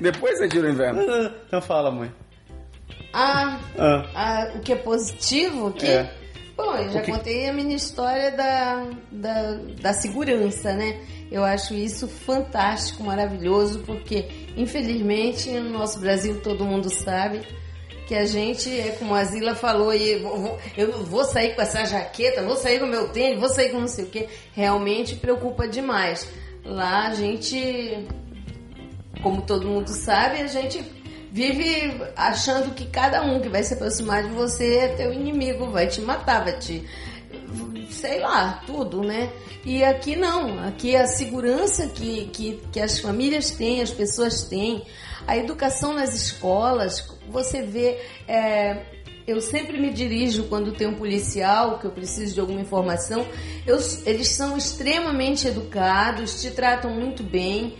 [0.00, 1.02] Depois você tira o inverno.
[1.46, 2.10] Então fala, mãe.
[3.12, 4.04] Ah, Ah.
[4.14, 5.86] ah, o que é positivo aqui?
[5.86, 6.10] É.
[6.56, 10.98] Bom, eu já que- contei a minha história da, da, da segurança, né?
[11.30, 14.26] Eu acho isso fantástico, maravilhoso, porque
[14.56, 17.42] infelizmente no nosso Brasil todo mundo sabe
[18.06, 20.12] que a gente é como a Zila falou, e
[20.76, 23.88] eu vou, sair com essa jaqueta, vou sair com meu tênis, vou sair com não
[23.88, 24.26] sei o que.
[24.54, 26.26] Realmente preocupa demais.
[26.64, 28.06] Lá a gente
[29.22, 30.84] como todo mundo sabe, a gente
[31.30, 35.86] vive achando que cada um que vai se aproximar de você é teu inimigo, vai
[35.86, 36.84] te matar, vai te.
[37.90, 39.30] Sei lá, tudo, né?
[39.64, 44.84] E aqui não, aqui a segurança que, que, que as famílias têm, as pessoas têm,
[45.26, 47.98] a educação nas escolas, você vê.
[48.26, 48.82] é,
[49.26, 53.26] eu sempre me dirijo quando tem um policial que eu preciso de alguma informação.
[53.66, 57.76] Eu- eles são extremamente educados, te tratam muito bem.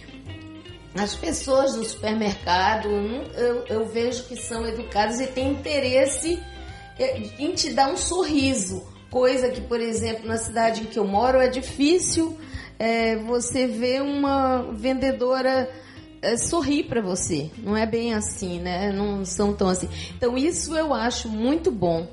[0.94, 2.88] As pessoas do supermercado,
[3.34, 6.38] eu, eu vejo que são educadas e têm interesse
[6.98, 8.86] eh, em te dar um sorriso.
[9.10, 12.38] Coisa que, por exemplo, na cidade em que eu moro é difícil
[12.78, 15.70] eh, você ver uma vendedora
[16.20, 17.50] eh, sorrir para você.
[17.58, 18.92] Não é bem assim, né?
[18.92, 19.88] Não são tão assim.
[20.16, 22.06] Então, isso eu acho muito bom.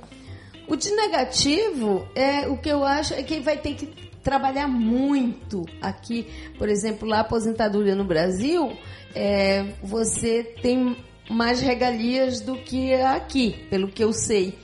[0.68, 5.66] O de negativo é o que eu acho é que vai ter que trabalhar muito
[5.80, 6.26] aqui,
[6.58, 8.76] por exemplo, lá aposentadoria no Brasil,
[9.14, 10.98] é, você tem
[11.30, 14.58] mais regalias do que aqui, pelo que eu sei,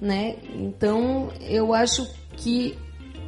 [0.00, 0.36] né?
[0.54, 2.76] Então eu acho que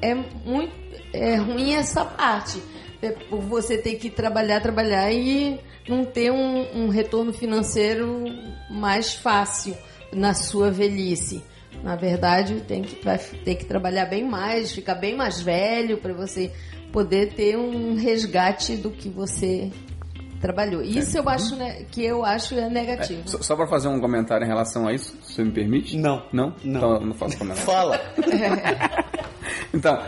[0.00, 2.62] é muito é ruim essa parte,
[3.00, 5.58] é por você ter que trabalhar, trabalhar e
[5.88, 8.24] não ter um, um retorno financeiro
[8.70, 9.76] mais fácil
[10.12, 11.42] na sua velhice.
[11.82, 16.12] Na verdade, tem que, vai ter que trabalhar bem mais, ficar bem mais velho para
[16.12, 16.50] você
[16.92, 19.70] poder ter um resgate do que você
[20.47, 20.82] trabalhou.
[20.82, 23.22] Isso eu acho né, que eu acho é negativo.
[23.28, 25.97] Só, só para fazer um comentário em relação a isso, se você me permite?
[25.97, 26.22] Não.
[26.32, 26.55] Não?
[26.64, 26.76] Não.
[26.76, 27.70] Então eu não faço comentário.
[27.70, 28.01] Fala.
[29.74, 29.99] Então,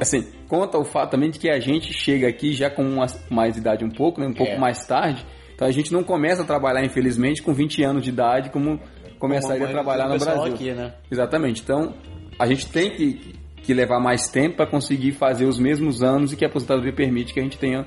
[0.00, 3.56] assim, conta o fato também de que a gente chega aqui já com uma, mais
[3.56, 4.58] idade um pouco, né, um pouco É.
[4.58, 5.24] mais tarde.
[5.54, 8.80] Então a gente não começa a trabalhar, infelizmente, com 20 anos de idade, como
[9.18, 10.52] começaria a trabalhar no Brasil.
[10.54, 10.92] aqui, né?
[11.10, 11.62] Exatamente.
[11.62, 11.94] Então,
[12.38, 16.36] a gente tem que, que levar mais tempo para conseguir fazer os mesmos anos e
[16.36, 17.86] que a aposentadoria permite que a gente tenha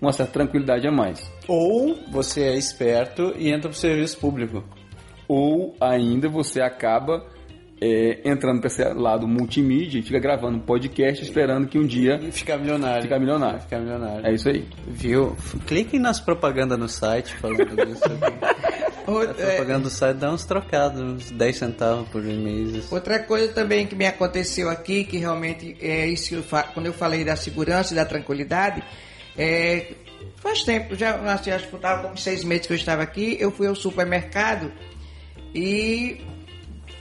[0.00, 1.30] uma certa tranquilidade a mais.
[1.48, 4.62] Ou você é esperto e entra pro serviço público.
[5.28, 7.24] Ou ainda você acaba
[7.80, 12.18] é, entrando para esse lado multimídia e fica gravando um podcast esperando que um dia
[12.22, 13.02] E ficar milionário.
[13.02, 13.60] Ficar milionário.
[13.60, 14.26] Ficar milionário.
[14.26, 14.64] É isso aí.
[14.86, 15.36] Viu?
[15.66, 18.02] Cliquem nas propagandas no site falando disso.
[19.06, 22.90] Outra, A propaganda do site dá uns trocados, uns 10 centavos por mês.
[22.90, 26.86] outra coisa também que me aconteceu aqui, que realmente é isso que eu fa- quando
[26.86, 28.82] eu falei da segurança e da tranquilidade,
[29.38, 29.92] é,
[30.36, 33.50] faz tempo, já assim, acho que estava com seis meses que eu estava aqui, eu
[33.50, 34.72] fui ao supermercado
[35.54, 36.20] e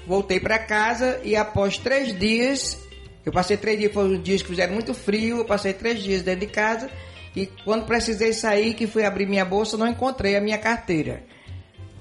[0.08, 2.78] voltei para casa e após três dias,
[3.26, 6.42] eu passei três dias, foram dias que fizeram muito frio, eu passei três dias dentro
[6.42, 6.90] de casa
[7.36, 11.24] e quando precisei sair, que fui abrir minha bolsa, não encontrei a minha carteira.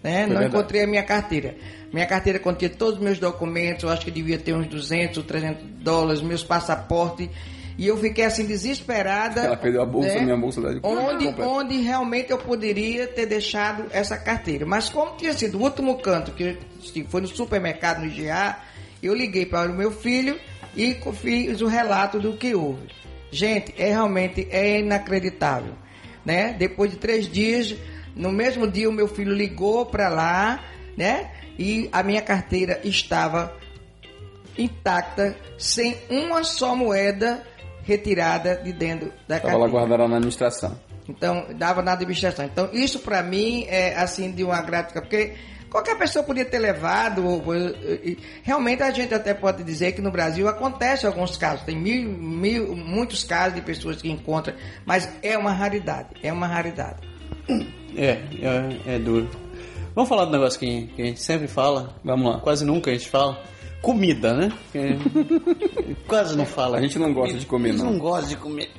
[0.02, 0.22] Né?
[0.22, 0.46] Não verdade.
[0.48, 1.56] encontrei a minha carteira.
[1.92, 5.24] Minha carteira continha todos os meus documentos, eu acho que devia ter uns 200 ou
[5.24, 7.28] 300 dólares, meus passaportes.
[7.76, 9.40] E eu fiquei assim desesperada.
[9.40, 10.20] Ela perdeu a bolsa, né?
[10.20, 11.50] minha bolsa da onde, completa.
[11.50, 14.64] onde realmente eu poderia ter deixado essa carteira.
[14.64, 16.56] Mas como tinha sido o último canto, que
[17.08, 18.60] foi no supermercado, no GA,
[19.02, 20.38] eu liguei para o meu filho
[20.76, 22.88] e fiz o relato do que houve.
[23.30, 25.74] Gente, é realmente é inacreditável.
[26.24, 26.54] Né?
[26.56, 27.74] Depois de três dias,
[28.14, 30.64] no mesmo dia o meu filho ligou para lá,
[30.96, 31.30] né?
[31.58, 33.54] E a minha carteira estava
[34.56, 37.42] intacta, sem uma só moeda
[37.84, 39.70] retirada de dentro da Estava lá carteira.
[39.86, 40.78] guardada na administração.
[41.08, 42.44] Então, dava na administração.
[42.46, 45.34] Então, isso para mim é assim de uma gráfica, porque
[45.70, 47.26] qualquer pessoa podia ter levado.
[47.26, 51.64] ou- ou- e- Realmente a gente até pode dizer que no Brasil acontece alguns casos,
[51.64, 54.54] tem mil, mil, muitos casos de pessoas que encontram,
[54.86, 57.00] mas é uma raridade, é uma raridade.
[57.96, 59.28] É, é, é duro.
[59.94, 61.94] Vamos falar do negócio que, que a gente sempre fala.
[62.02, 62.40] Vamos lá.
[62.40, 63.40] Quase nunca a gente fala.
[63.84, 64.52] Comida, né?
[64.72, 64.98] Que-
[66.08, 66.78] Quase não fala.
[66.78, 67.92] A gente não gosta de comer, A gente não.
[67.92, 68.70] não gosta de comer.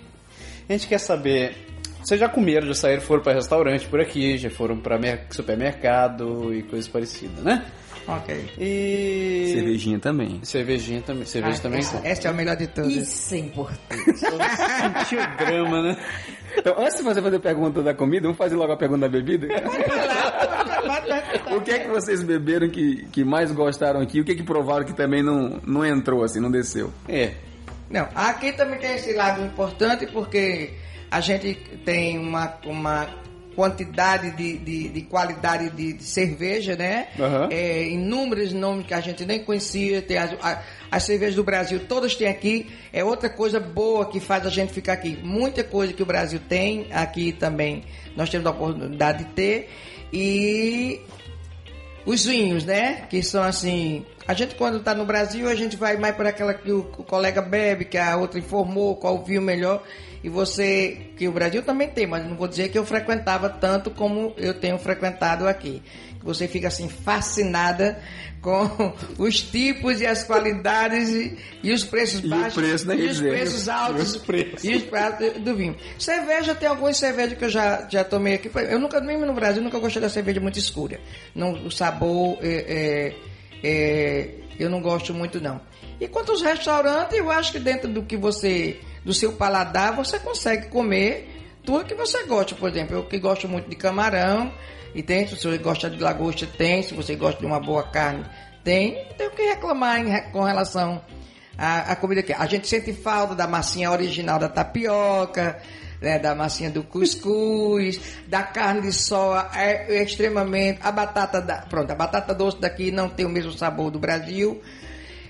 [0.68, 1.56] A gente quer saber.
[2.04, 5.00] Vocês já comeram, já saíram, foram para restaurante por aqui, já foram para
[5.32, 7.66] supermercado e coisas parecidas, né?
[8.08, 8.52] Ok.
[8.60, 9.50] E.
[9.54, 10.40] Cervejinha também.
[10.44, 11.26] Cervejinha também.
[11.26, 11.80] Cerveja Ah, também.
[11.80, 12.92] essa, essa é a melhor de todas.
[12.96, 14.04] Isso é importante.
[14.20, 15.98] Sentiu o drama, né?
[16.58, 19.10] Então, antes de você fazer a pergunta da comida, vamos fazer logo a pergunta da
[19.10, 19.48] bebida?
[21.56, 24.20] O que é que vocês beberam que, que mais gostaram aqui?
[24.22, 26.92] O que é que provaram que também não, não entrou, assim, não desceu?
[27.08, 27.34] É.
[27.90, 30.72] Não, aqui também tem esse lado importante porque
[31.12, 31.54] a gente
[31.86, 33.08] tem uma, uma
[33.56, 37.08] quantidade de, de, de qualidade de, de cerveja, né?
[37.20, 37.48] Aham.
[37.52, 40.02] É, inúmeros nomes que a gente nem conhecia.
[40.02, 40.62] Tem as, a-
[40.92, 42.68] as cervejas do Brasil, todas tem aqui.
[42.92, 45.18] É outra coisa boa que faz a gente ficar aqui.
[45.24, 47.84] Muita coisa que o Brasil tem aqui também.
[48.16, 49.70] Nós temos a oportunidade de ter.
[50.18, 51.02] E
[52.06, 53.06] os vinhos, né?
[53.10, 54.06] Que são assim.
[54.26, 57.04] A gente, quando tá no Brasil, a gente vai mais para aquela que o, o
[57.04, 59.84] colega bebe, que a outra informou qual vinho melhor.
[60.24, 63.92] E você, que o Brasil também tem, mas não vou dizer que eu frequentava tanto
[63.92, 65.84] como eu tenho frequentado aqui.
[66.26, 68.02] Você fica assim, fascinada
[68.42, 73.08] com os tipos e as qualidades e, e os preços E baixos preço, né, e
[73.08, 74.64] os preços altos E os preços.
[74.64, 75.76] e os pratos do vinho.
[75.98, 78.52] Cerveja, tem algumas cervejas que eu já, já tomei aqui.
[78.70, 81.00] Eu nunca, mesmo no Brasil, nunca gostei da cerveja muito escura.
[81.34, 83.14] Não, o sabor, é,
[83.64, 85.62] é, é, eu não gosto muito, não.
[86.00, 90.20] E quanto aos restaurantes, eu acho que dentro do que você, do seu paladar, você
[90.20, 91.30] consegue comer
[91.64, 92.54] tudo que você gosta.
[92.56, 94.52] Por exemplo, eu que gosto muito de camarão,
[94.96, 98.26] e tem, se você gosta de lagosta, tem, se você gosta de uma boa carne,
[98.64, 99.06] tem.
[99.10, 101.04] Não tem o que reclamar em com relação
[101.58, 102.32] à, à comida aqui.
[102.32, 105.62] A gente sente falta da massinha original da tapioca,
[106.02, 110.80] né, da massinha do cuscuz, da carne de soja, é, é extremamente.
[110.82, 111.58] A batata da.
[111.58, 114.62] Pronto, a batata doce daqui não tem o mesmo sabor do Brasil.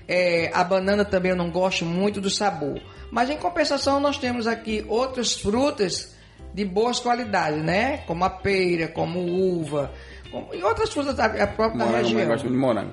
[0.06, 2.80] É, a banana também eu não gosto muito do sabor.
[3.10, 6.14] Mas em compensação nós temos aqui outras frutas
[6.56, 7.98] de boas qualidades, né?
[8.06, 9.92] Como a peira, como uva,
[10.32, 12.26] como- e outras frutas da, a própria da Morango, mas região.
[12.28, 12.92] gosto de morango.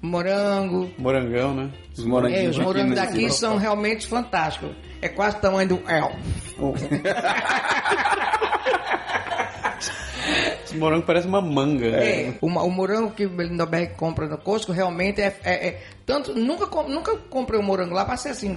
[0.00, 0.90] Morango.
[0.98, 1.70] Morangão, né?
[1.96, 4.70] Os É, moranguinhos os aqui morangos nesse- daqui são realmente fantásticos.
[5.00, 6.12] É quase o tamanho do El.
[10.64, 11.86] Esse morango parece uma manga.
[11.86, 15.82] É, o, ma- o morango que o Lindoberg compra no Costco realmente é, é- é-
[16.06, 18.54] tanto nunca nunca comprei um morango lá para ser assim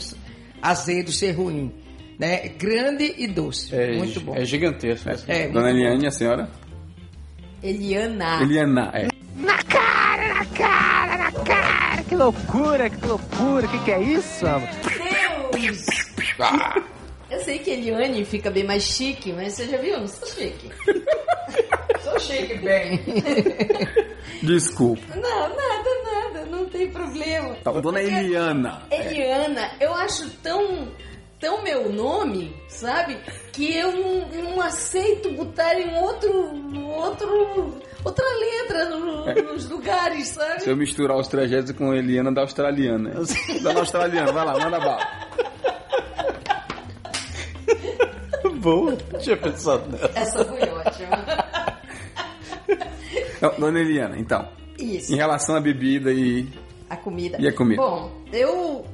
[0.61, 1.73] azedo, ser ruim,
[2.19, 2.49] né?
[2.57, 4.35] Grande e doce, É, muito bom.
[4.35, 5.09] É gigantesco.
[5.27, 6.49] É, Dona muito Eliane, a senhora?
[7.63, 8.41] Eliana.
[8.41, 9.07] Eliana, é.
[9.37, 12.03] Na cara, na cara, na cara.
[12.03, 13.65] Que loucura, que loucura.
[13.67, 14.69] O que, que é isso, amor?
[15.53, 15.85] Deus!
[17.29, 19.93] Eu sei que Eliane fica bem mais chique, mas você já viu?
[19.93, 20.69] Eu Não sou chique.
[22.03, 22.99] Sou chique bem.
[24.43, 25.01] Desculpa.
[25.15, 27.55] Não, nada, nada, não tem problema.
[27.63, 28.83] Tá, Dona Eliana.
[28.91, 30.87] Eliana, eu acho tão,
[31.45, 33.17] tão meu nome, sabe?
[33.53, 36.31] Que eu não, não aceito botar em outro,
[36.87, 40.63] outro, outra letra no- nos lugares, sabe?
[40.63, 43.11] Se eu misturar os trajetos com Eliana da australiana.
[43.61, 45.07] Da australiana, vai lá, manda bala.
[48.55, 48.97] Boa.
[49.11, 50.11] Não tinha pensado nessa.
[50.19, 51.25] Essa foi ótima.
[53.59, 54.47] Dona Eliana, então,
[54.79, 55.13] Isso.
[55.13, 56.47] em relação à bebida e.
[56.89, 57.37] A comida.
[57.39, 57.81] E a comida?
[57.81, 58.85] Bom, eu,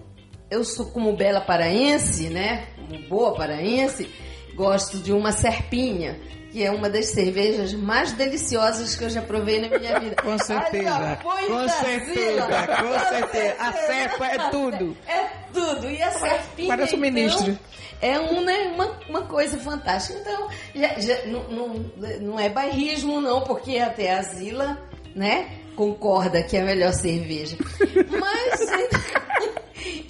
[0.51, 2.65] eu sou como bela paraense, né?
[2.75, 4.07] Como boa paraense,
[4.53, 6.19] gosto de uma serpinha,
[6.51, 10.15] que é uma das cervejas mais deliciosas que eu já provei na minha vida.
[10.21, 13.55] Com certeza, Olha, com certeza, com certeza.
[13.59, 14.97] A serpa é tudo.
[15.07, 15.89] É tudo.
[15.89, 17.59] E a serpinha, parece um então, ministro.
[18.01, 20.19] é um, né, uma, uma coisa fantástica.
[20.19, 21.85] Então, já, já- não, não,
[22.19, 24.77] não é bairrismo, não, porque até a Zila,
[25.15, 27.55] né, concorda que é a melhor cerveja.
[28.19, 28.59] Mas,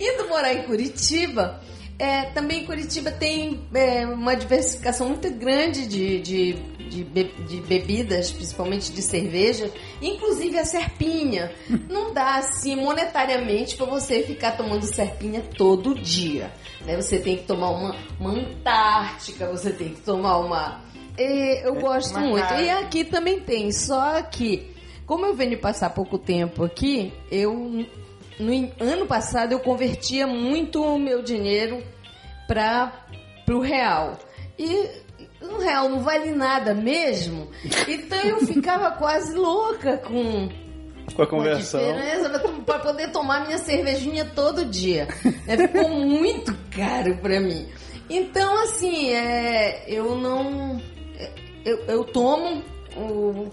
[0.01, 1.61] indo morar em Curitiba,
[1.99, 6.53] é, também Curitiba tem é, uma diversificação muito grande de, de,
[6.89, 9.71] de, be- de bebidas, principalmente de cerveja,
[10.01, 11.51] inclusive a serpinha.
[11.87, 16.51] Não dá assim monetariamente para você ficar tomando serpinha todo dia.
[16.85, 16.95] né?
[16.99, 20.81] Você tem que tomar uma, uma Antártica, você tem que tomar uma.
[21.17, 22.47] É, eu gosto uma muito.
[22.47, 22.61] cara.
[22.63, 24.71] E aqui também tem, só que,
[25.05, 27.85] como eu venho passar pouco tempo aqui, eu
[28.41, 31.83] no ano passado eu convertia muito o meu dinheiro
[32.47, 32.91] para
[33.49, 34.17] o real.
[34.57, 34.89] E
[35.41, 37.49] um real não vale nada mesmo.
[37.87, 40.49] Então eu ficava quase louca com
[41.15, 41.81] Com a conversão.
[42.65, 45.07] para poder tomar minha cervejinha todo dia.
[45.45, 45.57] né?
[45.57, 47.67] Ficou muito caro para mim.
[48.09, 50.81] Então, assim, é, eu não.
[51.63, 52.61] Eu, eu tomo.
[52.97, 53.49] O,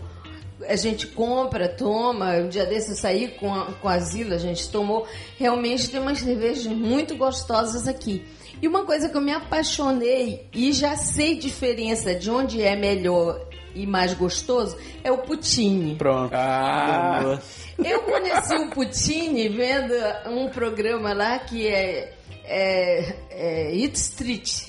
[0.67, 2.33] a gente compra, toma.
[2.37, 5.07] Um dia desse eu saí com a, com a Zila, a gente tomou.
[5.37, 8.25] Realmente tem umas cervejas muito gostosas aqui.
[8.61, 13.47] E uma coisa que eu me apaixonei e já sei diferença de onde é melhor
[13.75, 15.95] e mais gostoso é o poutine.
[15.95, 16.33] Pronto.
[16.35, 17.39] Ah,
[17.79, 19.95] Eu conheci o Poutine vendo
[20.27, 22.13] um programa lá que é,
[22.45, 24.68] é, é Eat Street,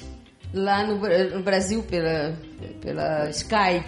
[0.54, 0.96] lá no,
[1.36, 2.36] no Brasil pela,
[2.82, 3.84] pela Sky,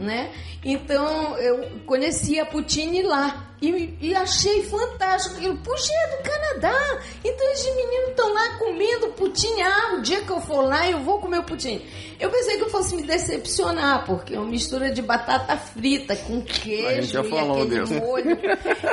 [0.00, 0.30] né?
[0.64, 5.40] Então eu conheci a Poutine lá e, e achei fantástico.
[5.40, 9.62] Eu, Puxa, é do Canadá, então esses meninos estão lá comendo Poutine.
[9.62, 11.84] Ah, o dia que eu for lá eu vou comer o Poutine.
[12.20, 16.40] Eu pensei que eu fosse me decepcionar, porque é uma mistura de batata frita com
[16.42, 17.94] queijo e falou aquele disso.
[17.94, 18.38] molho.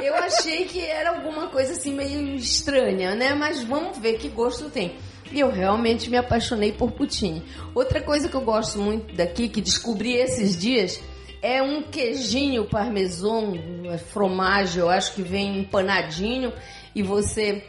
[0.04, 3.36] Eu achei que era alguma coisa assim meio estranha, né?
[3.36, 4.96] Mas vamos ver que gosto tem.
[5.32, 7.44] E eu realmente me apaixonei por poutine.
[7.76, 11.00] Outra coisa que eu gosto muito daqui, que descobri esses dias,
[11.42, 16.52] é um queijinho parmesão, uma fromagem, eu acho que vem empanadinho
[16.94, 17.64] e você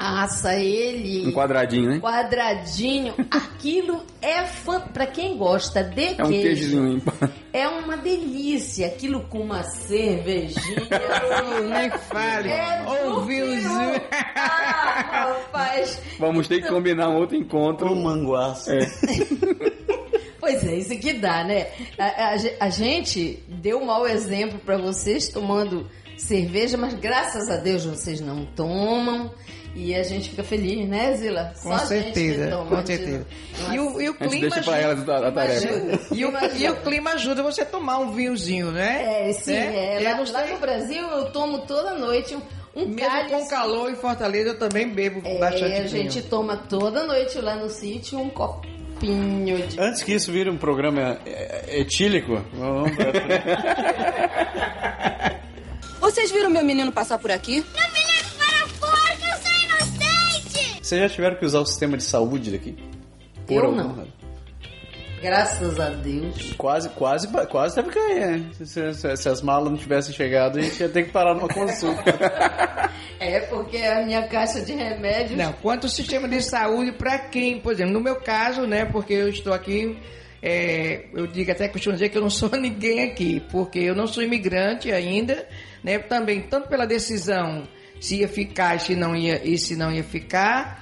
[0.00, 2.00] assa ele um quadradinho, né?
[2.00, 3.14] quadradinho.
[3.30, 6.42] Aquilo é fã para quem gosta de É um queijo.
[6.42, 7.30] queijozinho ímpar.
[7.52, 10.86] É uma delícia, aquilo com uma cervejinha.
[11.68, 12.48] Nem fale.
[12.48, 14.00] É Ouviu o
[14.36, 16.00] Ah, rapaz.
[16.20, 17.92] Vamos ter que combinar um outro encontro.
[17.92, 18.70] O manguaço.
[18.70, 18.86] É.
[20.38, 21.66] Pois é, isso que dá, né?
[21.98, 25.86] A, a a gente deu um mau exemplo para vocês tomando
[26.16, 29.32] cerveja, mas graças a Deus vocês não tomam.
[29.74, 31.52] E a gente fica feliz, né, Zila?
[31.62, 33.24] Com certeza, com certeza.
[33.72, 35.68] E o, e o clima deixa ajuda- elas a, a tarefa.
[36.14, 39.28] E o, e o clima ajuda você a tomar um vinhozinho, né?
[39.28, 39.94] É, sim, Né?
[39.94, 39.98] é.
[40.00, 42.40] Eu Lá, lá no Brasil eu tomo toda noite um,
[42.74, 43.30] um Mesmo cálice.
[43.34, 46.24] com calor em Fortaleza, eu também bebo É, bastante a gente vinho.
[46.30, 48.70] toma toda noite lá no sítio um copinho
[49.68, 53.44] de Antes que isso vire um programa é, etílico, vamos pra frente.
[56.00, 57.64] Vocês viram meu menino passar por aqui?
[57.74, 58.09] Não me
[60.90, 62.76] Vocês já tiveram que usar o sistema de saúde daqui?
[63.48, 63.88] Eu algum não.
[63.90, 64.08] razão.
[65.22, 66.52] Graças a Deus.
[66.54, 68.50] Quase, quase, quase teve que cair, né?
[68.54, 71.34] Se, se- se- se as malas não tivessem chegado, a gente ia ter que parar
[71.34, 72.02] numa consulta.
[73.20, 75.36] É porque a minha caixa de remédios.
[75.38, 79.12] Não, quanto ao sistema de saúde, para quem, por exemplo, no meu caso, né, porque
[79.12, 79.96] eu estou aqui,
[80.42, 84.06] é, eu digo até costumo dizer que eu não sou ninguém aqui, porque eu não
[84.06, 85.46] sou imigrante ainda,
[85.84, 87.64] né, também, tanto pela decisão
[88.00, 90.79] se ia ficar e se não ia, e se não ia ficar,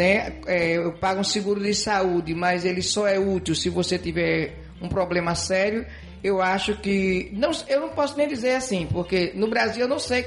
[0.00, 3.98] né, é, eu pago um seguro de saúde, mas ele só é útil se você
[3.98, 5.84] tiver um problema sério,
[6.24, 7.30] eu acho que.
[7.34, 10.24] Não, eu não posso nem dizer assim, porque no Brasil eu não sei.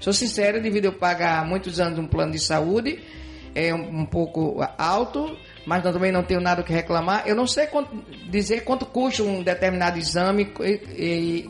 [0.00, 3.00] Sou sincero, devido eu pagar muitos anos um plano de saúde,
[3.54, 7.22] é um, um pouco alto, mas também não tenho nada que reclamar.
[7.26, 7.94] Eu não sei quanto-
[8.28, 10.52] dizer quanto custa um determinado exame.
[10.60, 11.48] e- e-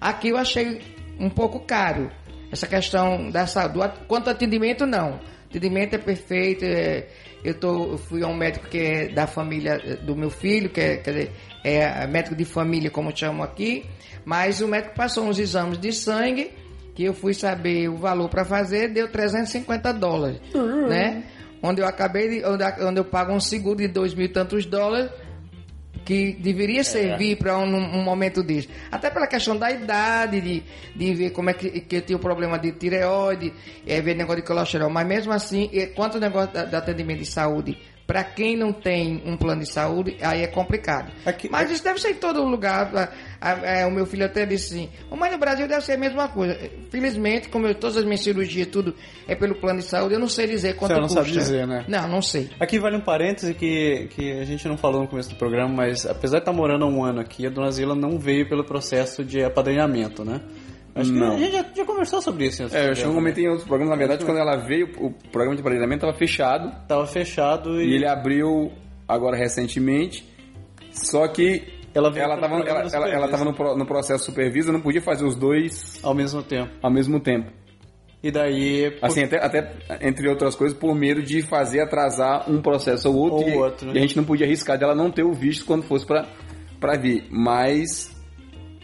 [0.00, 0.80] aqui eu achei
[1.18, 2.10] um pouco caro.
[2.50, 3.74] Essa questão da saúde.
[3.74, 5.20] Do Quanto atendimento, não.
[5.52, 6.64] O atendimento é perfeito.
[6.64, 7.06] é-
[7.42, 10.68] eu, tô, eu fui a um médico que é da família eh, do meu filho,
[10.68, 11.30] que é, quer dizer,
[11.64, 13.84] é médico de família, como chamam aqui.
[14.24, 16.50] Mas o médico passou uns exames de sangue,
[16.94, 20.38] que eu fui saber o valor para fazer, deu 350 dólares,
[20.88, 21.24] né?
[21.62, 24.66] Onde eu acabei de, onde, onde eu pago um seguro de dois mil e tantos
[24.66, 25.10] dólares,
[26.10, 28.68] que deveria servir para um, um momento desse.
[28.90, 30.62] Até pela questão da idade, de,
[30.96, 33.52] de ver como é que, que eu tenho problema de tireoide,
[33.86, 34.90] é, ver negócio de colesterol.
[34.90, 37.78] Mas mesmo assim, quanto negócio do atendimento de saúde,
[38.10, 41.12] para quem não tem um plano de saúde, aí é complicado.
[41.24, 42.90] Aqui- Mas isso deve ser em todo lugar.
[42.92, 43.08] A-
[43.40, 46.26] a- a- o meu filho até disse assim, mas no Brasil deve ser a mesma
[46.28, 46.58] coisa.
[46.90, 48.96] Felizmente, como eu, todas as minhas cirurgias, tudo
[49.28, 51.20] é pelo plano de saúde, eu não sei dizer quanto Você não custa.
[51.22, 51.84] sabe dizer, né?
[51.86, 52.50] Não, não sei.
[52.58, 56.04] Aqui vale um parêntese que, que a gente não falou no começo do programa, mas
[56.04, 59.24] apesar de estar morando há um ano aqui, a Dona Zila não veio pelo processo
[59.24, 60.40] de apadrinhamento, né?
[60.94, 61.36] Acho Não.
[61.36, 62.62] que a gente já, já conversou sobre isso.
[62.62, 63.92] É, eu acho que eu comentei em outros programas.
[63.92, 66.80] Na verdade, quando ela veio, o programa de aparelhamento estava fechado né?
[66.88, 68.72] Tava fechado e, e ele abriu
[69.06, 70.28] agora recentemente.
[70.92, 71.62] Só que
[71.94, 75.00] Ela veio ela estava programa ela, ela, ela tava no, no processo supervisa, não podia
[75.00, 76.70] fazer os dois ao mesmo tempo.
[76.82, 77.50] ao mesmo tempo.
[78.22, 78.98] E daí.
[79.00, 79.72] Assim, até, até
[80.02, 83.38] entre outras coisas, por medo de fazer atrasar um processo ou outro.
[83.38, 83.92] Ou e, outro.
[83.94, 87.26] e a gente não podia arriscar dela não ter o visto quando fosse pra vir.
[87.30, 88.14] Mas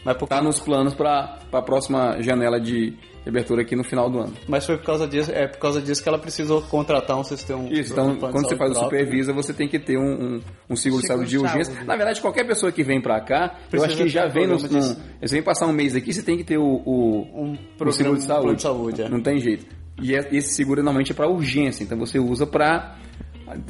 [0.06, 2.94] Mas, por, tá nos planos pra, pra próxima janela de,
[3.26, 4.32] abertura aqui no final do ano.
[4.46, 7.64] mas foi por causa disso, é por causa disso que ela precisou contratar um sistema.
[7.68, 9.00] Isso, um então de quando você faz o próprio.
[9.00, 10.40] supervisa, você tem que ter um, um,
[10.70, 11.72] um seguro de saúde de urgência.
[11.72, 11.84] saúde.
[11.86, 14.46] Na verdade, qualquer pessoa que vem pra cá, eu Precisa acho que já um vem
[14.46, 17.52] no, programa Você vem passar um mês aqui, você tem que ter o, o, Um
[17.54, 18.54] o programa, seguro de um saúde.
[18.56, 19.08] de saúde, é.
[19.08, 19.66] Não tem jeito.
[20.00, 22.96] E é- esse seguro normalmente é para urgência, então você usa para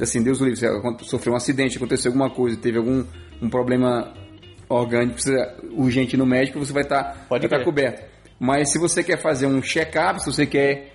[0.01, 3.03] assim, Deus o livre, se acon- sofreu um acidente, aconteceu alguma coisa, teve algum
[3.41, 4.13] um problema
[4.69, 7.63] orgânico, precisa urgente ir no médico, você vai estar estar crer.
[7.63, 8.03] coberto.
[8.39, 10.93] Mas se você quer fazer um check-up, se você quer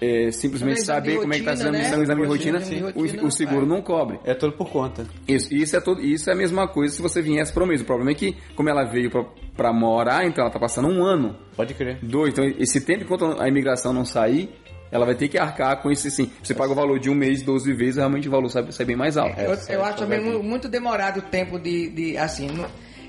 [0.00, 1.78] é, simplesmente Exame de saber como é que está rotina, sendo né?
[1.84, 3.68] missão, o exame de Rotina, rotina, exame o- rotina, o, seguro é.
[3.68, 4.18] não cobre.
[4.24, 5.06] É tudo por conta.
[5.28, 7.80] Isso, isso é tudo, isso é a mesma coisa se você viesse para o mês.
[7.82, 9.10] O problema é que, como ela veio
[9.56, 11.98] para morar, então ela está passando um ano, Pode crer.
[12.02, 12.32] dois.
[12.32, 14.50] Então, esse tempo enquanto a imigração não sair,
[14.92, 16.30] ela vai ter que arcar com isso sim.
[16.42, 18.94] Você paga o valor de um mês, 12 vezes, realmente o valor sai, sai bem
[18.94, 19.40] mais alto.
[19.40, 20.36] Eu, É, eu acho é também verdade.
[20.36, 22.66] mu- muito demorado o tempo de, de assim, no,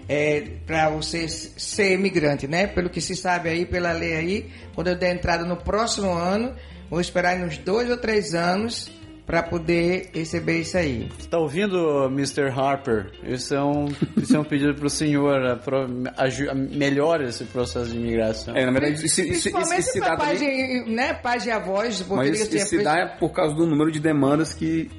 [0.10, 2.66] é, para você ser imigrante, né?
[2.68, 6.54] Pelo que se sabe aí, pela lei aí, quando eu der entrada no próximo ano,
[6.90, 8.90] vou esperar uns dois ou três anos
[9.26, 11.10] para poder receber isso aí.
[11.18, 12.50] Você tá ouvindo, Mr.
[12.50, 13.10] Harper?
[13.24, 13.86] Isso é um,
[14.18, 18.56] isso é um pedido pro senhor uh, pro, aju- melhore esse processo de imigração.
[18.56, 21.14] É, na verdade, isso, isso, isso, Principalmente isso se para dá pais, também, e, né,
[21.14, 24.54] pais e avós, porque mas isso, isso se dá por causa do número de demandas
[24.54, 24.92] que,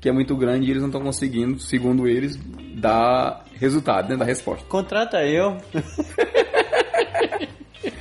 [0.00, 2.36] que é muito grande e eles não estão conseguindo, segundo eles,
[2.74, 4.64] dar resultado, né, dar resposta.
[4.68, 5.56] Contrata eu.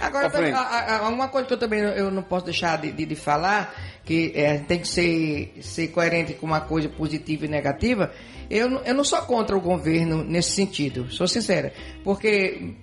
[0.02, 2.78] Agora, Tá também, a- a- uma coisa que eu também não- eu não posso deixar
[2.80, 3.74] de, de- de falar,
[4.10, 8.12] que é, tem que ser, ser coerente com uma coisa positiva e negativa,
[8.50, 11.72] eu, não- eu não sou contra o governo nesse sentido, sou sincera.
[12.04, 12.74] Porque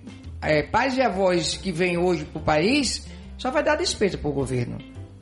[0.41, 3.05] é, pais e avós que vêm hoje para o país
[3.37, 4.77] só vai dar despesa para o governo.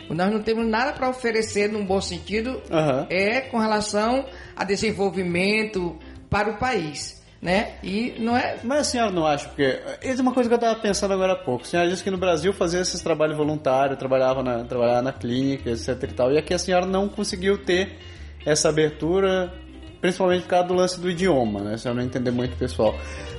[0.07, 3.07] Nós não temos nada para oferecer num bom sentido Aham.
[3.09, 5.97] é com relação a desenvolvimento
[6.29, 7.73] para o país, né?
[7.83, 10.57] E não é Mas a senhora não acha, porque isso é uma coisa que eu
[10.57, 11.63] estava pensando agora há pouco.
[11.63, 15.69] A senhora disse que no Brasil fazia esses trabalhos voluntários, trabalhava na, trabalhava na clínica,
[15.69, 16.31] etc e tal.
[16.31, 17.97] E aqui a senhora não conseguiu ter
[18.45, 19.53] essa abertura,
[20.01, 21.73] principalmente por causa do lance do idioma, né?
[21.73, 22.95] A senhora não entender muito pessoal.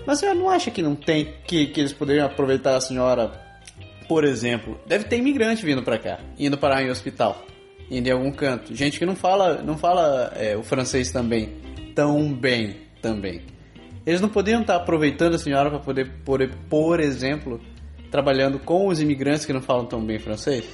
[0.06, 3.32] Mas a senhora não acha que não tem, que, que eles poderiam aproveitar a senhora,
[4.08, 7.44] por exemplo, deve ter imigrante vindo para cá, indo parar em hospital,
[7.90, 8.74] indo em algum canto.
[8.74, 11.56] Gente que não fala, não fala é, o francês também,
[11.94, 13.55] tão bem também.
[14.06, 17.60] Eles não poderiam estar aproveitando a senhora para poder, por, por exemplo,
[18.10, 20.64] trabalhando com os imigrantes que não falam tão bem francês?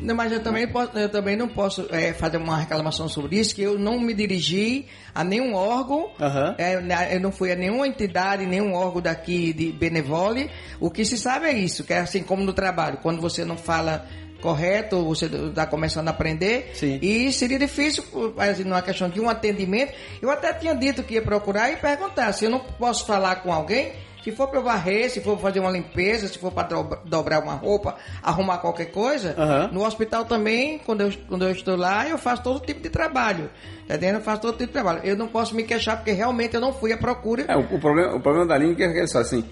[0.00, 3.54] Não, mas eu também, posso, eu também não posso é, fazer uma reclamação sobre isso,
[3.54, 6.54] que eu não me dirigi a nenhum órgão, Aham.
[6.56, 10.50] é, eu não fui a nenhuma entidade, nenhum órgão daqui de Benevole.
[10.80, 13.58] O que se sabe é isso, que é assim como no trabalho, quando você não
[13.58, 14.06] fala
[14.40, 16.98] correto, você está começando a aprender, Sim.
[17.00, 18.04] e seria difícil,
[18.38, 19.92] assim, numa questão de um atendimento.
[20.20, 23.52] Eu até tinha dito que ia procurar e perguntar se eu não posso falar com
[23.52, 23.92] alguém.
[24.22, 26.68] Se for para varrer, se for fazer uma limpeza, se for para
[27.06, 29.70] dobrar uma roupa, arrumar qualquer coisa, Aham.
[29.72, 33.48] no hospital também, quando eu, quando eu estou lá, eu faço todo tipo de trabalho.
[33.88, 34.16] Tá entendendo?
[34.16, 35.00] Eu faço todo tipo de trabalho.
[35.04, 37.46] Eu não posso me queixar porque realmente eu não fui à procura.
[37.48, 39.42] É, o, o problema, o problema da língua é que é só assim,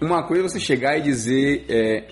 [0.00, 2.04] uma coisa é você chegar e dizer, é,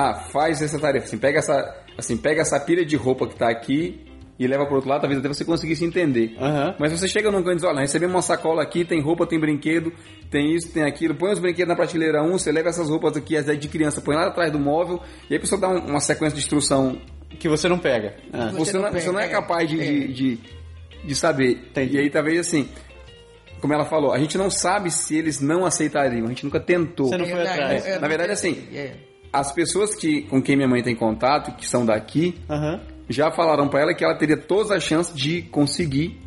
[0.00, 3.48] ah, faz essa tarefa, assim, pega essa, assim, pega essa pilha de roupa que tá
[3.48, 4.04] aqui
[4.38, 6.36] e leva pro outro lado, talvez até você conseguisse entender.
[6.38, 6.76] Aham.
[6.78, 9.40] Mas você chega num canto e diz, olha, recebemos uma sacola aqui, tem roupa, tem
[9.40, 9.92] brinquedo,
[10.30, 13.36] tem isso, tem aquilo, põe os brinquedos na prateleira 1, você leva essas roupas aqui,
[13.36, 16.00] as de criança, põe lá atrás do móvel, e aí a pessoa dá um- uma
[16.00, 17.00] sequência de instrução.
[17.40, 18.14] Que você não pega.
[18.32, 18.50] Ah.
[18.52, 19.28] Você, não não, pega, você não é é.
[19.28, 19.84] capaz de, É.
[19.84, 20.38] de, de,
[21.04, 21.50] de saber.
[21.70, 21.96] Entendi.
[21.96, 22.68] E aí talvez assim,
[23.60, 27.08] como ela falou, a gente não sabe se eles não aceitariam, a gente nunca tentou.
[27.08, 28.00] Você não foi atrás.
[28.00, 28.92] Na verdade, assim, É.
[29.32, 32.80] As pessoas que, com quem minha mãe tem contato, que são daqui, Aham.
[33.08, 36.18] já falaram pra ela que ela teria todas as chances de conseguir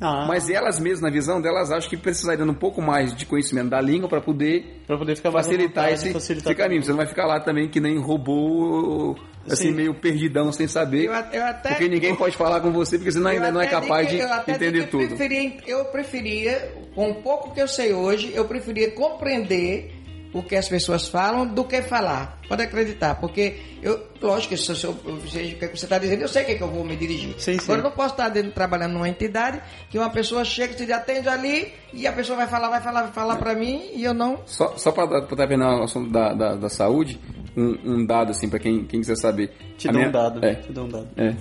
[0.00, 3.70] Ah, Mas elas mesmas, na visão delas, acham que precisariam um pouco mais de conhecimento
[3.70, 6.82] da língua para poder pra poder ficar facilitar vontade, esse, facilitar esse caminho.
[6.82, 9.16] Você não vai ficar lá também que nem robô,
[9.48, 9.70] assim, Sim.
[9.72, 11.04] meio perdidão, sem saber.
[11.06, 14.08] Eu, eu até, Porque ninguém pode falar com você, porque você ainda não é capaz
[14.10, 15.06] digo de entender tudo.
[15.06, 19.93] preferia- eu preferia, com o pouco que eu sei hoje, eu preferia compreender
[20.34, 22.38] o que as pessoas falam do que falar.
[22.48, 24.96] Pode acreditar, porque eu, lógico, que se eu, se eu
[25.30, 26.96] seja o que você está dizendo, eu sei o que, é que eu vou me
[26.96, 27.34] dirigir.
[27.38, 27.58] Sim, sim.
[27.62, 31.28] Agora eu não posso estar dentro, trabalhando numa entidade que uma pessoa chega, se atende
[31.28, 34.40] ali e a pessoa vai falar, vai falar, vai falar para mim e eu não.
[34.44, 37.18] Só, só para estar vendo o assunto da, da, da saúde,
[37.56, 39.52] um, um dado assim para quem, quem quiser saber.
[39.78, 40.44] Te dou minha- um dado.
[40.44, 41.08] É, Te dou um dado.
[41.16, 41.34] é.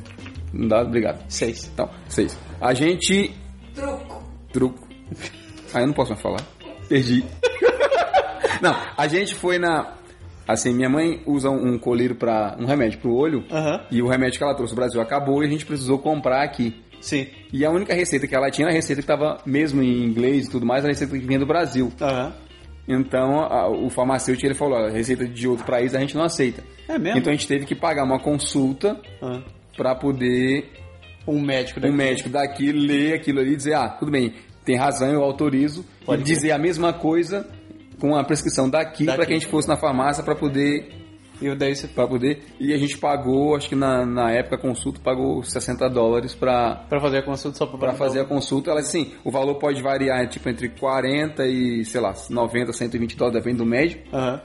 [0.54, 1.26] Um dado, obrigado.
[1.28, 1.68] Seis.
[1.74, 2.38] Então, seis.
[2.62, 3.34] A gente.
[3.74, 4.24] Truco.
[4.54, 4.88] Truco.
[5.74, 6.41] Ah, eu não posso mais falar.
[6.88, 7.26] Perdi.
[8.64, 9.93] não, a gente foi na.
[10.47, 13.45] Assim, minha mãe usa um colírio para um remédio pro olho.
[13.51, 13.82] Aham.
[13.91, 16.76] E o remédio que ela trouxe do Brasil acabou e a gente precisou comprar aqui.
[16.99, 17.28] Sim.
[17.51, 20.47] E a única receita que ela tinha era a receita que estava mesmo em inglês
[20.47, 21.91] e tudo mais, a receita que vinha do Brasil.
[22.01, 22.34] Aham.
[22.88, 26.61] Então a- o farmacêutico ele falou: receita de outro país a gente não aceita.
[26.89, 27.20] É mesmo?
[27.20, 29.41] Então a gente teve que pagar uma consulta Ah.
[29.78, 30.70] para poder
[31.26, 31.95] Um médico um daqui.
[31.95, 34.34] médico daqui ler aquilo ali e dizer: ah, tudo bem,
[34.66, 35.86] tem razão, eu autorizo.
[36.05, 37.47] Pode e dizer a mesma coisa
[38.04, 39.16] com a prescrição daqui, Daqui.
[39.16, 40.91] para que a gente fosse na farmácia para poder
[41.41, 44.99] E daí para poder e a gente pagou acho que na, na época a consulta
[45.01, 49.14] pagou 60 dólares para Pra fazer a consulta só para fazer a consulta, ela assim,
[49.24, 53.66] o valor pode variar tipo entre 40 e, sei lá, 90, 120 dólares, depende do
[53.66, 54.04] médico.
[54.14, 54.41] Aham.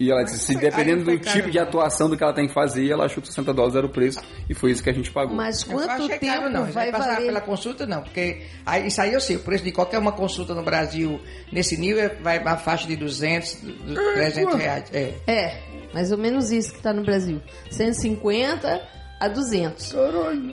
[0.00, 2.54] E ela disse, se foi- dependendo do tipo de atuação do que ela tem que
[2.54, 5.10] fazer, ela achou que 60 dólares era o preço e foi isso que a gente
[5.12, 5.36] pagou.
[5.36, 6.64] Mas quanto tempo caro, não.
[6.66, 7.26] vai passar valer?
[7.26, 8.02] pela consulta, não.
[8.02, 9.36] Porque aí, isso aí eu sei.
[9.36, 11.20] O preço de qualquer uma consulta no Brasil
[11.52, 14.84] nesse nível vai na faixa de 200, do- 300 reais.
[14.92, 15.12] É.
[15.26, 15.58] É,
[15.94, 17.40] mais ou menos isso que está no Brasil.
[17.70, 18.82] 150
[19.20, 19.94] a 200.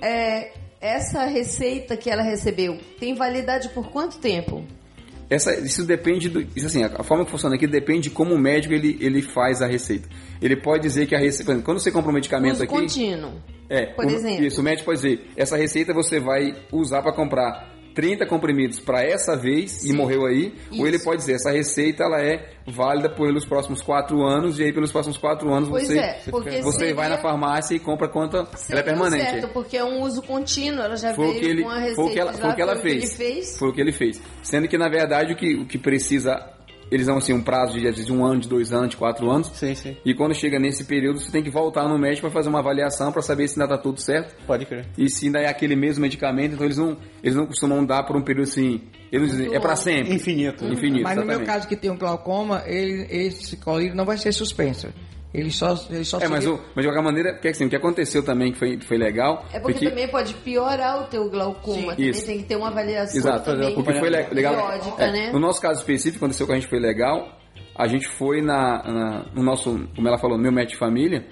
[0.02, 4.64] É, essa receita que ela recebeu tem validade por quanto tempo?
[5.30, 6.42] Essa, isso depende do.
[6.56, 9.62] Isso assim, a forma que funciona aqui depende de como o médico ele, ele faz
[9.62, 10.10] a receita.
[10.42, 11.46] Ele pode dizer que a receita.
[11.46, 12.74] por exemplo, Quando você compra um medicamento Uso aqui.
[12.74, 13.34] contínuo.
[13.70, 14.44] É, por exemplo.
[14.46, 19.04] Isso, o médico pode dizer, essa receita você vai usar para comprar 30 comprimidos para
[19.04, 21.06] essa vez e morreu aí, ou ele Isso.
[21.06, 25.18] pode dizer, essa receita ela é válida pelos próximos 4 anos e aí pelos próximos
[25.18, 28.48] 4 anos Pois você, é, porque você seria- vai na farmácia e compra quanto ela
[28.72, 29.24] é permanente.
[29.24, 30.82] certo, porque é um uso contínuo.
[30.84, 32.56] Ela já Foi veio que ele, com a receita foi o que ela, foi o
[32.56, 33.04] que ela fez.
[33.04, 33.58] ele fez.
[33.58, 34.22] Foi o que ele fez.
[34.44, 36.40] Sendo que, na verdade, o que, o que precisa.
[36.92, 39.30] Eles dão assim, um prazo de, às vezes, um ano, de dois anos, de quatro
[39.30, 39.48] anos.
[39.54, 39.98] Sim, sim.
[40.04, 43.12] E quando chega nesse período, você tem que voltar no médico para fazer uma avaliação
[43.12, 44.36] para saber se ainda está tudo certo.
[44.46, 44.86] Pode crer.
[44.98, 48.16] E se ainda é aquele mesmo medicamento, então eles não, eles não costumam dar por
[48.16, 48.82] um período assim.
[49.12, 50.14] Eles dizem, é para sempre.
[50.14, 50.66] Infinito.
[50.66, 51.04] Infinito.
[51.04, 51.48] Mas no meu exatamente.
[51.48, 54.88] caso que tem um glaucoma, ele, esse colírio não vai ser suspenso.
[55.32, 57.76] Ele só, ele só É, mas, o, mas de qualquer maneira, porque, assim, o que
[57.76, 59.46] aconteceu também que foi, foi legal.
[59.54, 61.92] É porque que, também pode piorar o teu glaucoma.
[61.94, 62.26] Também Isso.
[62.26, 64.56] tem que ter uma avaliação Exato, também o que foi le- legal.
[64.56, 65.32] periódica, é, né?
[65.32, 67.38] No nosso caso específico, aconteceu com a gente foi legal.
[67.76, 71.28] A gente foi na, na- no nosso, como ela falou, no meu médico de família,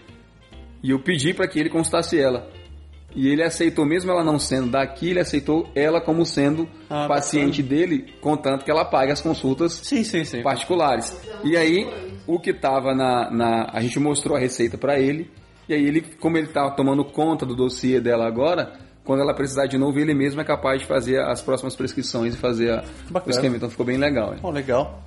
[0.83, 2.47] e eu pedi para que ele consultasse ela.
[3.15, 7.63] E ele aceitou, mesmo ela não sendo daqui, ele aceitou ela como sendo Ah, paciente
[7.63, 10.43] dele, contanto que ela pague as consultas Sim, sim, sim.
[10.43, 11.19] particulares.
[11.43, 11.87] E aí,
[12.27, 15.29] o que tava na, na- A gente mostrou a receita para ele.
[15.69, 18.73] E aí, ele, como ele tava tomando conta do dossiê dela agora,
[19.03, 22.37] quando ela precisar de novo, ele mesmo é capaz de fazer as próximas prescrições e
[22.37, 22.83] fazer a,
[23.25, 23.55] o esquema.
[23.57, 24.33] Então ficou bem legal.
[24.33, 24.39] hein?
[24.41, 25.03] Pô, legal.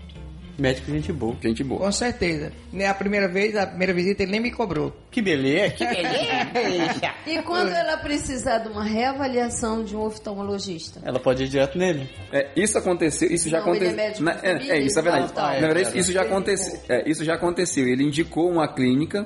[0.61, 1.35] Médico, gente boa.
[1.43, 1.81] Gente boa.
[1.81, 2.53] Com certeza.
[2.73, 4.93] Nem a primeira vez, a primeira visita ele nem me cobrou.
[5.11, 7.11] Que beleza, que beleza.
[7.27, 11.01] E quando ela precisar de uma reavaliação de um oftalmologista?
[11.05, 12.09] Ela pode ir direto nele.
[12.33, 14.05] É, isso aconteceu, isso já Não, ele é aconteceu.
[14.05, 15.33] médico Na- de é, família, é, isso é verdade.
[15.33, 16.01] tá, Na é, verdade, é.
[16.01, 16.81] isso já aconteceu.
[16.89, 17.87] é, isso já aconteceu.
[17.89, 19.25] Ele indicou uma clínica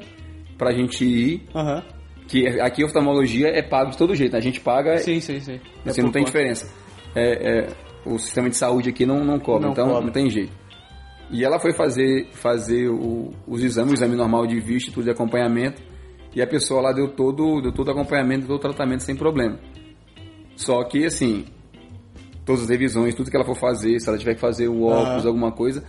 [0.59, 1.43] pra gente ir.
[1.55, 1.83] Aham.
[2.29, 4.33] Que aqui a oftalmologia é pago de todo jeito.
[4.33, 4.39] né?
[4.39, 5.61] A gente paga Sim, sim, sim.
[5.85, 6.33] É Assim, por não tem conta.
[6.39, 6.73] diferença.
[7.15, 7.69] É, é,
[8.07, 10.05] o sistema de saúde aqui não, não cobra, Não então cobra.
[10.05, 10.53] não tem jeito.
[11.31, 15.05] E ela foi fazer, fazer o- os exames, o exame normal de vista, e tudo
[15.05, 15.83] de acompanhamento,
[16.35, 19.59] e a pessoa lá deu todo, deu todo o acompanhamento, todo tratamento sem problema.
[20.57, 21.45] Só que, assim,
[22.45, 25.21] todas as revisões, tudo que ela for fazer, se ela tiver que fazer o óculos,
[25.23, 25.29] Aham.
[25.29, 25.83] alguma coisa,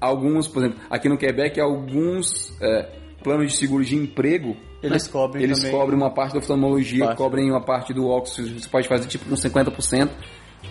[0.00, 2.90] alguns, por exemplo, aqui no Quebec, alguns é,
[3.22, 5.78] planos de seguro de emprego, Eles cobrem eles também.
[5.78, 7.18] cobrem uma parte da oftalmologia, Parte.
[7.18, 10.10] cobrem uma parte do óculos, você pode fazer tipo uns 50%.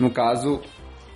[0.00, 0.60] No caso,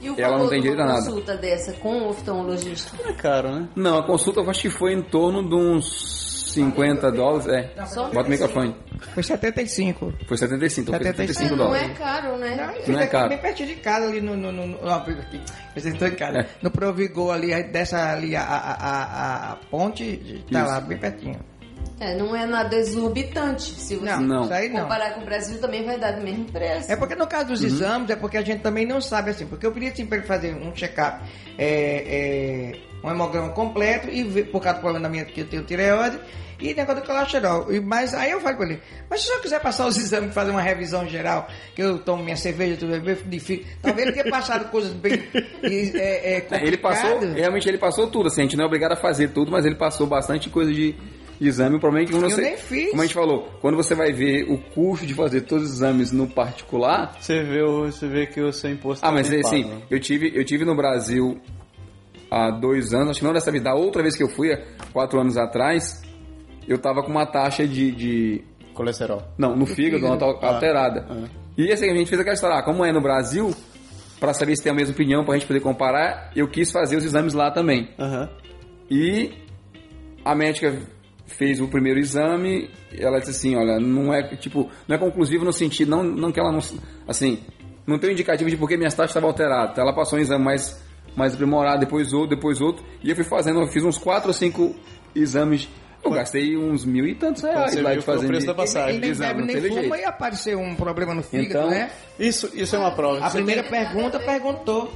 [0.01, 1.07] E o Ela não tem de direito uma a nada.
[1.07, 2.97] consulta dessa com o oftalmologista?
[3.09, 3.69] É caro, né?
[3.75, 7.47] não, a consulta eu acho que foi em torno de uns 50 dólares.
[7.49, 7.71] É,
[8.13, 8.75] bota o microfone.
[9.15, 10.13] Foi 75.
[10.27, 11.91] Foi 75, então foi 75 75 não dólares.
[11.91, 12.57] é caro, né?
[12.87, 13.29] Não, Não é caro.
[13.29, 14.37] Bem pertinho de casa, ali no.
[14.37, 15.41] no, no, no ó, aqui.
[15.77, 16.39] Eu estou em casa.
[16.39, 16.47] É.
[16.63, 20.69] No Provigor ali, dessa ali a, a, a, a ponte, tá Isso.
[20.71, 21.39] lá, bem pertinho.
[22.01, 23.63] É, não é nada exorbitante.
[23.75, 24.49] Se você Não, Não.
[24.83, 26.91] comparar com o Brasil, também vai dar do mesmo preço.
[26.91, 27.51] É porque no caso Uhum.
[27.55, 29.47] dos exames, é porque a gente também não sabe assim.
[29.47, 31.25] Porque eu pedi assim para ele fazer um check-up,
[31.59, 35.47] é, é, um hemograma completo, e ver, por causa do problema da minha, que eu
[35.47, 36.19] tenho tireoide,
[36.61, 37.73] e negócio do colesterol.
[37.73, 40.33] E, mas aí eu falei para ele, mas se eu quiser passar os exames e
[40.35, 44.31] fazer uma revisão geral, que eu tomo minha cerveja, tudo bem difícil, talvez ele tenha
[44.31, 45.23] passado coisas bem
[45.63, 47.37] e, é, é, É, Ele passou, complicadas.
[47.37, 49.77] realmente ele passou tudo, assim, a gente não é obrigado a fazer tudo, mas ele
[49.77, 50.95] passou bastante coisa de
[51.47, 51.77] exame.
[51.77, 52.91] O problema é que quando Eu você, nem fiz.
[52.91, 56.11] como a gente falou, quando você vai ver o custo de fazer todos os exames
[56.13, 60.01] no particular, Você vê, você vê que o seu imposto Ah, mas também assim, eu
[60.01, 61.41] tive, eu tive no Brasil
[62.31, 64.61] há dois anos, acho que não dessa vez, da outra vez que eu fui, há
[64.93, 66.03] quatro anos atrás,
[66.67, 67.91] eu tava com uma taxa de.
[67.93, 69.23] de- Colesterol.
[69.37, 70.07] não, no fígado, fígado.
[70.07, 71.07] uma tal- alterada.
[71.11, 71.29] ah.
[71.57, 73.53] E assim, a gente fez aquela história, ah, como é no Brasil,
[74.21, 77.05] para saber se tem a mesma opinião, pra gente poder comparar, eu quis fazer os
[77.05, 77.89] exames lá também.
[77.99, 78.29] Aham.
[78.89, 79.33] E
[80.25, 80.77] a médica
[81.29, 82.69] fez o primeiro exame,
[82.99, 86.41] ela disse assim, olha, não é tipo, não é conclusivo no sentido, não, não que
[86.41, 86.59] ela não,
[87.07, 87.39] assim,
[87.87, 89.71] não tem um indicativo de por que minhas taxas estavam alteradas.
[89.73, 90.83] Então ela passou um exame mais,
[91.15, 94.35] mais aprimorado, depois outro, depois outro, e eu fui fazendo, eu fiz uns quatro ou
[94.35, 94.75] cinco
[95.15, 95.69] exames.
[96.05, 98.57] Eu gastei uns mil e tantos reais lá de foi o fazer preço da Ele,
[98.57, 98.91] passagem.
[98.91, 99.97] ele nem exame, bebe não nem fuma jeito.
[99.97, 101.91] e apareceu um problema no fígado, Então, né?
[102.19, 103.19] Isso, isso é uma prova.
[103.25, 104.93] A Você primeira tem- pergunta perguntou.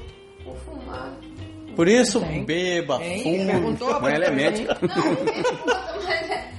[1.74, 1.88] Por fumar.
[1.88, 3.46] tem- isso, beba, fume.
[3.46, 4.78] Perguntou, Mas ela é médica.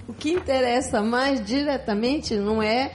[0.08, 2.92] O que interessa mais diretamente não é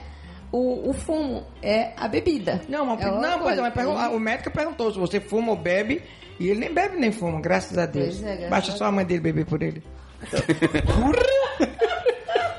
[0.51, 2.61] o, o fumo, é a bebida.
[2.69, 3.61] Não, mas, É não, pois é, coisa.
[3.61, 6.01] mas pergun- o médico perguntou se você fuma ou bebe,
[6.39, 8.21] e ele nem bebe nem fuma, graças a Deus.
[8.23, 9.83] É, graças Baixa a só a mãe dele beber por ele.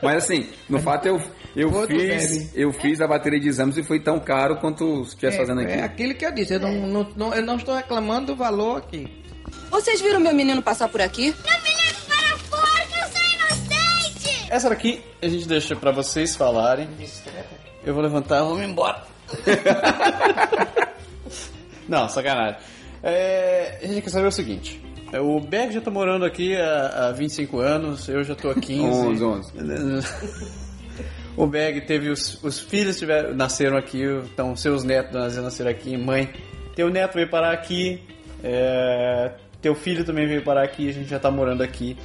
[0.03, 1.21] Mas assim, no fato eu,
[1.55, 2.51] eu fiz bebe.
[2.55, 5.73] eu fiz a bateria de exames e foi tão caro quanto se estivesse fazendo aqui.
[5.73, 8.79] É aquilo que eu disse, eu não, não- não- eu não estou reclamando do valor
[8.79, 9.20] aqui.
[9.71, 11.33] Vocês viram meu menino passar por aqui?
[11.47, 14.47] Não me leve para fora, que eu sou inocente!
[14.51, 16.89] Essa daqui a gente deixa pra vocês falarem.
[17.85, 19.03] Eu vou levantar, vamos embora.
[21.89, 22.59] Não, sacanagem.
[23.03, 24.81] É, a gente quer saber o seguinte.
[25.13, 28.81] O Berg já tá morando aqui há, há 25 anos, eu já tô há 15.
[28.83, 29.53] 11, 11.
[31.37, 35.97] O Berg teve os, os filhos tiveram, nasceram aqui, então seus netos nasceram, nasceram aqui,
[35.97, 36.31] mãe.
[36.75, 38.03] Teu neto veio parar aqui,
[38.43, 41.97] é, teu filho também veio parar aqui, a gente já tá morando aqui.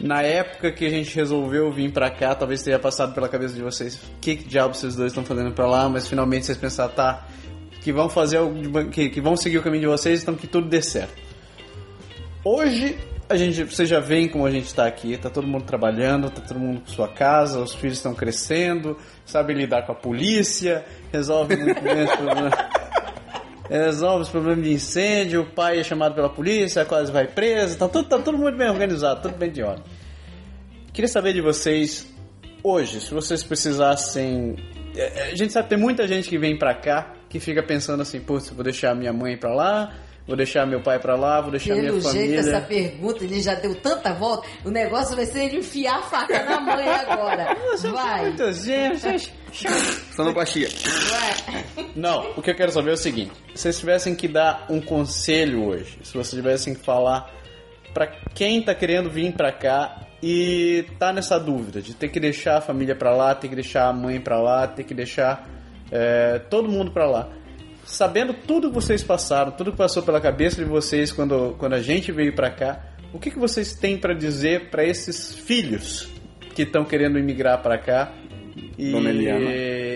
[0.00, 3.62] Na época que a gente resolveu vir pra cá, talvez tenha passado pela cabeça de
[3.62, 6.92] vocês o que, que diabos vocês dois estão fazendo pra lá, mas finalmente vocês pensaram,
[6.92, 7.26] tá,
[7.82, 10.68] que vão fazer algo que, que vão seguir o caminho de vocês, então que tudo
[10.68, 11.14] dê certo.
[12.42, 12.96] Hoje
[13.28, 16.40] a gente, vocês já veem como a gente está aqui, tá todo mundo trabalhando, tá
[16.40, 21.54] todo mundo com sua casa, os filhos estão crescendo, sabe lidar com a polícia, resolve
[21.62, 22.06] muito bem.
[23.70, 27.88] Resolve os problemas de incêndio, o pai é chamado pela polícia, quase vai preso, tá
[27.88, 29.84] tudo, tá tudo muito bem organizado, tudo bem de ordem.
[30.92, 32.12] Queria saber de vocês,
[32.64, 34.56] hoje, se vocês precisassem.
[34.96, 38.02] é, A gente sabe que tem muita gente que vem pra cá que fica pensando
[38.02, 39.94] assim, putz, vou deixar minha mãe pra lá,
[40.26, 42.40] vou deixar meu pai pra lá, vou deixar minha Pelo jeito, família.
[42.40, 46.44] essa pergunta, ele já deu tanta volta, o negócio vai ser ele enfiar a faca
[46.44, 47.56] na mãe agora.
[47.92, 49.32] Vai, Muita gente.
[50.14, 50.68] Só Baixia.
[51.10, 51.64] vai.
[51.96, 54.80] Não, o que eu quero saber é o seguinte: se vocês tivessem que dar um
[54.80, 57.30] conselho hoje, se vocês tivessem que falar
[57.92, 62.58] pra quem tá querendo vir pra cá e tá nessa dúvida de ter que deixar
[62.58, 65.48] a família pra lá, ter que deixar a mãe pra lá, ter que deixar
[65.90, 67.28] é, todo mundo pra lá.
[67.90, 71.82] Sabendo tudo que vocês passaram, tudo que passou pela cabeça de vocês quando, quando a
[71.82, 72.80] gente veio pra cá,
[73.12, 76.08] o que, que vocês têm pra dizer pra esses filhos
[76.54, 78.12] que estão querendo imigrar pra cá?
[78.78, 79.50] E, Dona Eliana.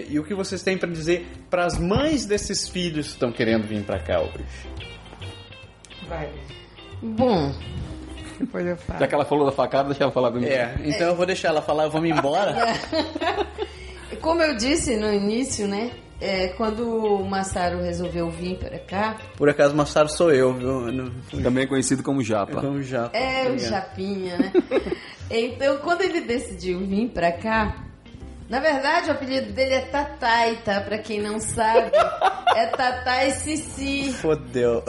[0.09, 3.63] e o que vocês têm pra dizer para as mães desses filhos que estão querendo
[3.63, 4.45] vir pra cá hoje?
[6.09, 6.29] Vai,
[7.01, 7.55] Bom,
[8.41, 8.99] depois eu falo.
[8.99, 10.51] Já que ela falou da facada, deixa ela falar comigo.
[10.51, 12.75] É, então eu vou deixar ela falar, vamos embora.
[14.21, 15.93] como eu disse no início, né?
[16.25, 21.11] É, quando o Massaro resolveu vir para cá, Por acaso, Massaro sou eu, viu?
[21.43, 22.61] Também conhecido como Japa.
[22.61, 23.11] como já.
[23.12, 24.53] é o Japinha, né?
[25.31, 27.77] então, quando ele decidiu vir para cá,
[28.49, 30.81] na verdade o apelido dele é Tatai, tá?
[30.81, 31.91] Pra quem não sabe,
[32.57, 34.12] é Tatai Sissi.
[34.14, 34.83] Fodeu.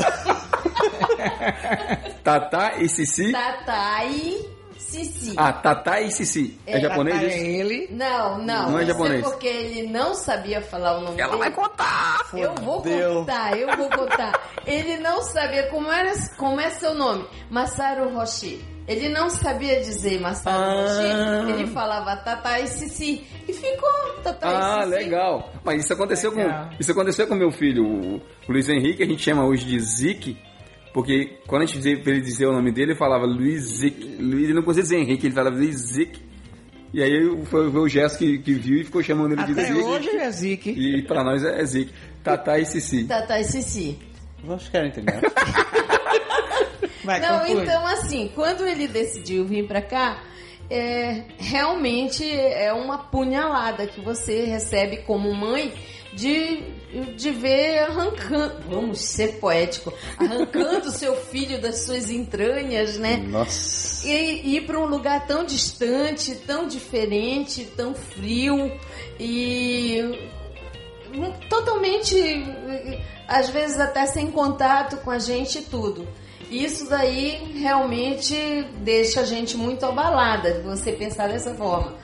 [2.24, 3.32] Tatá e Sissi.
[3.32, 4.55] Tatai
[5.04, 5.34] Sissi.
[5.36, 6.58] Ah, Tatá e Sissi.
[6.66, 7.38] É, É, japonês É isso?
[7.46, 7.88] ele.
[7.92, 8.72] Não, não.
[8.72, 9.22] Não é isso japonês.
[9.26, 11.44] porque ele não sabia falar o nome Ela dele.
[11.44, 12.22] vai contar.
[12.34, 13.16] Eu vou Fodeu.
[13.16, 14.40] contar, eu vou contar.
[14.66, 18.64] Ele não sabia como era, como é seu nome, Masaru Roshi.
[18.88, 20.82] Ele não sabia dizer Masaru Ah.
[21.42, 21.52] Roshi.
[21.52, 23.90] Ele falava Tata e Sissi e ficou
[24.24, 24.96] Tata Ah, e Sissi.
[24.96, 25.50] legal.
[25.64, 26.70] Mas isso aconteceu Legal.
[26.70, 30.38] com isso aconteceu com meu filho, o, Luiz Henrique, a gente chama hoje de Zic,
[30.96, 34.16] porque quando a gente dizia pra ele dizer o nome dele, ele falava Luiz Zic.
[34.18, 36.18] Luiz, ele não conseguia dizer Henrique, ele falava Luiz Zic.
[36.94, 39.66] E aí foi, foi o Gesto que, que viu e ficou chamando ele de Até
[39.74, 39.84] Zic.
[39.84, 40.70] hoje ele é Zique.
[40.70, 41.92] E pra nós é Zic.
[42.24, 43.04] Tatá e Sissi.
[43.04, 44.00] Tata e Sissi.
[44.42, 45.20] Vocês querem entender?
[47.04, 47.64] Vai, Não, conclui.
[47.64, 50.24] então assim, quando ele decidiu vir pra cá,
[50.70, 55.74] é, realmente é uma punhalada que você recebe como mãe
[56.14, 56.64] de,
[57.16, 63.18] de ver arrancando, vamos ser poético, arrancando seu filho das suas entranhas, né?
[63.18, 64.08] Nossa.
[64.08, 68.72] E ir para um lugar tão distante, tão diferente, tão frio
[69.20, 70.32] e
[71.50, 72.16] totalmente,
[73.28, 76.08] às vezes até sem contato com a gente e tudo.
[76.50, 78.36] Isso daí realmente
[78.78, 81.96] deixa a gente muito abalada de você pensar dessa forma.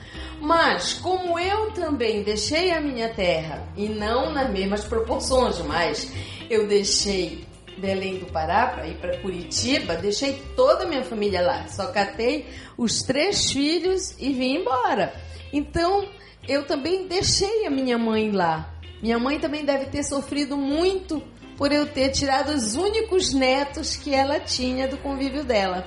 [0.42, 6.12] Mas, como eu também deixei a minha terra, e não nas mesmas proporções, mas
[6.50, 7.46] eu deixei
[7.78, 11.68] Belém do Pará para ir para Curitiba, deixei toda a minha família lá.
[11.68, 15.14] Só catei os três filhos e vim embora.
[15.52, 16.08] Então,
[16.48, 18.68] eu também deixei a minha mãe lá.
[19.00, 21.22] Minha mãe também deve ter sofrido muito
[21.56, 25.86] por eu ter tirado os únicos netos que ela tinha do convívio dela,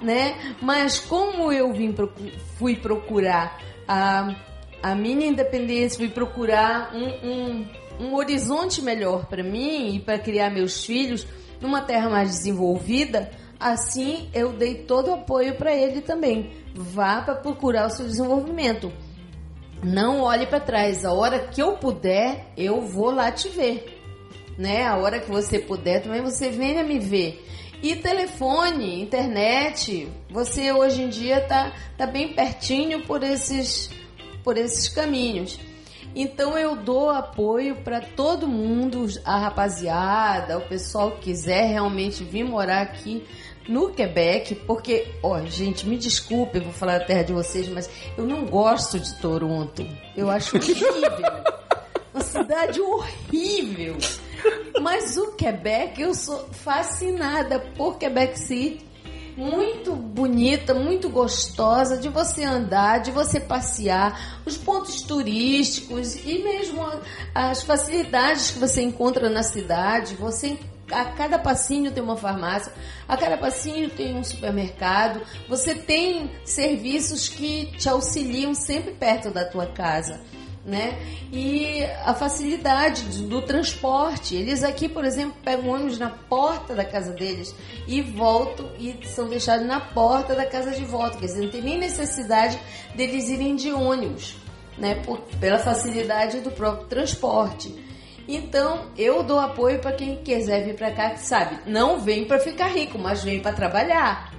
[0.00, 0.54] né?
[0.62, 1.92] Mas como eu vim
[2.56, 4.36] fui procurar a,
[4.84, 7.66] a minha independência, fui procurar um, um,
[7.98, 11.26] um horizonte melhor para mim e para criar meus filhos
[11.60, 16.52] numa terra mais desenvolvida, assim eu dei todo o apoio para ele também.
[16.72, 18.92] Vá para procurar o seu desenvolvimento.
[19.82, 21.04] Não olhe para trás.
[21.04, 24.00] A hora que eu puder, eu vou lá te ver.
[24.56, 24.86] Né?
[24.86, 27.44] A hora que você puder, também você venha me ver.
[27.82, 33.90] E telefone, internet, você hoje em dia tá, tá bem pertinho por esses,
[34.44, 35.58] por esses caminhos.
[36.14, 42.44] Então eu dou apoio para todo mundo, a rapaziada, o pessoal que quiser realmente vir
[42.44, 43.24] morar aqui
[43.66, 47.88] no Quebec, porque, ó, gente, me desculpe, eu vou falar da terra de vocês, mas
[48.18, 49.86] eu não gosto de Toronto.
[50.16, 50.90] Eu acho horrível.
[52.12, 53.96] Uma cidade horrível.
[54.80, 58.90] Mas o Quebec, eu sou fascinada por Quebec City.
[59.36, 66.84] Muito bonita, muito gostosa de você andar, de você passear, os pontos turísticos e mesmo
[67.34, 70.14] as facilidades que você encontra na cidade.
[70.16, 70.58] Você
[70.90, 72.72] a cada passinho tem uma farmácia,
[73.08, 75.22] a cada passinho tem um supermercado.
[75.48, 80.20] Você tem serviços que te auxiliam sempre perto da tua casa
[80.70, 80.96] né?
[81.32, 84.36] E a facilidade do transporte.
[84.36, 87.54] Eles aqui, por exemplo, pegam ônibus na porta da casa deles
[87.86, 91.18] e voltam e são deixados na porta da casa de volta.
[91.18, 92.58] Quer dizer, não tem nem necessidade
[92.94, 94.36] deles irem de ônibus,
[94.78, 94.94] né?
[95.04, 97.90] Por, pela facilidade do próprio transporte.
[98.28, 102.38] Então, eu dou apoio para quem quiser vir para cá, que sabe, não vem para
[102.38, 104.32] ficar rico, mas vem para trabalhar.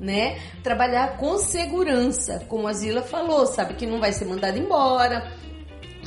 [0.00, 0.38] Né?
[0.62, 5.28] Trabalhar com segurança, como a Zila falou, sabe que não vai ser mandado embora,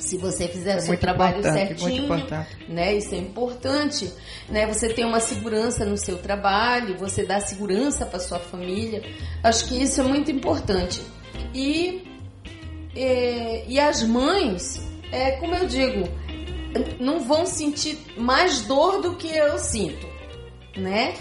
[0.02, 2.08] se você fizer É o seu muito trabalho certinho,
[2.68, 2.96] né?
[2.96, 4.12] Isso é importante,
[4.50, 4.66] né?
[4.68, 9.04] Você tem uma segurança no seu trabalho, você dá segurança para sua família.
[9.44, 11.02] Acho que isso é muito importante.
[11.54, 12.04] E
[12.96, 16.10] é, e as mães, é como eu digo,
[17.00, 20.08] não vão sentir mais dor do que eu sinto,
[20.76, 21.14] né?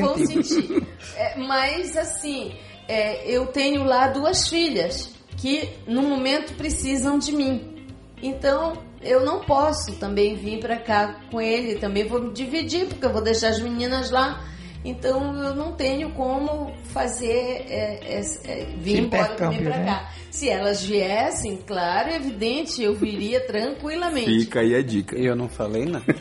[0.00, 0.86] Não vão sentir.
[1.16, 2.54] É, mas assim,
[2.86, 7.77] é, eu tenho lá duas filhas que no momento precisam de mim.
[8.22, 13.06] Então, eu não posso também vir para cá com ele, também vou me dividir, porque
[13.06, 14.44] eu vou deixar as meninas lá.
[14.84, 19.84] Então, eu não tenho como fazer é, é, é, vir embora também intercâmbio, para né?
[19.84, 20.12] cá.
[20.30, 24.40] Se elas viessem, claro, é evidente, eu viria tranquilamente.
[24.40, 25.16] Fica aí a dica.
[25.16, 26.04] Eu não falei nada.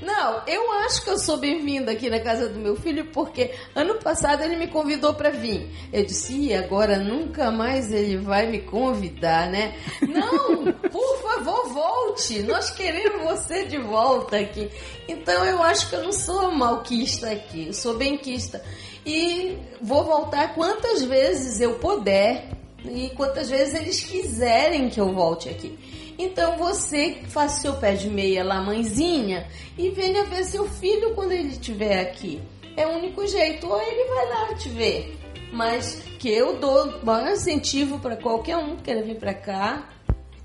[0.00, 3.94] Não, eu acho que eu sou bem-vinda aqui na casa do meu filho, porque ano
[3.96, 5.70] passado ele me convidou para vir.
[5.92, 9.74] Eu disse, "Ih, agora nunca mais ele vai me convidar, né?
[10.00, 12.42] Não, por favor, volte.
[12.42, 14.70] Nós queremos você de volta aqui.
[15.06, 18.62] Então eu acho que eu não sou malquista aqui, sou benquista.
[19.06, 22.50] E vou voltar quantas vezes eu puder
[22.84, 25.78] e quantas vezes eles quiserem que eu volte aqui.
[26.18, 29.46] Então você faça seu pé de meia lá, mãezinha,
[29.78, 32.40] e venha ver seu filho quando ele estiver aqui.
[32.76, 35.16] É o único jeito, ou ele vai lá te ver.
[35.52, 39.88] Mas que eu dou maior incentivo para qualquer um que queira vir para cá.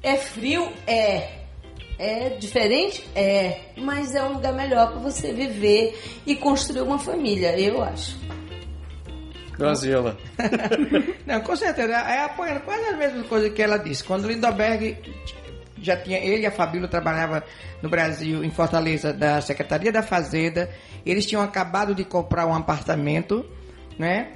[0.02, 0.72] É frio?
[0.86, 1.43] É.
[1.98, 3.08] É diferente?
[3.16, 3.60] É.
[3.78, 8.18] Mas é um lugar melhor para você viver e construir uma família, eu acho.
[9.58, 10.18] Gozila.
[11.26, 11.94] Não, com certeza.
[11.94, 14.04] É apoiando quase as mesmas coisas que ela disse.
[14.04, 14.98] Quando o Lindoberg
[15.78, 17.44] já tinha, ele e a Fabíola trabalhava
[17.82, 20.70] no Brasil, em Fortaleza, da Secretaria da Fazenda.
[21.06, 23.46] Eles tinham acabado de comprar um apartamento,
[24.00, 24.32] né?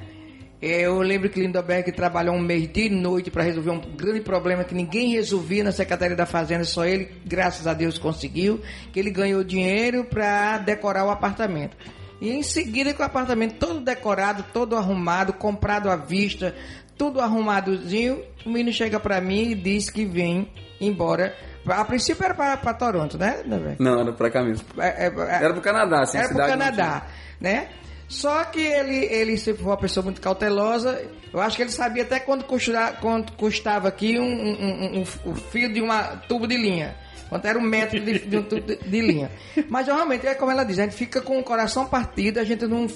[0.59, 4.73] Eu lembro que Lindoberg trabalhou um mês de noite para resolver um grande problema que
[4.73, 8.59] ninguém resolvia na Secretaria da Fazenda, só ele, graças a Deus, conseguiu.
[8.91, 11.77] Que ele ganhou dinheiro para decorar o apartamento.
[12.19, 16.55] E em seguida, com o apartamento todo decorado, todo arrumado, comprado à vista,
[16.97, 20.49] tudo arrumadozinho, o menino chega para mim e diz que vem
[20.81, 21.35] embora.
[21.67, 23.43] A princípio era para Toronto, né?
[23.77, 24.65] Não, era pra cá mesmo.
[24.79, 27.05] É- é- é- Era pro Canadá, assim, a era cidade não Canadá,
[27.39, 27.67] né?
[28.07, 31.01] Só que ele, ele sempre foi uma pessoa muito cautelosa.
[31.33, 35.35] Eu acho que ele sabia até quando, custar, quando custava aqui um, um, um- um
[35.35, 36.95] fio de uma tubo de linha.
[37.27, 39.29] Quanto era um metro de, de de, de linha.
[39.67, 42.65] Mas realmente, é como ela diz, a gente fica com o coração partido, a gente
[42.65, 42.87] não.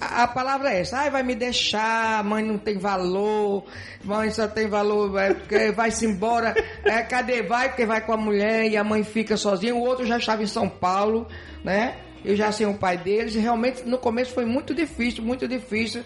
[0.00, 3.64] a, a palavra é essa, ai, vai me deixar, mãe não tem valor,
[4.04, 6.54] mãe só tem valor, é, porque vai-se embora,
[6.84, 7.68] é, cadê vai?
[7.70, 10.46] Porque vai com a mulher e a mãe fica sozinha, o outro já estava em
[10.46, 11.26] São Paulo,
[11.64, 11.96] né?
[12.24, 16.02] Eu já sei o pai deles, e realmente no começo foi muito difícil, muito difícil.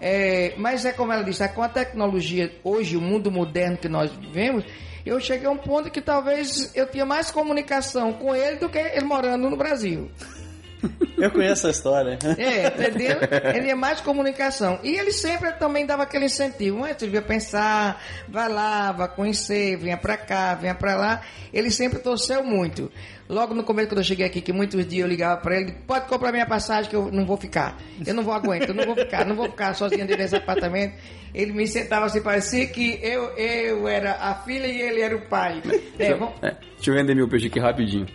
[0.00, 3.88] É, mas é como ela disse, é com a tecnologia hoje, o mundo moderno que
[3.88, 4.64] nós vivemos,
[5.06, 8.78] eu cheguei a um ponto que talvez eu tinha mais comunicação com ele do que
[8.78, 10.10] ele morando no Brasil.
[11.16, 12.18] Eu conheço a história.
[12.38, 13.18] É, entendeu?
[13.54, 14.78] Ele é mais comunicação.
[14.82, 16.80] E ele sempre também dava aquele incentivo.
[16.80, 21.22] Mas você devia pensar, vai lá, vai conhecer, venha pra cá, venha pra lá.
[21.52, 22.90] Ele sempre torceu muito.
[23.28, 26.06] Logo no começo, quando eu cheguei aqui, que muitos dias eu ligava pra ele, pode
[26.06, 27.76] comprar minha passagem que eu não vou ficar.
[28.06, 30.94] Eu não vou aguentar, eu não vou ficar, não vou ficar sozinho dentro desse apartamento.
[31.34, 35.22] Ele me sentava assim, parecia que eu, eu era a filha e ele era o
[35.22, 35.60] pai.
[35.98, 36.34] É, vamos...
[36.40, 38.06] É, deixa eu vender meu peixe aqui rapidinho.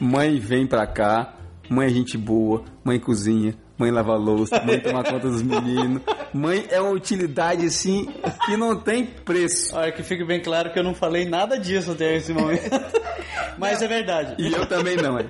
[0.00, 1.34] Mãe vem pra cá,
[1.72, 6.02] Mãe é gente boa, mãe cozinha, mãe lava louça, mãe toma conta dos meninos.
[6.30, 8.12] Mãe é uma utilidade assim
[8.44, 9.74] que não tem preço.
[9.74, 12.68] Olha, que fique bem claro que eu não falei nada disso até esse momento.
[13.56, 14.34] Mas é verdade.
[14.38, 15.24] E eu também não, é.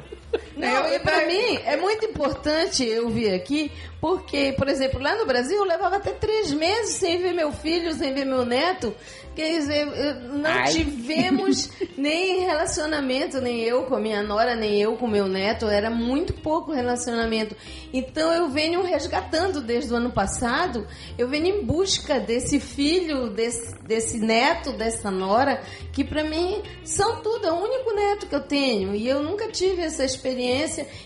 [0.62, 3.70] Não, e pra mim é muito importante eu vir aqui,
[4.00, 7.92] porque, por exemplo, lá no Brasil eu levava até três meses sem ver meu filho,
[7.94, 8.94] sem ver meu neto.
[9.34, 10.70] Quer dizer, eu- não Ai.
[10.72, 15.66] tivemos nem relacionamento, nem eu com a minha nora, nem eu com meu neto.
[15.66, 17.56] Era muito pouco relacionamento.
[17.94, 20.86] Então eu venho resgatando desde o ano passado,
[21.16, 25.62] eu venho em busca desse filho, desse, desse neto, dessa nora,
[25.92, 28.94] que pra mim são tudo, é o único neto que eu tenho.
[28.94, 30.51] E eu nunca tive essa experiência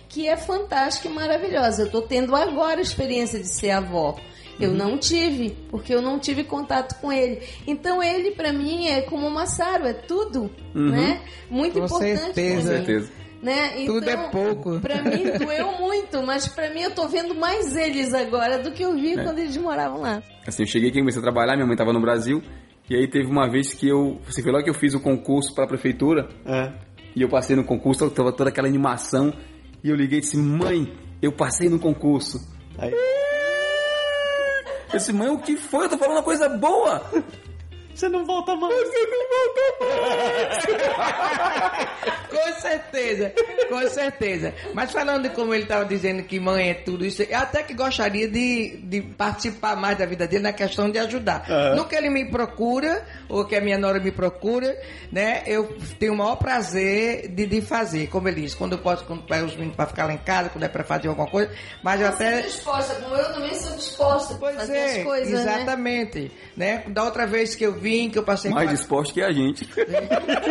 [0.08, 1.82] que é fantástica e maravilhosa.
[1.82, 4.16] Eu tô tendo agora a experiência de ser avó.
[4.58, 7.42] Eu não tive, porque eu não tive contato com ele.
[7.66, 10.90] Então ele pra mim é como o Massaro, é tudo, Uhum.
[10.90, 11.20] né?
[11.50, 12.18] Muito Com importante.
[12.20, 12.60] certeza.
[12.70, 13.12] Com certeza.
[13.42, 13.84] Né?
[13.84, 14.80] Tudo é Então, pouco.
[14.80, 18.82] Pra mim doeu muito, mas pra mim eu tô vendo mais eles agora do que
[18.82, 19.22] eu vi É.
[19.22, 20.22] quando eles moravam lá.
[20.46, 22.40] Assim, eu cheguei aqui, comecei a trabalhar, minha mãe tava no Brasil.
[22.88, 24.18] E aí teve uma vez que eu.
[24.26, 26.28] Você foi lá que eu fiz o concurso pra prefeitura.
[27.16, 29.32] E eu passei no concurso, tava toda aquela animação.
[29.82, 32.46] E eu liguei e disse, mãe, eu passei no concurso.
[32.76, 32.92] Aí.
[34.92, 35.86] Eu disse, mãe, o que foi?
[35.86, 37.02] Eu tô falando uma coisa boa!
[37.96, 38.74] Você não volta mais.
[38.74, 40.66] Você não volta mais!
[42.36, 43.32] Com certeza,
[43.68, 44.52] com certeza.
[44.74, 48.28] Mas falando como ele estava dizendo que mãe é tudo isso, eu até que gostaria
[48.28, 51.44] de, de participar mais da vida dele na questão de ajudar.
[51.48, 51.74] Aham.
[51.76, 54.76] No que ele me procura, ou que a minha nora me procura,
[55.10, 55.42] né?
[55.46, 59.22] Eu tenho o maior prazer de, de fazer, como ele diz, quando eu posso, quando
[59.22, 61.50] pego os meninos para ficar lá em casa, quando é para fazer alguma coisa,
[61.82, 62.42] mas eu até.
[62.42, 65.40] disposta, como eu também sou disposta a fazer É, as coisas, né?
[65.54, 66.30] exatamente.
[66.56, 66.84] Né?
[66.88, 69.64] Da outra vez que eu vim, que eu passei Mais quatro- disposto que a gente.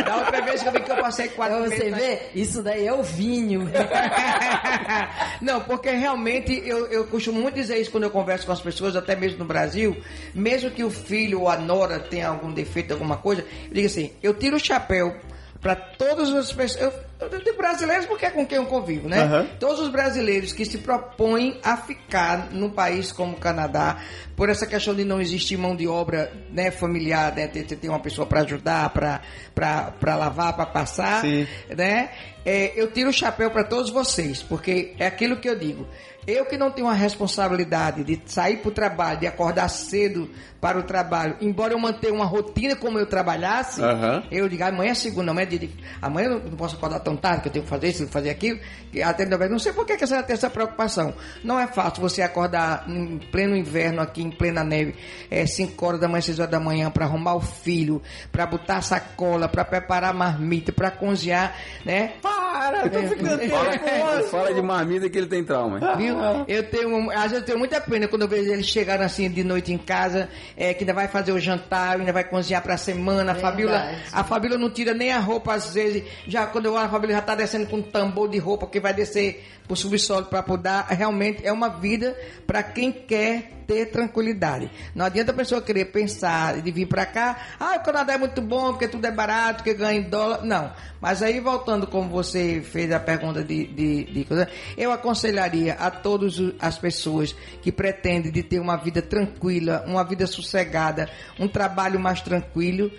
[0.05, 1.77] Da outra vez que eu vim que eu passei quatro Pra meses.
[1.83, 3.69] você ver, isso daí é o vinho.
[5.41, 8.95] Não, porque realmente eu, eu costumo muito dizer isso quando eu converso com as pessoas,
[8.95, 9.95] até mesmo no Brasil,
[10.33, 14.11] mesmo que o filho ou a nora tenha algum defeito, alguma coisa, eu digo assim,
[14.21, 15.15] eu tiro o chapéu
[15.65, 16.79] para todas as pessoas.
[16.79, 16.93] Eu,
[17.27, 19.23] eu digo brasileiros porque é com quem eu convivo, né?
[19.23, 19.47] Aham.
[19.59, 23.97] Todos os brasileiros que se propõem a ficar num país como o Canadá,
[24.35, 27.47] por essa questão de não existir mão de obra né, familiar, né?
[27.47, 31.47] Ter, ter uma pessoa para ajudar, para lavar, para passar, Sim.
[31.75, 32.11] né?
[32.45, 35.87] É, eu tiro o chapéu para todos vocês, porque é aquilo que eu digo.
[36.27, 40.29] Eu que não tenho a responsabilidade de sair para o trabalho, de acordar cedo
[40.59, 44.23] para o trabalho, embora eu mantenha uma rotina como eu trabalhasse, Aham.
[44.31, 45.69] eu digo, amanhã é segunda, amanhã é dia de...
[46.01, 48.13] Amanhã eu não posso acordar tão tarde, que eu tenho que fazer isso, tenho que
[48.13, 48.59] fazer aquilo.
[48.91, 51.13] que Até não sei por que você tem essa preocupação.
[51.43, 54.95] Não é fácil você acordar em pleno inverno aqui, em plena neve,
[55.29, 58.77] é 5 horas da manhã, 6 horas da manhã, para arrumar o filho, para botar
[58.77, 62.13] a sacola, para preparar a marmita, para cozinhar, né?
[62.23, 65.95] Para, eu tô ficando Fala, fala de marmita que ele tem trauma.
[65.95, 66.14] Viu?
[66.47, 69.43] Eu tenho, às vezes eu tenho muita pena quando eu vejo eles chegarem assim de
[69.43, 73.33] noite em casa, é, que ainda vai fazer o jantar, ainda vai cozinhar pra semana.
[73.33, 76.03] A Fabíola, a Fabíola não tira nem a roupa às vezes.
[76.27, 78.79] Já quando eu olho a Fabíola já tá descendo com um tambor de roupa que
[78.79, 80.87] vai descer pro subsolo para podar.
[80.87, 82.15] Realmente é uma vida
[82.45, 84.69] para quem quer ter tranquilidade.
[84.93, 88.41] Não adianta a pessoa querer pensar de vir para cá, ah, o Canadá é muito
[88.41, 90.43] bom porque tudo é barato, que ganha em dólar.
[90.43, 90.71] Não.
[91.01, 94.47] Mas aí voltando como você fez a pergunta de, de, de coisa,
[94.77, 100.27] eu aconselharia a todas as pessoas que pretendem de ter uma vida tranquila, uma vida
[100.27, 101.09] sossegada,
[101.39, 102.91] um trabalho mais tranquilo,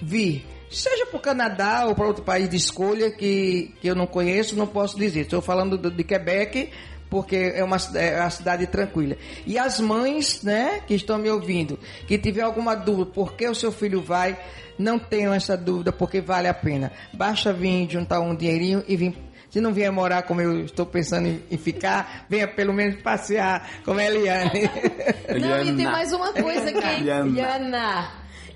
[0.00, 0.46] vir.
[0.70, 4.56] Seja para o Canadá ou para outro país de escolha que, que eu não conheço,
[4.56, 5.20] não posso dizer.
[5.20, 6.70] Estou falando do- de Quebec,
[7.10, 9.16] porque é uma, é uma cidade tranquila.
[9.44, 13.54] E as mães, né, que estão me ouvindo, que tiver alguma dúvida, por que o
[13.54, 14.38] seu filho vai,
[14.78, 16.90] não tenham essa dúvida, porque vale a pena.
[17.12, 19.14] Basta vir juntar um dinheirinho e vir.
[19.50, 23.68] Se não vier morar como eu estou pensando em, em ficar, venha pelo menos passear
[23.84, 24.70] como a Eliane.
[25.40, 27.02] Não, e tem mais uma coisa que.
[27.02, 27.30] Liana.
[27.30, 28.10] Liana.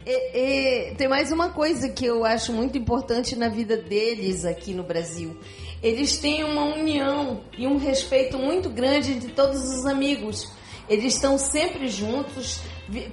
[0.06, 4.72] E- e tem mais uma coisa que eu acho muito importante na vida deles aqui
[4.72, 5.36] no Brasil.
[5.82, 10.50] Eles têm uma união e um respeito muito grande de todos os amigos.
[10.88, 12.60] Eles estão sempre juntos,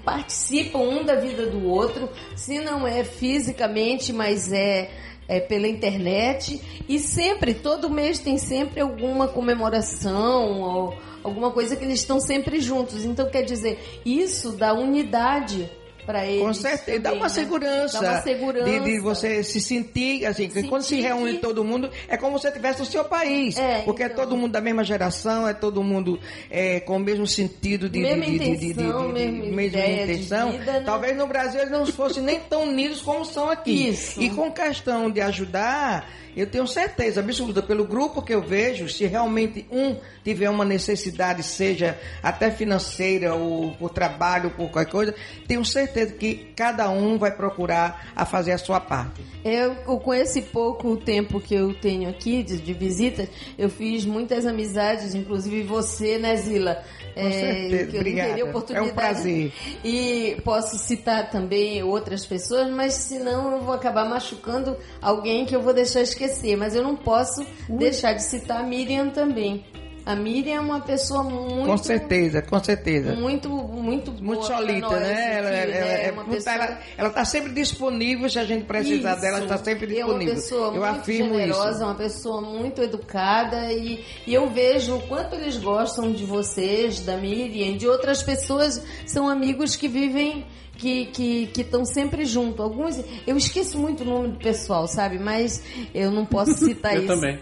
[0.04, 4.90] participam um da vida do outro, se não é fisicamente, mas é,
[5.32, 6.62] é pela internet.
[6.90, 10.94] E sempre, todo mês tem sempre alguma comemoração ou
[11.24, 13.06] alguma coisa que eles estão sempre juntos.
[13.06, 15.70] Então, quer dizer, isso dá unidade
[16.06, 16.42] para eles.
[16.42, 17.34] Com certeza, dá também, uma né?
[17.34, 18.00] segurança.
[18.02, 18.66] Dá uma segurança.
[18.66, 22.44] De, de você se sentir, assim, que quando se reúne todo mundo, é como se
[22.44, 23.58] você estivesse no seu país.
[23.58, 26.20] É, porque é todo mundo da mesma geração, é todo mundo
[26.50, 28.00] é, com o mesmo sentido de.
[28.00, 30.52] Mesma de, de, intenção, de- de- mesma intenção.
[30.52, 30.84] vida, né?
[30.86, 33.90] Talvez no Brasil eles não fossem nem tão unidos como são aqui.
[33.90, 34.22] Isso.
[34.22, 39.06] E com questão de ajudar, Eu tenho certeza absoluta, pelo grupo que eu vejo, se
[39.06, 45.16] realmente um tiver uma necessidade, seja até financeira ou por trabalho, ou por qualquer coisa,
[45.48, 49.22] tenho certeza que cada um vai procurar a fazer a sua parte.
[49.44, 53.28] Eu, com esse pouco tempo que eu tenho aqui de, de visita,
[53.58, 56.84] eu fiz muitas amizades, inclusive você, né, Zila?
[57.14, 58.28] Com certeza, que eu obrigada.
[58.30, 58.92] não teria É um oportunidade.
[58.94, 59.54] prazer.
[59.84, 65.62] E posso citar também outras pessoas, mas senão eu vou acabar machucando alguém que eu
[65.62, 66.56] vou deixar esquecer.
[66.56, 69.66] Mas eu não posso deixar de citar a Miriam também.
[70.06, 71.66] A Miriam é uma pessoa muito.
[71.68, 73.14] Com certeza, com certeza.
[73.14, 75.38] Muito, muito boa Muito solita, nós né?
[75.38, 76.06] Ela, ela, né?
[76.06, 76.56] é pessoa...
[76.56, 79.22] ela, ela tá sempre disponível se a gente precisar Isso.
[79.22, 80.36] dela, ela está sempre É uma disponível.
[80.36, 81.84] pessoa eu muito afirmo generosa, isso.
[81.84, 87.18] uma pessoa muito educada e, e eu vejo o quanto eles gostam de vocês, da
[87.18, 90.46] Miriam, de outras pessoas, são amigos que vivem
[90.78, 92.64] que que que estão sempre junto.
[92.64, 95.20] Alguns eu esqueço muito o nome do pessoal, sabe?
[95.20, 95.62] Mas
[95.94, 97.14] eu não posso citar Eu isso.
[97.14, 97.40] também.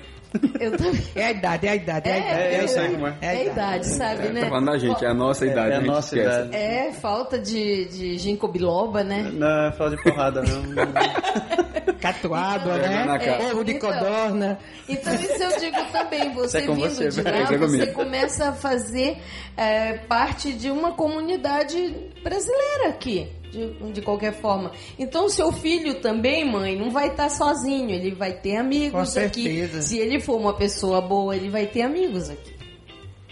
[0.60, 1.02] Eu também.
[1.16, 2.40] É a idade, é a idade, é a idade.
[2.42, 3.18] É, eu sei como é.
[3.22, 4.42] É a idade, sabe, Tá né?
[4.50, 5.72] falando da gente, é a nossa idade.
[5.72, 6.38] É a nossa esquece.
[6.40, 6.56] idade.
[6.56, 9.30] É falta de, de ginkgo biloba, né?
[9.34, 10.60] Não, é fala de porrada, não.
[12.00, 13.50] Catuaba, Então, né?
[13.52, 14.58] Ovo de Então, codorna.
[14.88, 17.94] Então isso eu digo também, você é vindo você, de lá, é você comigo.
[17.94, 19.18] começa a fazer
[19.58, 21.94] é, parte de uma comunidade
[22.24, 24.72] brasileira aqui, de, de qualquer forma.
[24.98, 29.00] Então o seu filho também, mãe, não vai estar sozinho, ele vai ter amigos Com
[29.00, 29.44] aqui.
[29.44, 29.82] certeza.
[29.82, 32.54] Se ele for uma pessoa boa, ele vai ter amigos aqui.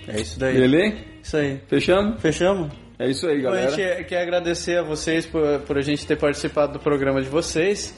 [0.07, 0.53] É isso daí.
[0.57, 0.98] Beleza?
[1.22, 1.61] Isso aí.
[1.68, 2.22] Fechamos?
[2.22, 2.72] Fechamos?
[2.99, 3.72] É isso aí, Bom, a galera.
[3.72, 7.94] gente quer agradecer a vocês por, por a gente ter participado do programa de vocês.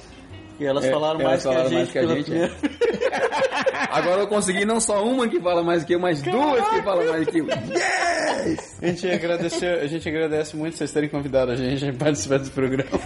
[0.59, 1.91] E elas É, falaram elas mais falaram que a mais gente.
[1.91, 2.53] que a gente, primeira-
[3.91, 7.07] Agora eu consegui não só uma que fala mais que eu, mas duas que falam
[7.09, 7.45] mais que eu.
[7.47, 8.77] Yes!
[8.81, 12.51] A gente, agradece, a gente agradece muito vocês terem convidado a gente a participar desse
[12.51, 12.85] programa.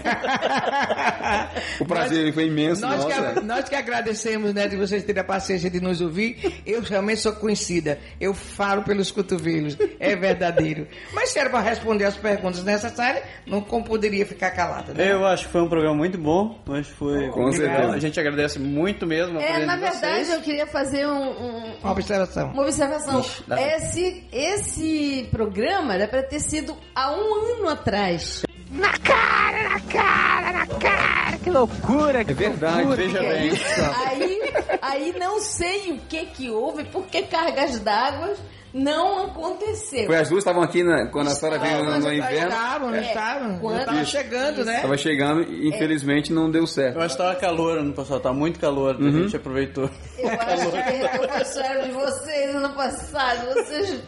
[1.80, 2.82] O prazer foi imenso.
[2.82, 3.42] Nós que, nossa.
[3.42, 6.62] nós que agradecemos, né, de vocês terem a paciência de nos ouvir.
[6.66, 7.98] Eu realmente sou conhecida.
[8.20, 9.78] Eu falo pelos cotovelos.
[10.00, 10.88] É verdadeiro.
[11.14, 15.12] Mas se era para responder as perguntas necessárias, não poderia ficar calada, né?
[15.12, 16.60] Eu acho que foi um programa muito bom.
[16.70, 17.76] Acho que foi Com legal.
[17.76, 17.94] certeza.
[17.96, 20.30] A gente agradece muito mesmo É, na de verdade, vocês.
[20.34, 22.52] eu queria fazer um- um, Uma observação.
[22.52, 23.26] Uma observação.
[23.48, 28.44] pra- Esse, esse programa era para ter sido há um ano atrás.
[28.72, 31.13] Na cara, na cara, na cara.
[31.44, 32.96] Que loucura, que É verdade, loucura.
[32.98, 33.48] veja que é bem.
[33.50, 33.66] isso?
[34.08, 38.34] Aí, aí não sei o que que houve, porque cargas d'água
[38.74, 40.08] não aconteceu.
[40.08, 42.48] Foi as duas estavam aqui na- quando a senhora veio no, no inverno.
[42.50, 43.60] Estavam, não É, estavam.
[43.60, 44.80] quando- Eu tava Isso, chegando, né?
[44.82, 46.96] Tava chegando e infelizmente não deu certo.
[46.96, 49.08] Eu acho que tava calor ano passado, tava muito calor, Uhum.
[49.10, 49.90] a gente aproveitou.
[50.18, 53.46] Eu acho que de vocês ano passado.
[53.54, 54.00] Vocês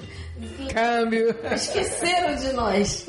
[0.73, 1.35] Câmbio.
[1.53, 3.05] esqueceram de nós.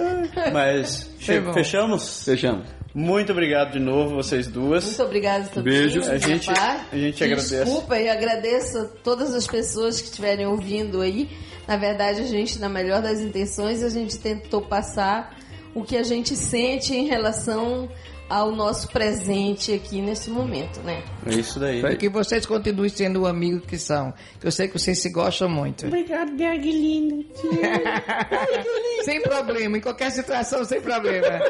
[0.53, 1.11] Mas
[1.55, 2.24] fechamos?
[2.24, 2.66] Fechamos.
[2.98, 4.82] Muito obrigado de novo, vocês duas.
[4.86, 5.70] Muito obrigada também.
[5.74, 6.06] Beijos.
[6.06, 7.56] da A gente- a gente agradece.
[7.64, 11.28] Desculpa e agradeço a todas as pessoas que estiverem ouvindo aí.
[11.68, 15.36] Na verdade, a gente, na melhor das intenções, a gente tentou passar
[15.74, 17.86] o que a gente sente em relação
[18.28, 21.03] ao nosso presente aqui nesse momento, né?
[21.27, 21.85] É isso daí.
[21.85, 21.97] Aí.
[21.97, 24.12] Que vocês continuem sendo o amigo que são.
[24.40, 25.86] Que eu sei que vocês se gostam muito.
[25.86, 27.24] Obrigada, Berg lindo.
[29.05, 31.40] sem problema, em qualquer situação, sem problema.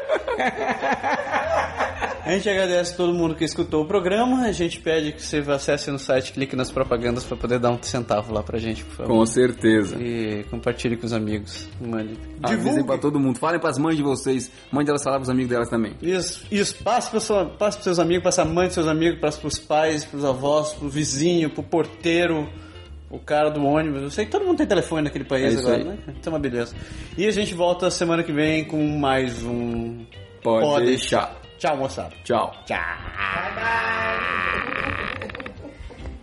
[2.27, 4.41] A gente agradece a todo mundo que escutou o programa.
[4.43, 7.81] A gente pede que você acesse no site, clique nas propagandas para poder dar um
[7.81, 9.13] centavo lá pra gente, por favor.
[9.13, 9.95] Com certeza.
[9.97, 11.69] E compartilhe com os amigos.
[11.79, 12.17] Mande.
[12.43, 13.39] Avisem pra todo mundo.
[13.39, 14.51] Falem pras mães de vocês.
[14.69, 15.95] Mande elas falar pros amigos delas também.
[16.01, 16.66] Isso, isso.
[16.73, 19.59] Passe para sua, passe pros seus amigos, para a mãe dos seus amigos, passe pros
[19.59, 22.47] pais, pros avós, pro vizinho, pro porteiro,
[23.09, 24.01] o cara do ônibus.
[24.03, 25.83] Eu sei que todo mundo tem telefone naquele país É isso agora, aí.
[25.83, 25.97] né?
[26.09, 26.75] Então é uma beleza.
[27.17, 30.05] E a gente volta semana que vem com mais um.
[30.43, 31.35] Pode, Pode deixar.
[31.57, 32.13] Tchau, moçada.
[32.23, 32.53] Tchau.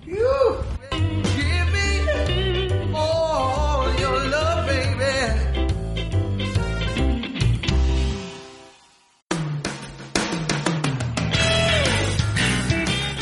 [0.04, 3.84] Give me all